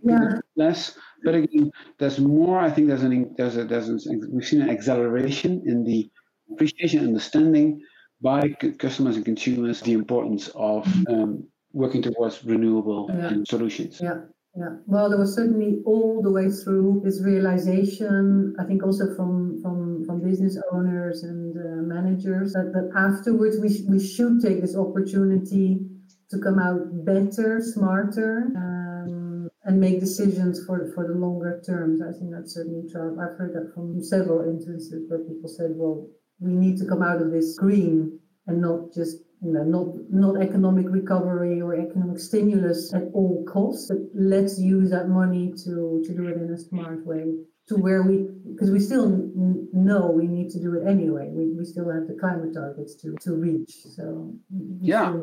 Yeah. 0.05 0.35
Less, 0.55 0.99
but 1.25 1.35
again, 1.35 1.70
there's 1.99 2.18
more. 2.20 2.61
I 2.61 2.70
think 2.70 2.88
there's 2.88 3.03
an 3.03 3.35
there's 3.38 3.57
a 3.57 3.64
there's 3.64 3.88
an, 3.88 3.99
we've 4.31 4.46
seen 4.46 4.62
an 4.62 4.70
acceleration 4.70 5.62
in 5.66 5.83
the 5.83 6.11
appreciation, 6.53 7.07
understanding 7.07 7.81
by 8.20 8.51
customers 8.79 9.16
and 9.16 9.25
consumers 9.25 9.81
the 9.81 9.94
importance 9.94 10.49
of 10.55 10.87
um, 11.09 11.42
working 11.73 12.03
towards 12.03 12.44
renewable 12.44 13.11
yeah. 13.12 13.33
solutions. 13.49 14.01
Yeah. 14.01 14.18
Yeah, 14.56 14.76
well, 14.86 15.08
there 15.08 15.18
was 15.18 15.34
certainly 15.36 15.80
all 15.86 16.22
the 16.22 16.30
way 16.32 16.50
through 16.50 17.02
this 17.04 17.22
realization. 17.22 18.54
I 18.58 18.64
think 18.64 18.82
also 18.82 19.14
from 19.14 19.62
from 19.62 20.04
from 20.04 20.24
business 20.24 20.58
owners 20.72 21.22
and 21.22 21.56
uh, 21.56 21.82
managers 21.86 22.54
that, 22.54 22.72
that 22.74 22.90
afterwards 22.96 23.58
we 23.60 23.72
sh- 23.72 23.86
we 23.88 24.04
should 24.04 24.40
take 24.42 24.60
this 24.60 24.76
opportunity 24.76 25.78
to 26.30 26.38
come 26.40 26.58
out 26.58 27.04
better, 27.04 27.60
smarter, 27.62 28.50
um, 28.56 29.48
and 29.64 29.80
make 29.80 30.00
decisions 30.00 30.64
for 30.66 30.90
for 30.94 31.06
the 31.06 31.14
longer 31.14 31.62
terms. 31.64 32.02
I 32.02 32.10
think 32.18 32.32
that's 32.32 32.54
certainly 32.54 32.90
true. 32.90 33.18
I've 33.22 33.38
heard 33.38 33.54
that 33.54 33.72
from 33.72 34.02
several 34.02 34.40
instances 34.42 35.08
where 35.08 35.20
people 35.20 35.48
said, 35.48 35.70
"Well, 35.76 36.08
we 36.40 36.54
need 36.54 36.76
to 36.78 36.86
come 36.86 37.02
out 37.02 37.22
of 37.22 37.30
this 37.30 37.56
green 37.56 38.18
and 38.48 38.60
not 38.60 38.92
just 38.92 39.18
you 39.42 39.53
know, 39.53 39.64
not 39.64 39.87
not 40.11 40.42
economic 40.42 40.87
recovery 40.88 41.61
or 41.61 41.74
economic 41.74 42.18
stimulus 42.18 42.92
at 42.92 43.05
all 43.14 43.44
costs, 43.48 43.88
but 43.88 43.98
let's 44.14 44.59
use 44.59 44.90
that 44.90 45.09
money 45.09 45.53
to 45.64 46.03
to 46.05 46.14
do 46.14 46.29
it 46.29 46.37
in 46.37 46.50
a 46.53 46.59
smart 46.59 47.07
way. 47.07 47.24
To 47.68 47.76
where 47.76 48.03
we, 48.03 48.26
because 48.50 48.70
we 48.70 48.81
still 48.81 49.07
know 49.72 50.11
we 50.11 50.26
need 50.26 50.50
to 50.50 50.61
do 50.61 50.74
it 50.74 50.88
anyway. 50.88 51.29
We, 51.31 51.53
we 51.57 51.64
still 51.64 51.88
have 51.88 52.09
the 52.09 52.16
climate 52.20 52.53
targets 52.53 52.94
to 52.96 53.14
to 53.20 53.35
reach. 53.35 53.72
So 53.96 54.35
yeah. 54.81 55.20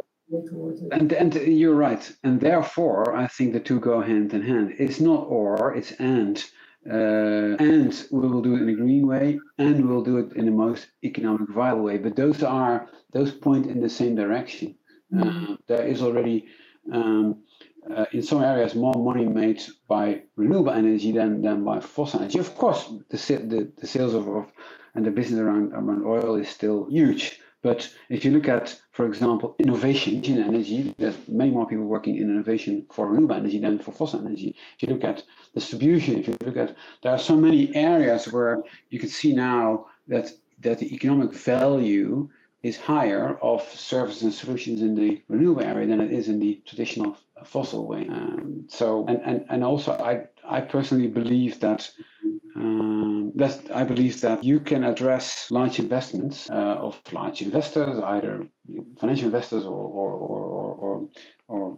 And 0.92 1.12
and 1.14 1.34
you're 1.36 1.76
right, 1.76 2.12
and 2.24 2.40
therefore 2.42 3.16
I 3.16 3.28
think 3.28 3.54
the 3.54 3.60
two 3.60 3.80
go 3.80 4.02
hand 4.02 4.34
in 4.34 4.42
hand. 4.42 4.76
It's 4.80 5.00
not 5.00 5.28
or, 5.28 5.76
it's 5.76 5.92
and. 6.00 6.44
Uh, 6.90 7.56
and 7.60 8.06
we 8.12 8.28
will 8.28 8.42
do 8.42 8.56
it 8.56 8.62
in 8.62 8.70
a 8.70 8.74
green 8.74 9.08
way, 9.08 9.40
and 9.58 9.88
we'll 9.88 10.04
do 10.04 10.18
it 10.18 10.34
in 10.34 10.46
the 10.46 10.52
most 10.52 10.88
economic 11.04 11.50
viable 11.50 11.84
way. 11.84 11.98
But 11.98 12.16
those 12.16 12.44
are 12.44 12.88
those 13.12 13.32
point 13.32 13.66
in 13.66 13.82
the 13.82 13.90
same 13.90 14.16
direction. 14.16 14.76
Mm-hmm. 15.14 15.54
Uh, 15.54 15.56
there 15.68 15.86
is 15.86 16.02
already 16.02 16.46
um, 16.92 17.44
uh, 17.94 18.06
in 18.12 18.24
some 18.24 18.42
areas 18.42 18.76
more 18.76 18.94
money 18.96 19.26
made 19.26 19.62
by 19.88 20.22
renewable 20.36 20.72
energy 20.72 21.12
than, 21.12 21.42
than 21.42 21.64
by 21.64 21.80
fossil 21.80 22.22
energy. 22.22 22.40
Of 22.40 22.56
course, 22.56 22.86
the 23.10 23.18
the, 23.18 23.72
the 23.80 23.88
sales 23.88 24.14
of, 24.14 24.28
of 24.28 24.46
and 24.96 25.06
the 25.06 25.12
business 25.12 25.40
around 25.40 25.74
around 25.74 26.06
oil 26.06 26.36
is 26.36 26.50
still 26.50 26.88
huge. 26.90 27.40
But 27.64 27.92
if 28.10 28.24
you 28.24 28.32
look 28.32 28.48
at, 28.48 28.80
for 28.92 29.06
example, 29.06 29.56
innovation 29.60 30.24
in 30.24 30.42
energy, 30.42 30.96
there's 30.98 31.18
many 31.28 31.52
more 31.52 31.68
people 31.68 31.86
working 31.86 32.16
in 32.18 32.30
innovation 32.30 32.86
for 32.92 33.08
renewable 33.08 33.36
energy 33.36 33.60
than 33.60 33.80
for 33.80 33.92
fossil 33.92 34.20
energy. 34.26 34.56
If 34.76 34.84
you 34.84 34.94
look 34.94 35.04
at 35.04 35.24
distribution, 35.54 36.20
if 36.20 36.28
you 36.28 36.38
look 36.46 36.58
at, 36.58 36.76
there 37.02 37.12
are 37.12 37.20
so 37.20 37.36
many 37.36 37.76
areas 37.76 38.32
where 38.32 38.64
you 38.90 39.00
can 39.00 39.10
see 39.10 39.34
now 39.34 39.88
that 40.08 40.32
that 40.60 40.80
the 40.80 40.94
economic 40.94 41.34
value 41.34 42.30
is 42.64 42.78
higher 42.78 43.38
of 43.42 43.62
services 43.74 44.24
and 44.24 44.34
solutions 44.34 44.82
in 44.82 44.96
the 44.96 45.22
renewable 45.28 45.62
area 45.62 45.88
than 45.88 46.02
it 46.02 46.12
is 46.12 46.28
in 46.28 46.40
the 46.40 46.60
traditional 46.66 47.16
fossil 47.46 47.86
way. 47.88 48.08
Um, 48.10 48.66
so, 48.68 49.06
and, 49.08 49.22
and, 49.24 49.46
and 49.50 49.64
also, 49.64 49.92
I, 49.94 50.26
I 50.44 50.62
personally 50.62 51.08
believe 51.08 51.60
that 51.60 51.90
um, 52.58 53.32
that 53.36 53.60
I 53.74 53.84
believe 53.84 54.22
that 54.22 54.44
you 54.44 54.60
can 54.60 54.84
address 54.84 55.52
large 55.52 55.80
investments 55.80 56.50
uh, 56.50 56.78
of 56.88 57.00
large 57.12 57.42
investors, 57.42 58.00
either 58.04 58.48
financial 59.00 59.26
investors 59.26 59.64
or 59.66 59.88
or, 60.02 60.12
or, 60.14 60.76
or, 60.84 61.10
or 61.48 61.78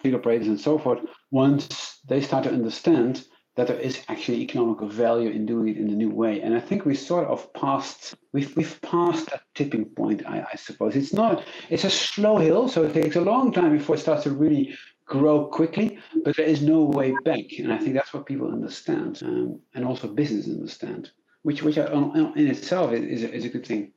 fleet 0.00 0.14
operators 0.14 0.48
and 0.48 0.60
so 0.60 0.78
forth, 0.78 1.00
once 1.30 2.00
they 2.08 2.20
start 2.20 2.44
to 2.44 2.50
understand 2.50 3.24
that 3.56 3.66
there 3.68 3.80
is 3.80 4.00
actually 4.08 4.42
economical 4.42 4.86
value 4.86 5.30
in 5.30 5.46
doing 5.46 5.68
it 5.68 5.78
in 5.78 5.88
a 5.88 5.94
new 5.94 6.10
way. 6.10 6.42
And 6.42 6.54
I 6.54 6.60
think 6.60 6.84
we 6.84 6.94
sort 6.94 7.26
of 7.26 7.52
passed, 7.54 8.14
we've, 8.34 8.54
we've 8.54 8.78
passed 8.82 9.30
that 9.30 9.40
tipping 9.54 9.86
point, 9.86 10.26
I, 10.26 10.46
I 10.52 10.56
suppose. 10.56 10.94
It's 10.94 11.14
not, 11.14 11.42
it's 11.70 11.84
a 11.84 11.90
slow 11.90 12.36
hill, 12.36 12.68
so 12.68 12.84
it 12.84 12.92
takes 12.92 13.16
a 13.16 13.20
long 13.22 13.52
time 13.52 13.76
before 13.76 13.96
it 13.96 14.00
starts 14.00 14.24
to 14.24 14.30
really 14.30 14.76
grow 15.06 15.46
quickly, 15.46 15.98
but 16.24 16.36
there 16.36 16.46
is 16.46 16.62
no 16.62 16.82
way 16.82 17.14
back. 17.24 17.44
And 17.58 17.72
I 17.72 17.78
think 17.78 17.94
that's 17.94 18.12
what 18.12 18.26
people 18.26 18.52
understand, 18.52 19.22
um, 19.22 19.60
and 19.74 19.84
also 19.84 20.08
business 20.08 20.46
understand, 20.46 21.10
which, 21.42 21.62
which 21.62 21.78
in 21.78 22.32
itself 22.36 22.92
is, 22.92 23.22
is, 23.22 23.44
a, 23.44 23.48
good 23.48 23.64
thing. 23.64 23.92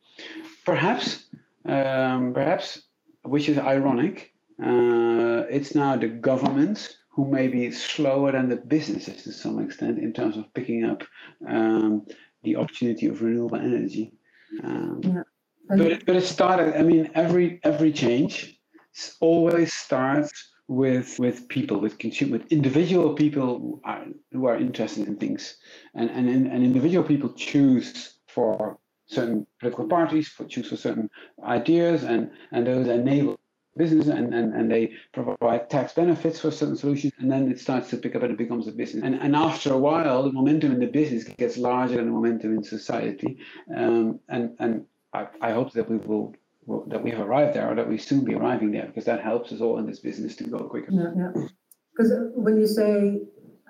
Perhaps, 0.65 1.25
um, 1.65 2.33
perhaps, 2.33 2.83
which 3.23 3.49
is 3.49 3.57
ironic, 3.57 4.33
uh, 4.63 5.45
it's 5.49 5.73
now 5.73 5.95
the 5.95 6.07
government 6.07 6.97
who 7.09 7.25
may 7.25 7.47
be 7.47 7.71
slower 7.71 8.31
than 8.31 8.47
the 8.47 8.55
businesses 8.55 9.23
to 9.23 9.31
some 9.31 9.59
extent 9.59 9.97
in 9.97 10.13
terms 10.13 10.37
of 10.37 10.53
picking 10.53 10.85
up 10.85 11.03
um, 11.47 12.05
the 12.43 12.55
opportunity 12.55 13.07
of 13.07 13.21
renewable 13.21 13.57
energy. 13.57 14.13
Um, 14.63 15.01
yeah. 15.03 15.23
but, 15.67 15.81
it, 15.81 16.05
but 16.05 16.15
it 16.15 16.23
started, 16.23 16.77
I 16.77 16.83
mean, 16.83 17.09
every 17.15 17.59
every 17.63 17.91
change 17.91 18.59
always 19.19 19.73
starts 19.73 20.31
with 20.69 21.17
with 21.17 21.49
people, 21.49 21.79
with 21.81 21.97
consumer, 21.97 22.37
with 22.37 22.51
individual 22.51 23.15
people 23.15 23.59
who 23.59 23.81
are, 23.83 24.05
who 24.31 24.45
are 24.45 24.55
interested 24.55 25.07
in 25.07 25.17
things, 25.17 25.57
and, 25.95 26.09
and 26.11 26.29
and 26.29 26.63
individual 26.63 27.03
people 27.03 27.33
choose 27.33 28.19
for 28.27 28.77
certain 29.07 29.47
political 29.59 29.87
parties, 29.87 30.27
for 30.27 30.45
choose 30.45 30.69
for 30.69 30.77
certain 30.77 31.09
ideas, 31.43 32.03
and 32.03 32.29
and 32.51 32.67
those 32.67 32.87
enable 32.87 33.39
business 33.77 34.07
and, 34.07 34.33
and, 34.33 34.53
and 34.53 34.69
they 34.69 34.91
provide 35.13 35.69
tax 35.69 35.93
benefits 35.93 36.39
for 36.39 36.51
certain 36.51 36.75
solutions 36.75 37.13
and 37.19 37.31
then 37.31 37.49
it 37.49 37.59
starts 37.59 37.89
to 37.89 37.95
pick 37.95 38.13
up 38.13 38.23
and 38.23 38.31
it 38.31 38.37
becomes 38.37 38.67
a 38.67 38.71
business. 38.71 39.03
And, 39.03 39.15
and 39.15 39.35
after 39.35 39.71
a 39.71 39.77
while 39.77 40.23
the 40.23 40.33
momentum 40.33 40.73
in 40.73 40.79
the 40.79 40.87
business 40.87 41.23
gets 41.23 41.55
larger 41.55 41.95
than 41.95 42.07
the 42.07 42.11
momentum 42.11 42.57
in 42.57 42.63
society. 42.63 43.37
Um, 43.73 44.19
and 44.27 44.55
and 44.59 44.85
I, 45.13 45.27
I 45.41 45.51
hope 45.51 45.71
that 45.73 45.89
we 45.89 45.97
will 45.97 46.35
that 46.87 47.03
we've 47.03 47.19
arrived 47.19 47.55
there 47.55 47.71
or 47.71 47.75
that 47.75 47.87
we 47.87 47.97
soon 47.97 48.23
be 48.23 48.35
arriving 48.35 48.71
there 48.71 48.87
because 48.87 49.05
that 49.05 49.21
helps 49.21 49.51
us 49.51 49.61
all 49.61 49.77
in 49.79 49.87
this 49.87 49.99
business 49.99 50.35
to 50.35 50.43
go 50.45 50.59
quicker. 50.59 50.91
Yeah 50.91 51.11
yeah. 51.15 51.31
Because 51.91 52.11
when 52.35 52.59
you 52.59 52.67
say 52.67 53.21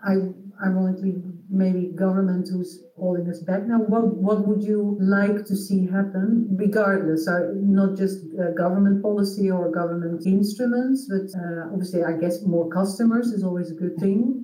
I 0.06 0.14
I'm 0.14 0.78
ironically 0.78 1.16
maybe 1.50 1.88
government 1.96 2.48
who's 2.52 2.84
holding 2.98 3.28
us 3.30 3.40
back 3.40 3.64
now 3.66 3.78
what 3.78 4.16
what 4.16 4.48
would 4.48 4.62
you 4.64 4.98
like 5.00 5.46
to 5.46 5.56
see 5.56 5.88
happen 5.88 6.48
regardless? 6.52 7.28
Uh, 7.28 7.54
not 7.56 7.98
just 7.98 8.26
uh, 8.40 8.52
government 8.52 9.02
policy 9.02 9.50
or 9.50 9.72
government 9.72 10.26
instruments 10.26 11.08
but 11.10 11.28
uh, 11.40 11.72
obviously 11.72 12.04
i 12.04 12.12
guess 12.12 12.44
more 12.44 12.70
customers 12.70 13.28
is 13.32 13.44
always 13.44 13.72
a 13.72 13.74
good 13.74 13.96
thing 13.98 14.39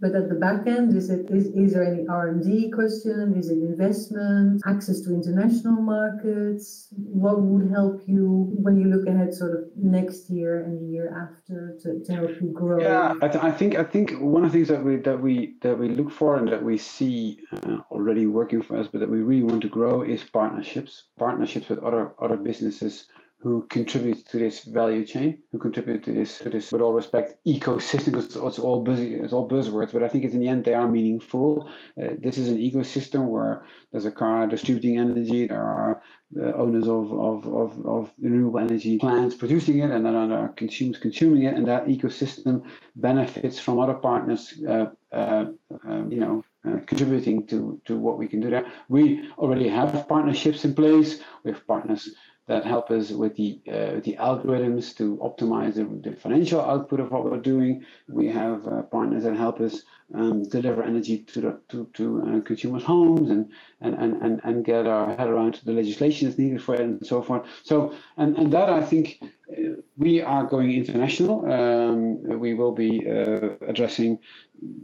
but 0.00 0.14
at 0.14 0.28
the 0.28 0.34
back 0.34 0.66
end, 0.66 0.96
is 0.96 1.10
it 1.10 1.30
is, 1.30 1.46
is 1.48 1.74
there 1.74 1.84
any 1.84 2.06
R 2.08 2.28
and 2.28 2.42
D 2.42 2.70
question? 2.70 3.34
Is 3.36 3.50
it 3.50 3.58
investment, 3.58 4.62
access 4.66 5.02
to 5.02 5.10
international 5.12 5.82
markets? 5.82 6.88
What 6.96 7.42
would 7.42 7.70
help 7.70 8.02
you 8.06 8.50
when 8.62 8.80
you 8.80 8.86
look 8.88 9.06
ahead, 9.06 9.34
sort 9.34 9.52
of 9.52 9.64
next 9.76 10.30
year 10.30 10.64
and 10.64 10.80
the 10.80 10.90
year 10.90 11.28
after, 11.28 11.76
to, 11.82 12.12
help 12.14 12.30
you 12.40 12.52
grow? 12.52 12.80
Yeah, 12.80 13.14
I, 13.20 13.28
th- 13.28 13.44
I 13.44 13.50
think 13.50 13.76
I 13.76 13.84
think 13.84 14.12
one 14.18 14.44
of 14.44 14.52
the 14.52 14.58
things 14.58 14.68
that 14.68 15.78
we 15.78 15.88
look 15.88 16.10
for 16.10 16.36
and 16.36 16.48
that 16.48 16.62
we 16.62 16.78
see 16.78 17.40
uh, 17.52 17.78
already 17.90 18.26
working 18.26 18.62
for 18.62 18.78
us, 18.78 18.88
but 18.88 19.00
that 19.00 19.10
we 19.10 19.20
really 19.20 19.42
want 19.42 19.60
to 19.62 19.68
grow 19.68 20.02
is 20.02 20.24
partnerships. 20.24 21.04
Partnerships 21.18 21.68
with 21.68 21.80
other 21.80 22.12
other 22.18 22.36
businesses 22.36 23.06
who 23.40 23.64
contribute 23.68 24.26
to 24.26 24.36
this 24.36 24.64
value 24.64 25.04
chain, 25.06 25.38
who 25.52 25.58
contribute 25.58 26.02
to 26.02 26.12
this, 26.12 26.38
to 26.38 26.50
this, 26.50 26.72
with 26.72 26.82
all 26.82 26.92
respect, 26.92 27.36
ecosystem, 27.46 28.06
because 28.06 28.34
it's 28.34 28.58
all 28.58 28.82
busy, 28.82 29.14
it's 29.14 29.32
all 29.32 29.48
buzzwords, 29.48 29.92
but 29.92 30.02
I 30.02 30.08
think 30.08 30.24
in 30.24 30.40
the 30.40 30.48
end 30.48 30.64
they 30.64 30.74
are 30.74 30.88
meaningful. 30.88 31.70
Uh, 32.00 32.08
this 32.18 32.36
is 32.36 32.48
an 32.48 32.58
ecosystem 32.58 33.28
where 33.28 33.64
there's 33.92 34.06
a 34.06 34.10
car 34.10 34.48
distributing 34.48 34.98
energy, 34.98 35.46
there 35.46 35.62
are 35.62 36.02
the 36.32 36.54
owners 36.56 36.88
of, 36.88 37.12
of, 37.12 37.46
of, 37.46 37.86
of 37.86 38.12
renewable 38.20 38.58
energy 38.58 38.98
plants 38.98 39.36
producing 39.36 39.78
it, 39.78 39.90
and 39.90 40.04
then 40.04 40.28
there 40.28 40.38
are 40.38 40.48
consumers 40.48 40.98
consuming 40.98 41.44
it, 41.44 41.54
and 41.54 41.66
that 41.68 41.86
ecosystem 41.86 42.64
benefits 42.96 43.60
from 43.60 43.78
other 43.78 43.94
partners, 43.94 44.52
uh, 44.68 44.86
uh, 45.12 45.46
um, 45.86 46.10
you 46.10 46.18
know, 46.18 46.44
uh, 46.66 46.78
contributing 46.86 47.46
to, 47.46 47.80
to 47.84 47.96
what 47.96 48.18
we 48.18 48.26
can 48.26 48.40
do 48.40 48.50
there. 48.50 48.66
We 48.88 49.30
already 49.38 49.68
have 49.68 50.06
partnerships 50.08 50.64
in 50.64 50.74
place. 50.74 51.20
We 51.44 51.52
have 51.52 51.66
partners 51.66 52.10
that 52.48 52.64
help 52.64 52.90
us 52.90 53.10
with 53.10 53.36
the 53.36 53.60
uh, 53.68 54.00
the 54.02 54.16
algorithms 54.18 54.96
to 54.96 55.16
optimize 55.18 55.74
the, 55.74 55.84
the, 56.10 56.16
financial 56.16 56.60
output 56.60 56.98
of 56.98 57.12
what 57.12 57.24
we're 57.24 57.36
doing. 57.36 57.84
We 58.08 58.26
have 58.28 58.66
uh, 58.66 58.82
partners 58.82 59.24
that 59.24 59.36
help 59.36 59.60
us 59.60 59.82
um, 60.14 60.48
deliver 60.48 60.82
energy 60.82 61.18
to 61.18 61.40
the, 61.42 61.60
to, 61.68 61.88
to 61.94 62.22
uh, 62.22 62.40
consumers' 62.40 62.84
homes 62.84 63.30
and, 63.30 63.50
and, 63.82 63.94
and, 63.94 64.22
and, 64.22 64.40
and 64.44 64.64
get 64.64 64.86
our 64.86 65.14
head 65.14 65.28
around 65.28 65.60
the 65.64 65.72
legislation 65.72 66.26
that's 66.26 66.38
needed 66.38 66.62
for 66.62 66.74
it 66.74 66.80
and 66.80 67.06
so 67.06 67.22
forth. 67.22 67.46
So 67.62 67.94
and, 68.16 68.36
and 68.38 68.50
that 68.54 68.70
I 68.70 68.82
think 68.82 69.22
uh, 69.22 69.82
we 69.98 70.22
are 70.22 70.44
going 70.44 70.72
international. 70.72 71.44
Um, 71.52 72.40
we 72.40 72.54
will 72.54 72.72
be 72.72 73.06
uh, 73.06 73.50
addressing 73.66 74.18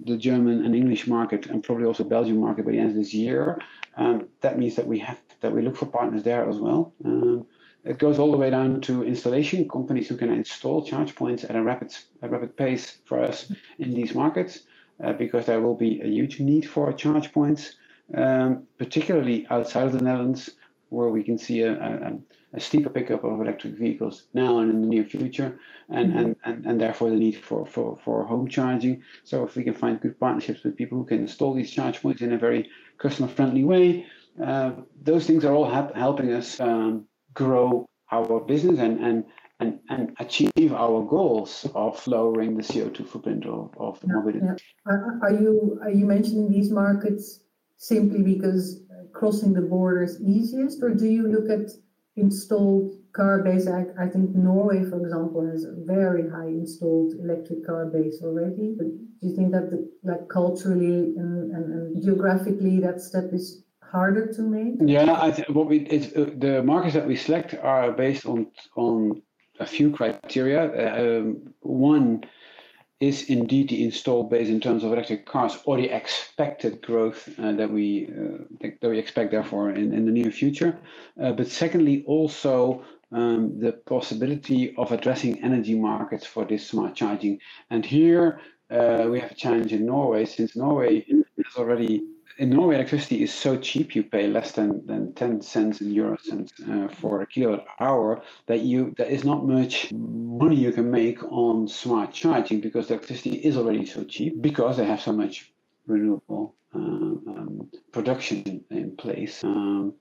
the 0.04 0.18
German 0.18 0.66
and 0.66 0.76
English 0.76 1.06
market 1.06 1.46
and 1.46 1.64
probably 1.64 1.86
also 1.86 2.04
Belgian 2.04 2.38
market 2.38 2.66
by 2.66 2.72
the 2.72 2.78
end 2.78 2.90
of 2.90 2.96
this 2.96 3.14
year. 3.14 3.58
Um, 3.96 4.28
that 4.42 4.58
means 4.58 4.76
that 4.76 4.86
we 4.86 4.98
have 4.98 5.18
that 5.40 5.52
we 5.52 5.62
look 5.62 5.76
for 5.76 5.86
partners 5.86 6.22
there 6.22 6.48
as 6.48 6.56
well. 6.56 6.94
Um, 7.04 7.46
it 7.84 7.98
goes 7.98 8.18
all 8.18 8.32
the 8.32 8.38
way 8.38 8.50
down 8.50 8.80
to 8.82 9.04
installation, 9.04 9.68
companies 9.68 10.08
who 10.08 10.16
can 10.16 10.30
install 10.30 10.84
charge 10.84 11.14
points 11.14 11.44
at 11.44 11.56
a 11.56 11.62
rapid, 11.62 11.94
a 12.22 12.28
rapid 12.28 12.56
pace 12.56 12.98
for 13.04 13.22
us 13.22 13.52
in 13.78 13.92
these 13.92 14.14
markets, 14.14 14.60
uh, 15.02 15.12
because 15.12 15.46
there 15.46 15.60
will 15.60 15.74
be 15.74 16.00
a 16.00 16.06
huge 16.06 16.40
need 16.40 16.68
for 16.68 16.92
charge 16.92 17.32
points, 17.32 17.76
um, 18.14 18.66
particularly 18.78 19.46
outside 19.50 19.86
of 19.86 19.92
the 19.92 20.00
Netherlands, 20.02 20.50
where 20.88 21.08
we 21.08 21.22
can 21.22 21.36
see 21.36 21.62
a, 21.62 21.72
a, 21.72 22.18
a 22.54 22.60
steeper 22.60 22.88
pickup 22.88 23.24
of 23.24 23.40
electric 23.40 23.74
vehicles 23.74 24.26
now 24.32 24.60
and 24.60 24.70
in 24.70 24.80
the 24.80 24.86
near 24.86 25.04
future, 25.04 25.58
and, 25.90 26.10
mm-hmm. 26.10 26.18
and, 26.18 26.36
and, 26.44 26.66
and 26.66 26.80
therefore 26.80 27.10
the 27.10 27.16
need 27.16 27.36
for, 27.36 27.66
for, 27.66 27.98
for 28.04 28.24
home 28.24 28.48
charging. 28.48 29.02
So 29.24 29.44
if 29.44 29.56
we 29.56 29.64
can 29.64 29.74
find 29.74 30.00
good 30.00 30.18
partnerships 30.18 30.62
with 30.62 30.76
people 30.76 30.96
who 30.96 31.04
can 31.04 31.20
install 31.20 31.52
these 31.52 31.70
charge 31.70 32.00
points 32.00 32.22
in 32.22 32.32
a 32.32 32.38
very 32.38 32.70
customer 32.98 33.28
friendly 33.28 33.64
way, 33.64 34.06
uh, 34.42 34.72
those 35.02 35.26
things 35.26 35.44
are 35.44 35.52
all 35.52 35.68
helping 35.94 36.32
us 36.32 36.60
um, 36.60 37.06
grow 37.34 37.86
our 38.10 38.40
business 38.40 38.78
and, 38.78 39.00
and 39.00 39.24
and, 39.60 39.78
and 39.88 40.14
achieve 40.18 40.72
our 40.72 41.02
goals 41.02 41.66
of 41.74 42.04
lowering 42.06 42.56
the 42.56 42.62
CO2 42.62 43.06
footprint 43.06 43.46
of, 43.46 43.72
of 43.78 44.00
yeah, 44.02 44.14
mobility. 44.14 44.40
Yeah. 44.44 44.56
Are, 45.22 45.32
you 45.32 45.78
are 45.82 45.90
you 45.90 46.06
mentioning 46.06 46.50
these 46.50 46.70
markets 46.70 47.40
simply 47.76 48.22
because 48.22 48.82
uh, 48.90 49.06
crossing 49.12 49.52
the 49.52 49.62
border 49.62 50.02
is 50.02 50.20
easiest, 50.20 50.82
or 50.82 50.90
do 50.90 51.06
you 51.06 51.28
look 51.28 51.48
at 51.48 51.70
installed 52.16 52.94
car 53.14 53.42
base? 53.42 53.68
I, 53.68 53.86
I 53.98 54.08
think 54.08 54.34
Norway, 54.34 54.84
for 54.84 55.00
example, 55.00 55.46
has 55.48 55.64
a 55.64 55.74
very 55.84 56.28
high 56.28 56.48
installed 56.48 57.14
electric 57.22 57.66
car 57.66 57.86
base 57.86 58.20
already. 58.22 58.74
But 58.76 58.86
do 59.20 59.28
you 59.28 59.36
think 59.36 59.52
that 59.52 59.70
the, 59.70 59.88
like 60.02 60.28
culturally 60.28 61.14
and, 61.16 61.52
and, 61.52 61.72
and 61.72 62.02
geographically 62.02 62.80
that 62.80 63.00
step 63.00 63.30
is 63.32 63.63
harder 63.94 64.26
to 64.32 64.42
make? 64.42 64.74
Yeah, 64.80 65.16
I 65.26 65.30
think 65.30 65.48
what 65.48 65.68
we 65.68 65.78
it, 65.96 66.16
uh, 66.16 66.30
the 66.46 66.62
markets 66.62 66.94
that 66.94 67.06
we 67.06 67.16
select 67.16 67.54
are 67.54 67.92
based 67.92 68.26
on 68.26 68.38
on 68.76 69.22
a 69.60 69.66
few 69.66 69.90
criteria. 69.90 70.62
Uh, 70.82 70.92
um, 71.02 71.54
one 71.60 72.24
is 73.00 73.28
indeed 73.28 73.68
the 73.68 73.84
installed 73.84 74.30
base 74.30 74.48
in 74.48 74.60
terms 74.60 74.82
of 74.84 74.92
electric 74.92 75.26
cars 75.26 75.58
or 75.64 75.76
the 75.76 75.90
expected 76.00 76.80
growth 76.80 77.28
uh, 77.38 77.52
that 77.52 77.70
we 77.70 78.08
uh, 78.20 78.66
that 78.80 78.90
we 78.92 78.98
expect 78.98 79.30
therefore 79.30 79.70
in, 79.70 79.92
in 79.92 80.06
the 80.06 80.12
near 80.12 80.30
future. 80.30 80.72
Uh, 81.22 81.32
but 81.32 81.48
secondly, 81.48 82.04
also 82.06 82.84
um, 83.12 83.60
the 83.60 83.72
possibility 83.94 84.74
of 84.76 84.90
addressing 84.90 85.42
energy 85.44 85.76
markets 85.78 86.26
for 86.26 86.44
this 86.44 86.66
smart 86.66 86.94
charging. 86.94 87.38
And 87.70 87.84
here 87.84 88.40
uh, 88.70 89.06
we 89.10 89.20
have 89.20 89.32
a 89.32 89.40
challenge 89.44 89.72
in 89.72 89.86
Norway 89.86 90.24
since 90.24 90.56
Norway 90.56 91.04
has 91.44 91.56
already 91.56 92.02
in 92.38 92.50
Norway, 92.50 92.74
electricity 92.76 93.22
is 93.22 93.32
so 93.32 93.56
cheap, 93.56 93.94
you 93.94 94.02
pay 94.02 94.26
less 94.26 94.52
than, 94.52 94.84
than 94.86 95.12
10 95.14 95.40
cents 95.42 95.80
in 95.80 95.90
euro 95.92 96.16
cents 96.18 96.52
uh, 96.68 96.88
for 96.88 97.22
a 97.22 97.26
kilowatt 97.26 97.66
hour, 97.78 98.22
that 98.46 98.60
you 98.60 98.94
there 98.96 99.06
is 99.06 99.24
not 99.24 99.46
much 99.46 99.92
money 99.92 100.56
you 100.56 100.72
can 100.72 100.90
make 100.90 101.22
on 101.24 101.68
smart 101.68 102.12
charging 102.12 102.60
because 102.60 102.88
the 102.88 102.94
electricity 102.94 103.36
is 103.36 103.56
already 103.56 103.86
so 103.86 104.04
cheap 104.04 104.40
because 104.40 104.76
they 104.76 104.84
have 104.84 105.00
so 105.00 105.12
much 105.12 105.52
renewable 105.86 106.54
uh, 106.74 106.78
um, 106.78 107.70
production 107.92 108.64
in 108.70 108.96
place. 108.96 109.44
Um, 109.44 109.94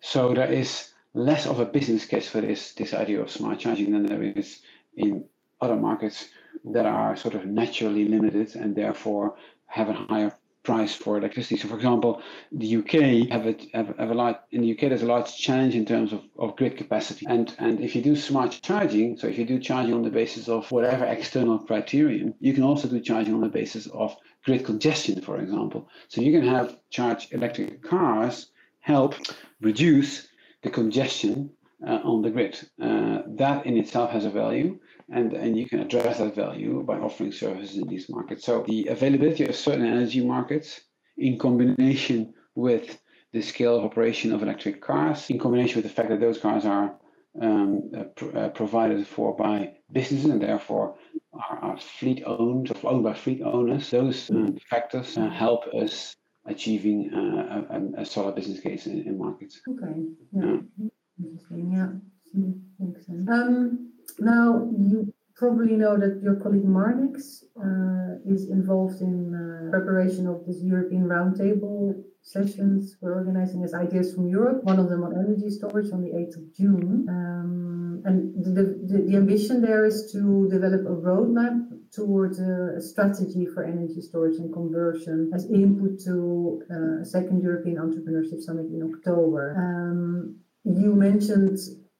so 0.00 0.34
there 0.34 0.50
is 0.50 0.92
less 1.14 1.46
of 1.46 1.60
a 1.60 1.64
business 1.64 2.04
case 2.04 2.28
for 2.28 2.40
this, 2.40 2.72
this 2.72 2.94
idea 2.94 3.20
of 3.20 3.30
smart 3.30 3.58
charging 3.60 3.92
than 3.92 4.06
there 4.06 4.22
is 4.22 4.60
in 4.96 5.24
other 5.60 5.76
markets 5.76 6.28
that 6.64 6.86
are 6.86 7.16
sort 7.16 7.34
of 7.34 7.46
naturally 7.46 8.04
limited 8.04 8.54
and 8.56 8.74
therefore 8.74 9.36
have 9.66 9.88
a 9.88 9.92
higher 9.92 10.32
price 10.62 10.94
for 10.94 11.16
electricity. 11.16 11.56
So, 11.56 11.68
for 11.68 11.76
example, 11.76 12.22
the 12.52 12.76
UK 12.76 13.30
have 13.30 13.46
a, 13.46 13.56
have, 13.74 13.96
have 13.98 14.10
a 14.10 14.14
lot 14.14 14.44
in 14.50 14.60
the 14.62 14.72
UK. 14.72 14.80
There's 14.88 15.02
a 15.02 15.06
large 15.06 15.36
challenge 15.36 15.74
in 15.74 15.86
terms 15.86 16.12
of, 16.12 16.22
of 16.38 16.56
grid 16.56 16.76
capacity, 16.76 17.26
and 17.26 17.54
and 17.58 17.80
if 17.80 17.94
you 17.96 18.02
do 18.02 18.16
smart 18.16 18.58
charging, 18.62 19.16
so 19.16 19.26
if 19.28 19.38
you 19.38 19.46
do 19.46 19.58
charging 19.58 19.94
on 19.94 20.02
the 20.02 20.10
basis 20.10 20.48
of 20.48 20.70
whatever 20.70 21.04
external 21.04 21.58
criterion, 21.58 22.34
you 22.40 22.52
can 22.52 22.62
also 22.62 22.88
do 22.88 23.00
charging 23.00 23.34
on 23.34 23.40
the 23.40 23.48
basis 23.48 23.86
of 23.88 24.16
grid 24.44 24.64
congestion, 24.64 25.20
for 25.20 25.38
example. 25.40 25.88
So 26.08 26.20
you 26.20 26.32
can 26.32 26.46
have 26.48 26.78
charge 26.90 27.28
electric 27.32 27.82
cars 27.82 28.50
help 28.80 29.14
reduce 29.60 30.28
the 30.62 30.70
congestion 30.70 31.50
uh, 31.86 32.00
on 32.04 32.22
the 32.22 32.30
grid. 32.30 32.58
Uh, 32.80 33.22
that 33.26 33.66
in 33.66 33.76
itself 33.76 34.10
has 34.10 34.24
a 34.24 34.30
value 34.30 34.78
and, 35.10 35.32
and 35.32 35.56
you 35.56 35.66
can 35.66 35.80
address 35.80 36.18
that 36.18 36.34
value 36.34 36.82
by 36.82 36.98
offering 36.98 37.32
services 37.32 37.76
in 37.76 37.88
these 37.88 38.08
markets. 38.08 38.44
So 38.44 38.64
the 38.66 38.88
availability 38.88 39.46
of 39.46 39.56
certain 39.56 39.86
energy 39.86 40.24
markets 40.24 40.80
in 41.16 41.38
combination 41.38 42.34
with 42.54 42.98
the 43.32 43.42
scale 43.42 43.76
of 43.76 43.84
operation 43.84 44.32
of 44.32 44.42
electric 44.42 44.80
cars, 44.80 45.28
in 45.30 45.38
combination 45.38 45.76
with 45.76 45.84
the 45.84 45.94
fact 45.94 46.08
that 46.10 46.20
those 46.20 46.38
cars 46.38 46.64
are 46.64 46.96
um, 47.40 47.90
uh, 47.96 48.04
pr- 48.16 48.36
uh, 48.36 48.48
provided 48.50 49.06
for 49.06 49.36
by 49.36 49.72
businesses 49.92 50.30
and 50.30 50.42
therefore 50.42 50.96
are, 51.32 51.58
are 51.58 51.78
fleet 51.78 52.22
owned 52.26 52.72
owned 52.84 53.04
by 53.04 53.14
fleet 53.14 53.42
owners, 53.42 53.90
those 53.90 54.30
uh, 54.30 54.48
factors 54.68 55.16
uh, 55.16 55.28
help 55.28 55.66
us 55.74 56.16
achieving 56.46 57.10
uh, 57.14 57.62
a, 57.70 58.02
a, 58.02 58.06
solid 58.06 58.34
business 58.34 58.60
case 58.60 58.86
in, 58.86 59.02
in 59.06 59.18
markets. 59.18 59.60
Okay. 59.68 60.02
Yeah. 60.32 60.56
yeah. 60.78 60.88
Interesting. 61.22 61.72
Yeah. 61.72 62.44
Makes 62.78 63.06
sense. 63.06 63.28
Um, 63.30 63.87
now, 64.20 64.68
you 64.76 65.12
probably 65.38 65.76
know 65.76 65.96
that 65.96 66.20
your 66.22 66.36
colleague 66.36 66.66
Marnix 66.66 67.44
uh, 67.56 68.18
is 68.26 68.50
involved 68.50 69.00
in 69.00 69.32
uh, 69.32 69.70
preparation 69.70 70.26
of 70.26 70.44
this 70.46 70.60
European 70.62 71.04
roundtable 71.04 71.94
sessions 72.22 72.96
we're 73.00 73.14
organizing 73.14 73.62
as 73.62 73.72
Ideas 73.72 74.14
from 74.14 74.28
Europe, 74.28 74.64
one 74.64 74.78
of 74.78 74.88
them 74.88 75.02
on 75.04 75.12
energy 75.12 75.48
storage 75.48 75.92
on 75.92 76.02
the 76.02 76.10
8th 76.10 76.36
of 76.36 76.54
June. 76.54 77.06
Um, 77.08 78.02
and 78.04 78.44
the, 78.44 78.50
the, 78.90 79.04
the, 79.10 79.16
ambition 79.16 79.62
there 79.62 79.84
is 79.84 80.10
to 80.12 80.48
develop 80.50 80.82
a 80.82 80.96
roadmap 81.08 81.58
towards 81.92 82.38
a, 82.40 82.74
a 82.76 82.80
strategy 82.80 83.46
for 83.46 83.64
energy 83.64 84.00
storage 84.00 84.36
and 84.36 84.52
conversion 84.52 85.30
as 85.34 85.46
input 85.50 85.98
to 86.04 86.62
uh, 86.70 87.04
second 87.04 87.42
European 87.42 87.76
Entrepreneurship 87.76 88.40
Summit 88.40 88.66
in 88.66 88.82
October. 88.94 89.54
Um, 89.56 90.36
you 90.64 90.94
mentioned 90.94 91.58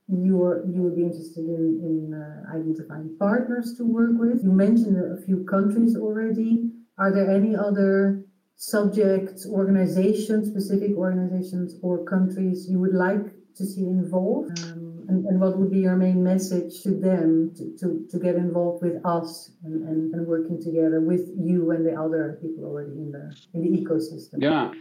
you're 0.08 0.64
you 0.66 0.82
would 0.82 0.96
be 0.96 1.02
interested 1.02 1.44
in, 1.44 1.80
in 1.82 2.14
uh, 2.14 2.56
identifying 2.56 3.14
partners 3.18 3.74
to 3.76 3.84
work 3.84 4.12
with. 4.14 4.42
You 4.42 4.52
mentioned 4.52 4.96
a 4.96 5.22
few 5.22 5.44
countries 5.44 5.96
already. 5.96 6.70
Are 6.96 7.12
there 7.12 7.30
any 7.30 7.54
other 7.54 8.24
subjects, 8.56 9.46
organizations, 9.46 10.48
specific 10.48 10.96
organizations 10.96 11.76
or 11.82 12.04
countries 12.04 12.66
you 12.68 12.80
would 12.80 12.94
like 12.94 13.26
to 13.56 13.64
see 13.66 13.84
involved? 13.84 14.58
Um, 14.64 15.04
and, 15.08 15.24
and 15.26 15.40
what 15.40 15.58
would 15.58 15.70
be 15.70 15.78
your 15.80 15.96
main 15.96 16.22
message 16.22 16.82
to 16.82 16.90
them 16.90 17.52
to, 17.56 17.76
to, 17.78 18.06
to 18.10 18.18
get 18.18 18.34
involved 18.34 18.82
with 18.82 19.04
us 19.06 19.52
and, 19.64 19.88
and, 19.88 20.14
and 20.14 20.26
working 20.26 20.60
together 20.62 21.00
with 21.00 21.30
you 21.38 21.70
and 21.70 21.86
the 21.86 21.94
other 21.94 22.38
people 22.42 22.64
already 22.64 22.92
in 22.92 23.12
the 23.12 23.34
in 23.54 23.62
the 23.62 23.70
ecosystem? 23.80 24.34
Yeah. 24.38 24.72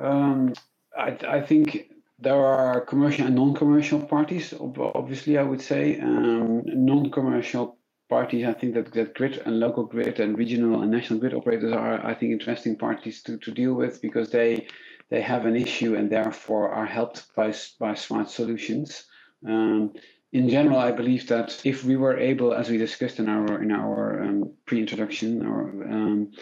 Um, 0.00 0.54
I, 0.96 1.16
I 1.26 1.40
think 1.40 1.88
there 2.18 2.44
are 2.44 2.80
commercial 2.80 3.26
and 3.26 3.34
non-commercial 3.34 4.00
parties. 4.06 4.54
Obviously, 4.78 5.36
I 5.38 5.42
would 5.42 5.60
say 5.60 5.98
um, 6.00 6.62
non-commercial 6.64 7.78
parties. 8.08 8.46
I 8.46 8.52
think 8.52 8.74
that, 8.74 8.92
that 8.92 9.14
grid 9.14 9.42
and 9.44 9.58
local 9.58 9.84
grid 9.84 10.20
and 10.20 10.38
regional 10.38 10.82
and 10.82 10.90
national 10.90 11.18
grid 11.18 11.34
operators 11.34 11.72
are, 11.72 12.04
I 12.04 12.14
think, 12.14 12.32
interesting 12.32 12.76
parties 12.76 13.22
to, 13.22 13.38
to 13.38 13.50
deal 13.50 13.74
with 13.74 14.00
because 14.00 14.30
they 14.30 14.66
they 15.10 15.20
have 15.20 15.44
an 15.44 15.54
issue 15.54 15.94
and 15.96 16.10
therefore 16.10 16.70
are 16.70 16.86
helped 16.86 17.34
by 17.34 17.52
by 17.78 17.94
smart 17.94 18.30
solutions. 18.30 19.04
Um, 19.46 19.92
in 20.32 20.48
general, 20.48 20.78
I 20.78 20.90
believe 20.90 21.28
that 21.28 21.60
if 21.64 21.84
we 21.84 21.96
were 21.96 22.18
able, 22.18 22.54
as 22.54 22.68
we 22.68 22.78
discussed 22.78 23.18
in 23.18 23.28
our 23.28 23.62
in 23.62 23.70
our 23.70 24.22
um, 24.22 24.52
pre-introduction, 24.66 25.46
or 25.46 25.60
um, 25.94 26.32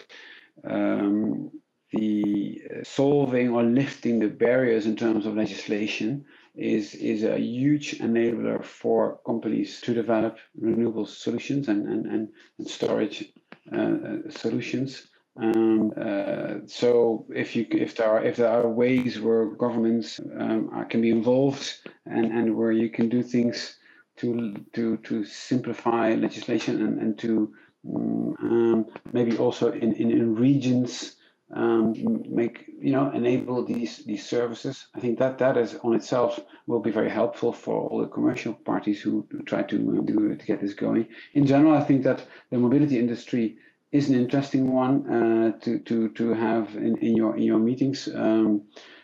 um 0.65 1.51
the 1.93 2.63
uh, 2.71 2.85
solving 2.85 3.51
or 3.51 3.63
lifting 3.63 4.19
the 4.19 4.29
barriers 4.29 4.87
in 4.87 4.97
terms 4.97 5.27
of 5.27 5.37
legislation 5.37 6.25
is 6.57 6.95
is 6.95 7.25
a 7.25 7.39
huge 7.39 7.99
enabler 7.99 8.65
for 8.65 9.19
companies 9.27 9.81
to 9.83 9.95
develop 9.95 10.39
renewable 10.61 11.07
solutions 11.07 11.69
and 11.69 11.89
and, 11.89 12.07
and, 12.07 12.29
and 12.59 12.69
storage 12.69 13.33
uh, 13.73 13.77
uh, 13.79 14.31
solutions. 14.31 15.09
Um, 15.37 15.93
uh, 15.97 16.55
so 16.67 17.27
if 17.35 17.57
you 17.57 17.67
if 17.71 17.97
there 17.97 18.09
are 18.11 18.23
if 18.25 18.37
there 18.37 18.51
are 18.51 18.69
ways 18.69 19.21
where 19.21 19.47
governments 19.47 20.21
um, 20.39 20.71
are, 20.73 20.85
can 20.85 21.01
be 21.01 21.11
involved 21.11 21.75
and, 22.07 22.27
and 22.27 22.57
where 22.57 22.73
you 22.73 22.91
can 22.91 23.09
do 23.09 23.23
things 23.23 23.77
to 24.19 24.55
to 24.75 24.99
to 24.99 25.25
simplify 25.25 26.15
legislation 26.15 26.83
and, 26.83 27.01
and 27.01 27.19
to 27.19 27.55
um, 27.89 28.87
maybe 29.13 29.37
also 29.39 29.73
in, 29.73 29.93
in, 29.95 30.11
in 30.11 30.35
regions 30.35 31.17
um, 31.53 31.95
make 32.29 32.67
you 32.81 32.93
know 32.93 33.11
enable 33.11 33.65
these 33.65 33.99
these 34.05 34.27
services. 34.27 34.87
I 34.95 35.01
think 35.01 35.19
that 35.19 35.39
that 35.39 35.57
is 35.57 35.77
on 35.83 35.95
itself 35.95 36.41
will 36.67 36.81
be 36.81 36.91
very 36.91 37.11
helpful 37.11 37.53
for 37.53 37.89
all 37.89 38.01
the 38.01 38.07
commercial 38.07 38.55
parties 38.55 39.01
who, 39.01 39.27
try 39.47 39.63
to 39.63 39.77
uh, 39.77 40.03
do 40.03 40.35
to 40.35 40.47
get 40.47 40.61
this 40.61 40.75
going. 40.75 41.09
In 41.35 41.47
general, 41.47 41.75
I 41.75 41.85
think 41.85 42.05
that 42.05 42.25
the 42.51 42.59
mobility 42.59 42.99
industry 42.99 43.59
is 43.91 44.09
an 44.09 44.15
interesting 44.15 44.73
one 44.73 44.95
uh, 45.11 45.59
to 45.61 45.79
to 45.81 46.09
to 46.11 46.33
have 46.33 46.75
in, 46.77 46.97
in 46.99 47.17
your 47.17 47.37
in 47.37 47.43
your 47.43 47.59
meetings. 47.59 48.09
Um, 48.09 48.63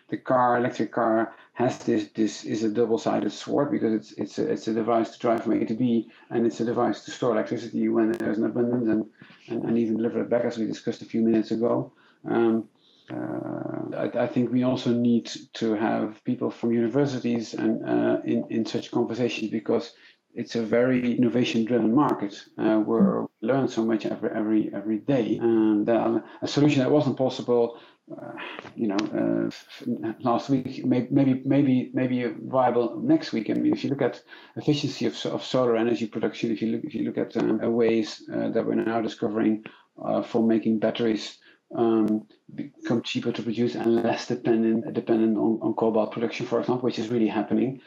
the 0.08 0.16
car, 0.16 0.56
electric 0.56 0.90
car, 0.92 1.34
has 1.52 1.76
this 1.80 2.08
this 2.14 2.44
is 2.44 2.64
a 2.64 2.70
double-sided 2.70 3.30
sword 3.30 3.70
because 3.70 3.92
it's 3.92 4.12
it's 4.12 4.38
a, 4.38 4.50
it's 4.50 4.68
a 4.68 4.72
device 4.72 5.10
to 5.10 5.18
drive 5.18 5.42
from 5.42 5.52
A 5.52 5.66
to 5.66 5.74
B, 5.74 6.10
and 6.30 6.46
it's 6.46 6.60
a 6.60 6.64
device 6.64 7.04
to 7.04 7.10
store 7.10 7.32
electricity 7.32 7.88
when 7.90 8.12
there's 8.12 8.38
an 8.38 8.44
abundance 8.44 8.88
and, 8.88 9.04
and, 9.48 9.64
and 9.68 9.78
even 9.78 9.98
deliver 9.98 10.22
it 10.22 10.30
back, 10.30 10.46
as 10.46 10.56
we 10.56 10.64
discussed 10.64 11.02
a 11.02 11.04
few 11.04 11.20
minutes 11.20 11.50
ago. 11.50 11.92
Um, 12.24 12.68
uh, 13.10 13.96
I, 13.96 14.24
I, 14.24 14.26
think 14.26 14.52
we 14.52 14.64
also 14.64 14.90
need 14.92 15.30
to 15.54 15.74
have 15.74 16.22
people 16.24 16.50
from 16.50 16.72
universities 16.72 17.54
and 17.54 17.88
uh, 17.88 18.18
in 18.24 18.44
in 18.50 18.66
such 18.66 18.90
conversations 18.90 19.50
because 19.50 19.94
it's 20.34 20.56
a 20.56 20.62
very 20.62 21.16
innovation 21.16 21.64
driven 21.64 21.94
market 21.94 22.34
uh, 22.58 22.76
where 22.78 23.22
we 23.22 23.48
learn 23.48 23.66
so 23.66 23.84
much 23.84 24.04
every 24.04 24.30
every 24.30 24.70
every 24.74 24.98
day. 24.98 25.38
And 25.40 25.88
uh, 25.88 26.20
a 26.42 26.48
solution 26.48 26.82
that 26.82 26.90
wasn't 26.90 27.16
possible 27.16 27.78
uh, 28.10 28.32
you 28.74 28.88
know 28.88 28.96
uh, 28.96 30.12
last 30.20 30.48
week 30.48 30.84
maybe 30.84 31.08
maybe 31.10 31.42
maybe 31.44 31.90
maybe 31.92 32.24
viable 32.44 32.98
next 33.02 33.32
week 33.32 33.50
i 33.50 33.52
mean 33.52 33.72
if 33.72 33.84
you 33.84 33.90
look 33.90 34.00
at 34.00 34.22
efficiency 34.56 35.04
of, 35.04 35.14
of 35.26 35.44
solar 35.44 35.76
energy 35.76 36.06
production 36.06 36.50
if 36.50 36.62
you 36.62 36.68
look 36.72 36.84
if 36.84 36.94
you 36.94 37.04
look 37.04 37.18
at 37.18 37.36
um, 37.36 37.60
ways 37.72 38.22
uh, 38.32 38.48
that 38.48 38.64
we're 38.64 38.74
now 38.74 39.00
discovering 39.02 39.62
uh, 40.02 40.22
for 40.22 40.42
making 40.42 40.78
batteries 40.78 41.38
um, 41.74 42.26
become 42.54 43.02
cheaper 43.02 43.30
to 43.32 43.42
produce 43.42 43.74
and 43.74 44.02
less 44.02 44.26
dependent 44.26 44.92
dependent 44.94 45.36
on, 45.36 45.58
on 45.62 45.74
cobalt 45.74 46.12
production 46.12 46.46
for 46.46 46.60
example 46.60 46.86
which 46.86 46.98
is 46.98 47.08
really 47.08 47.28
happening 47.28 47.80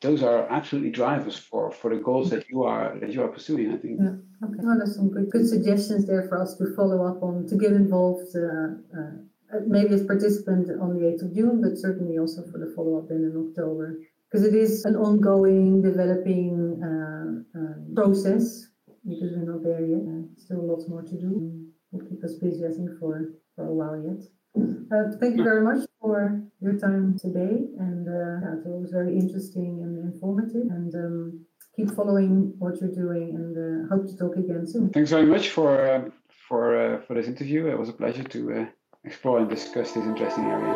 those 0.00 0.22
are 0.22 0.46
absolutely 0.50 0.90
drivers 0.90 1.36
for 1.38 1.70
for 1.70 1.94
the 1.94 2.00
goals 2.00 2.30
that 2.30 2.48
you 2.48 2.64
are 2.64 2.98
that 3.00 3.12
you 3.12 3.22
are 3.22 3.28
pursuing. 3.28 3.72
I 3.72 3.78
think. 3.78 3.98
Yeah. 4.00 4.46
Okay. 4.46 4.60
Well, 4.62 4.76
there's 4.78 4.96
some 4.96 5.10
good 5.10 5.30
good 5.30 5.48
suggestions 5.48 6.06
there 6.06 6.24
for 6.28 6.40
us 6.40 6.56
to 6.58 6.74
follow 6.76 7.06
up 7.06 7.22
on 7.22 7.46
to 7.48 7.56
get 7.56 7.72
involved. 7.72 8.36
Uh, 8.36 8.68
uh, 8.98 9.60
maybe 9.66 9.94
as 9.94 10.04
participant 10.04 10.68
on 10.80 10.94
the 10.94 11.06
8th 11.06 11.22
of 11.22 11.34
June, 11.34 11.62
but 11.62 11.78
certainly 11.78 12.18
also 12.18 12.42
for 12.50 12.58
the 12.58 12.72
follow 12.74 12.98
up 12.98 13.08
then 13.08 13.18
in 13.18 13.48
October, 13.48 14.00
because 14.28 14.44
it 14.44 14.54
is 14.54 14.84
an 14.84 14.96
ongoing, 14.96 15.80
developing 15.82 16.82
uh, 16.82 17.58
um, 17.58 17.86
process. 17.94 18.66
Because 19.08 19.30
we're 19.36 19.52
not 19.52 19.62
there 19.62 19.86
yet, 19.86 20.02
uh, 20.02 20.26
still 20.36 20.66
lots 20.66 20.88
more 20.88 21.02
to 21.02 21.14
do. 21.14 21.65
Will 21.92 22.06
keep 22.08 22.24
us 22.24 22.34
busy, 22.34 22.64
I 22.64 22.72
think, 22.72 22.98
for 22.98 23.32
for 23.54 23.66
a 23.66 23.74
while 23.74 24.02
yet. 24.02 24.22
Uh, 24.56 25.10
thank 25.20 25.36
you 25.36 25.44
very 25.44 25.62
much 25.62 25.86
for 26.00 26.42
your 26.60 26.78
time 26.78 27.18
today, 27.18 27.68
and 27.78 28.08
uh, 28.08 28.70
it 28.70 28.74
was 28.80 28.90
very 28.90 29.18
interesting 29.18 29.82
and 29.82 30.12
informative. 30.12 30.68
And 30.70 30.94
um, 30.94 31.46
keep 31.74 31.90
following 31.90 32.54
what 32.58 32.80
you're 32.80 32.90
doing, 32.90 33.34
and 33.34 33.56
uh, 33.56 33.88
hope 33.94 34.06
to 34.06 34.16
talk 34.16 34.36
again 34.36 34.66
soon. 34.66 34.90
Thanks 34.90 35.10
very 35.10 35.26
much 35.26 35.50
for 35.50 35.86
uh, 35.86 36.10
for 36.48 36.76
uh, 36.76 37.02
for 37.02 37.14
this 37.14 37.26
interview. 37.26 37.66
It 37.66 37.78
was 37.78 37.88
a 37.88 37.92
pleasure 37.92 38.24
to 38.24 38.52
uh, 38.52 38.66
explore 39.04 39.40
and 39.40 39.48
discuss 39.48 39.92
this 39.92 40.04
interesting 40.04 40.44
area. 40.44 40.74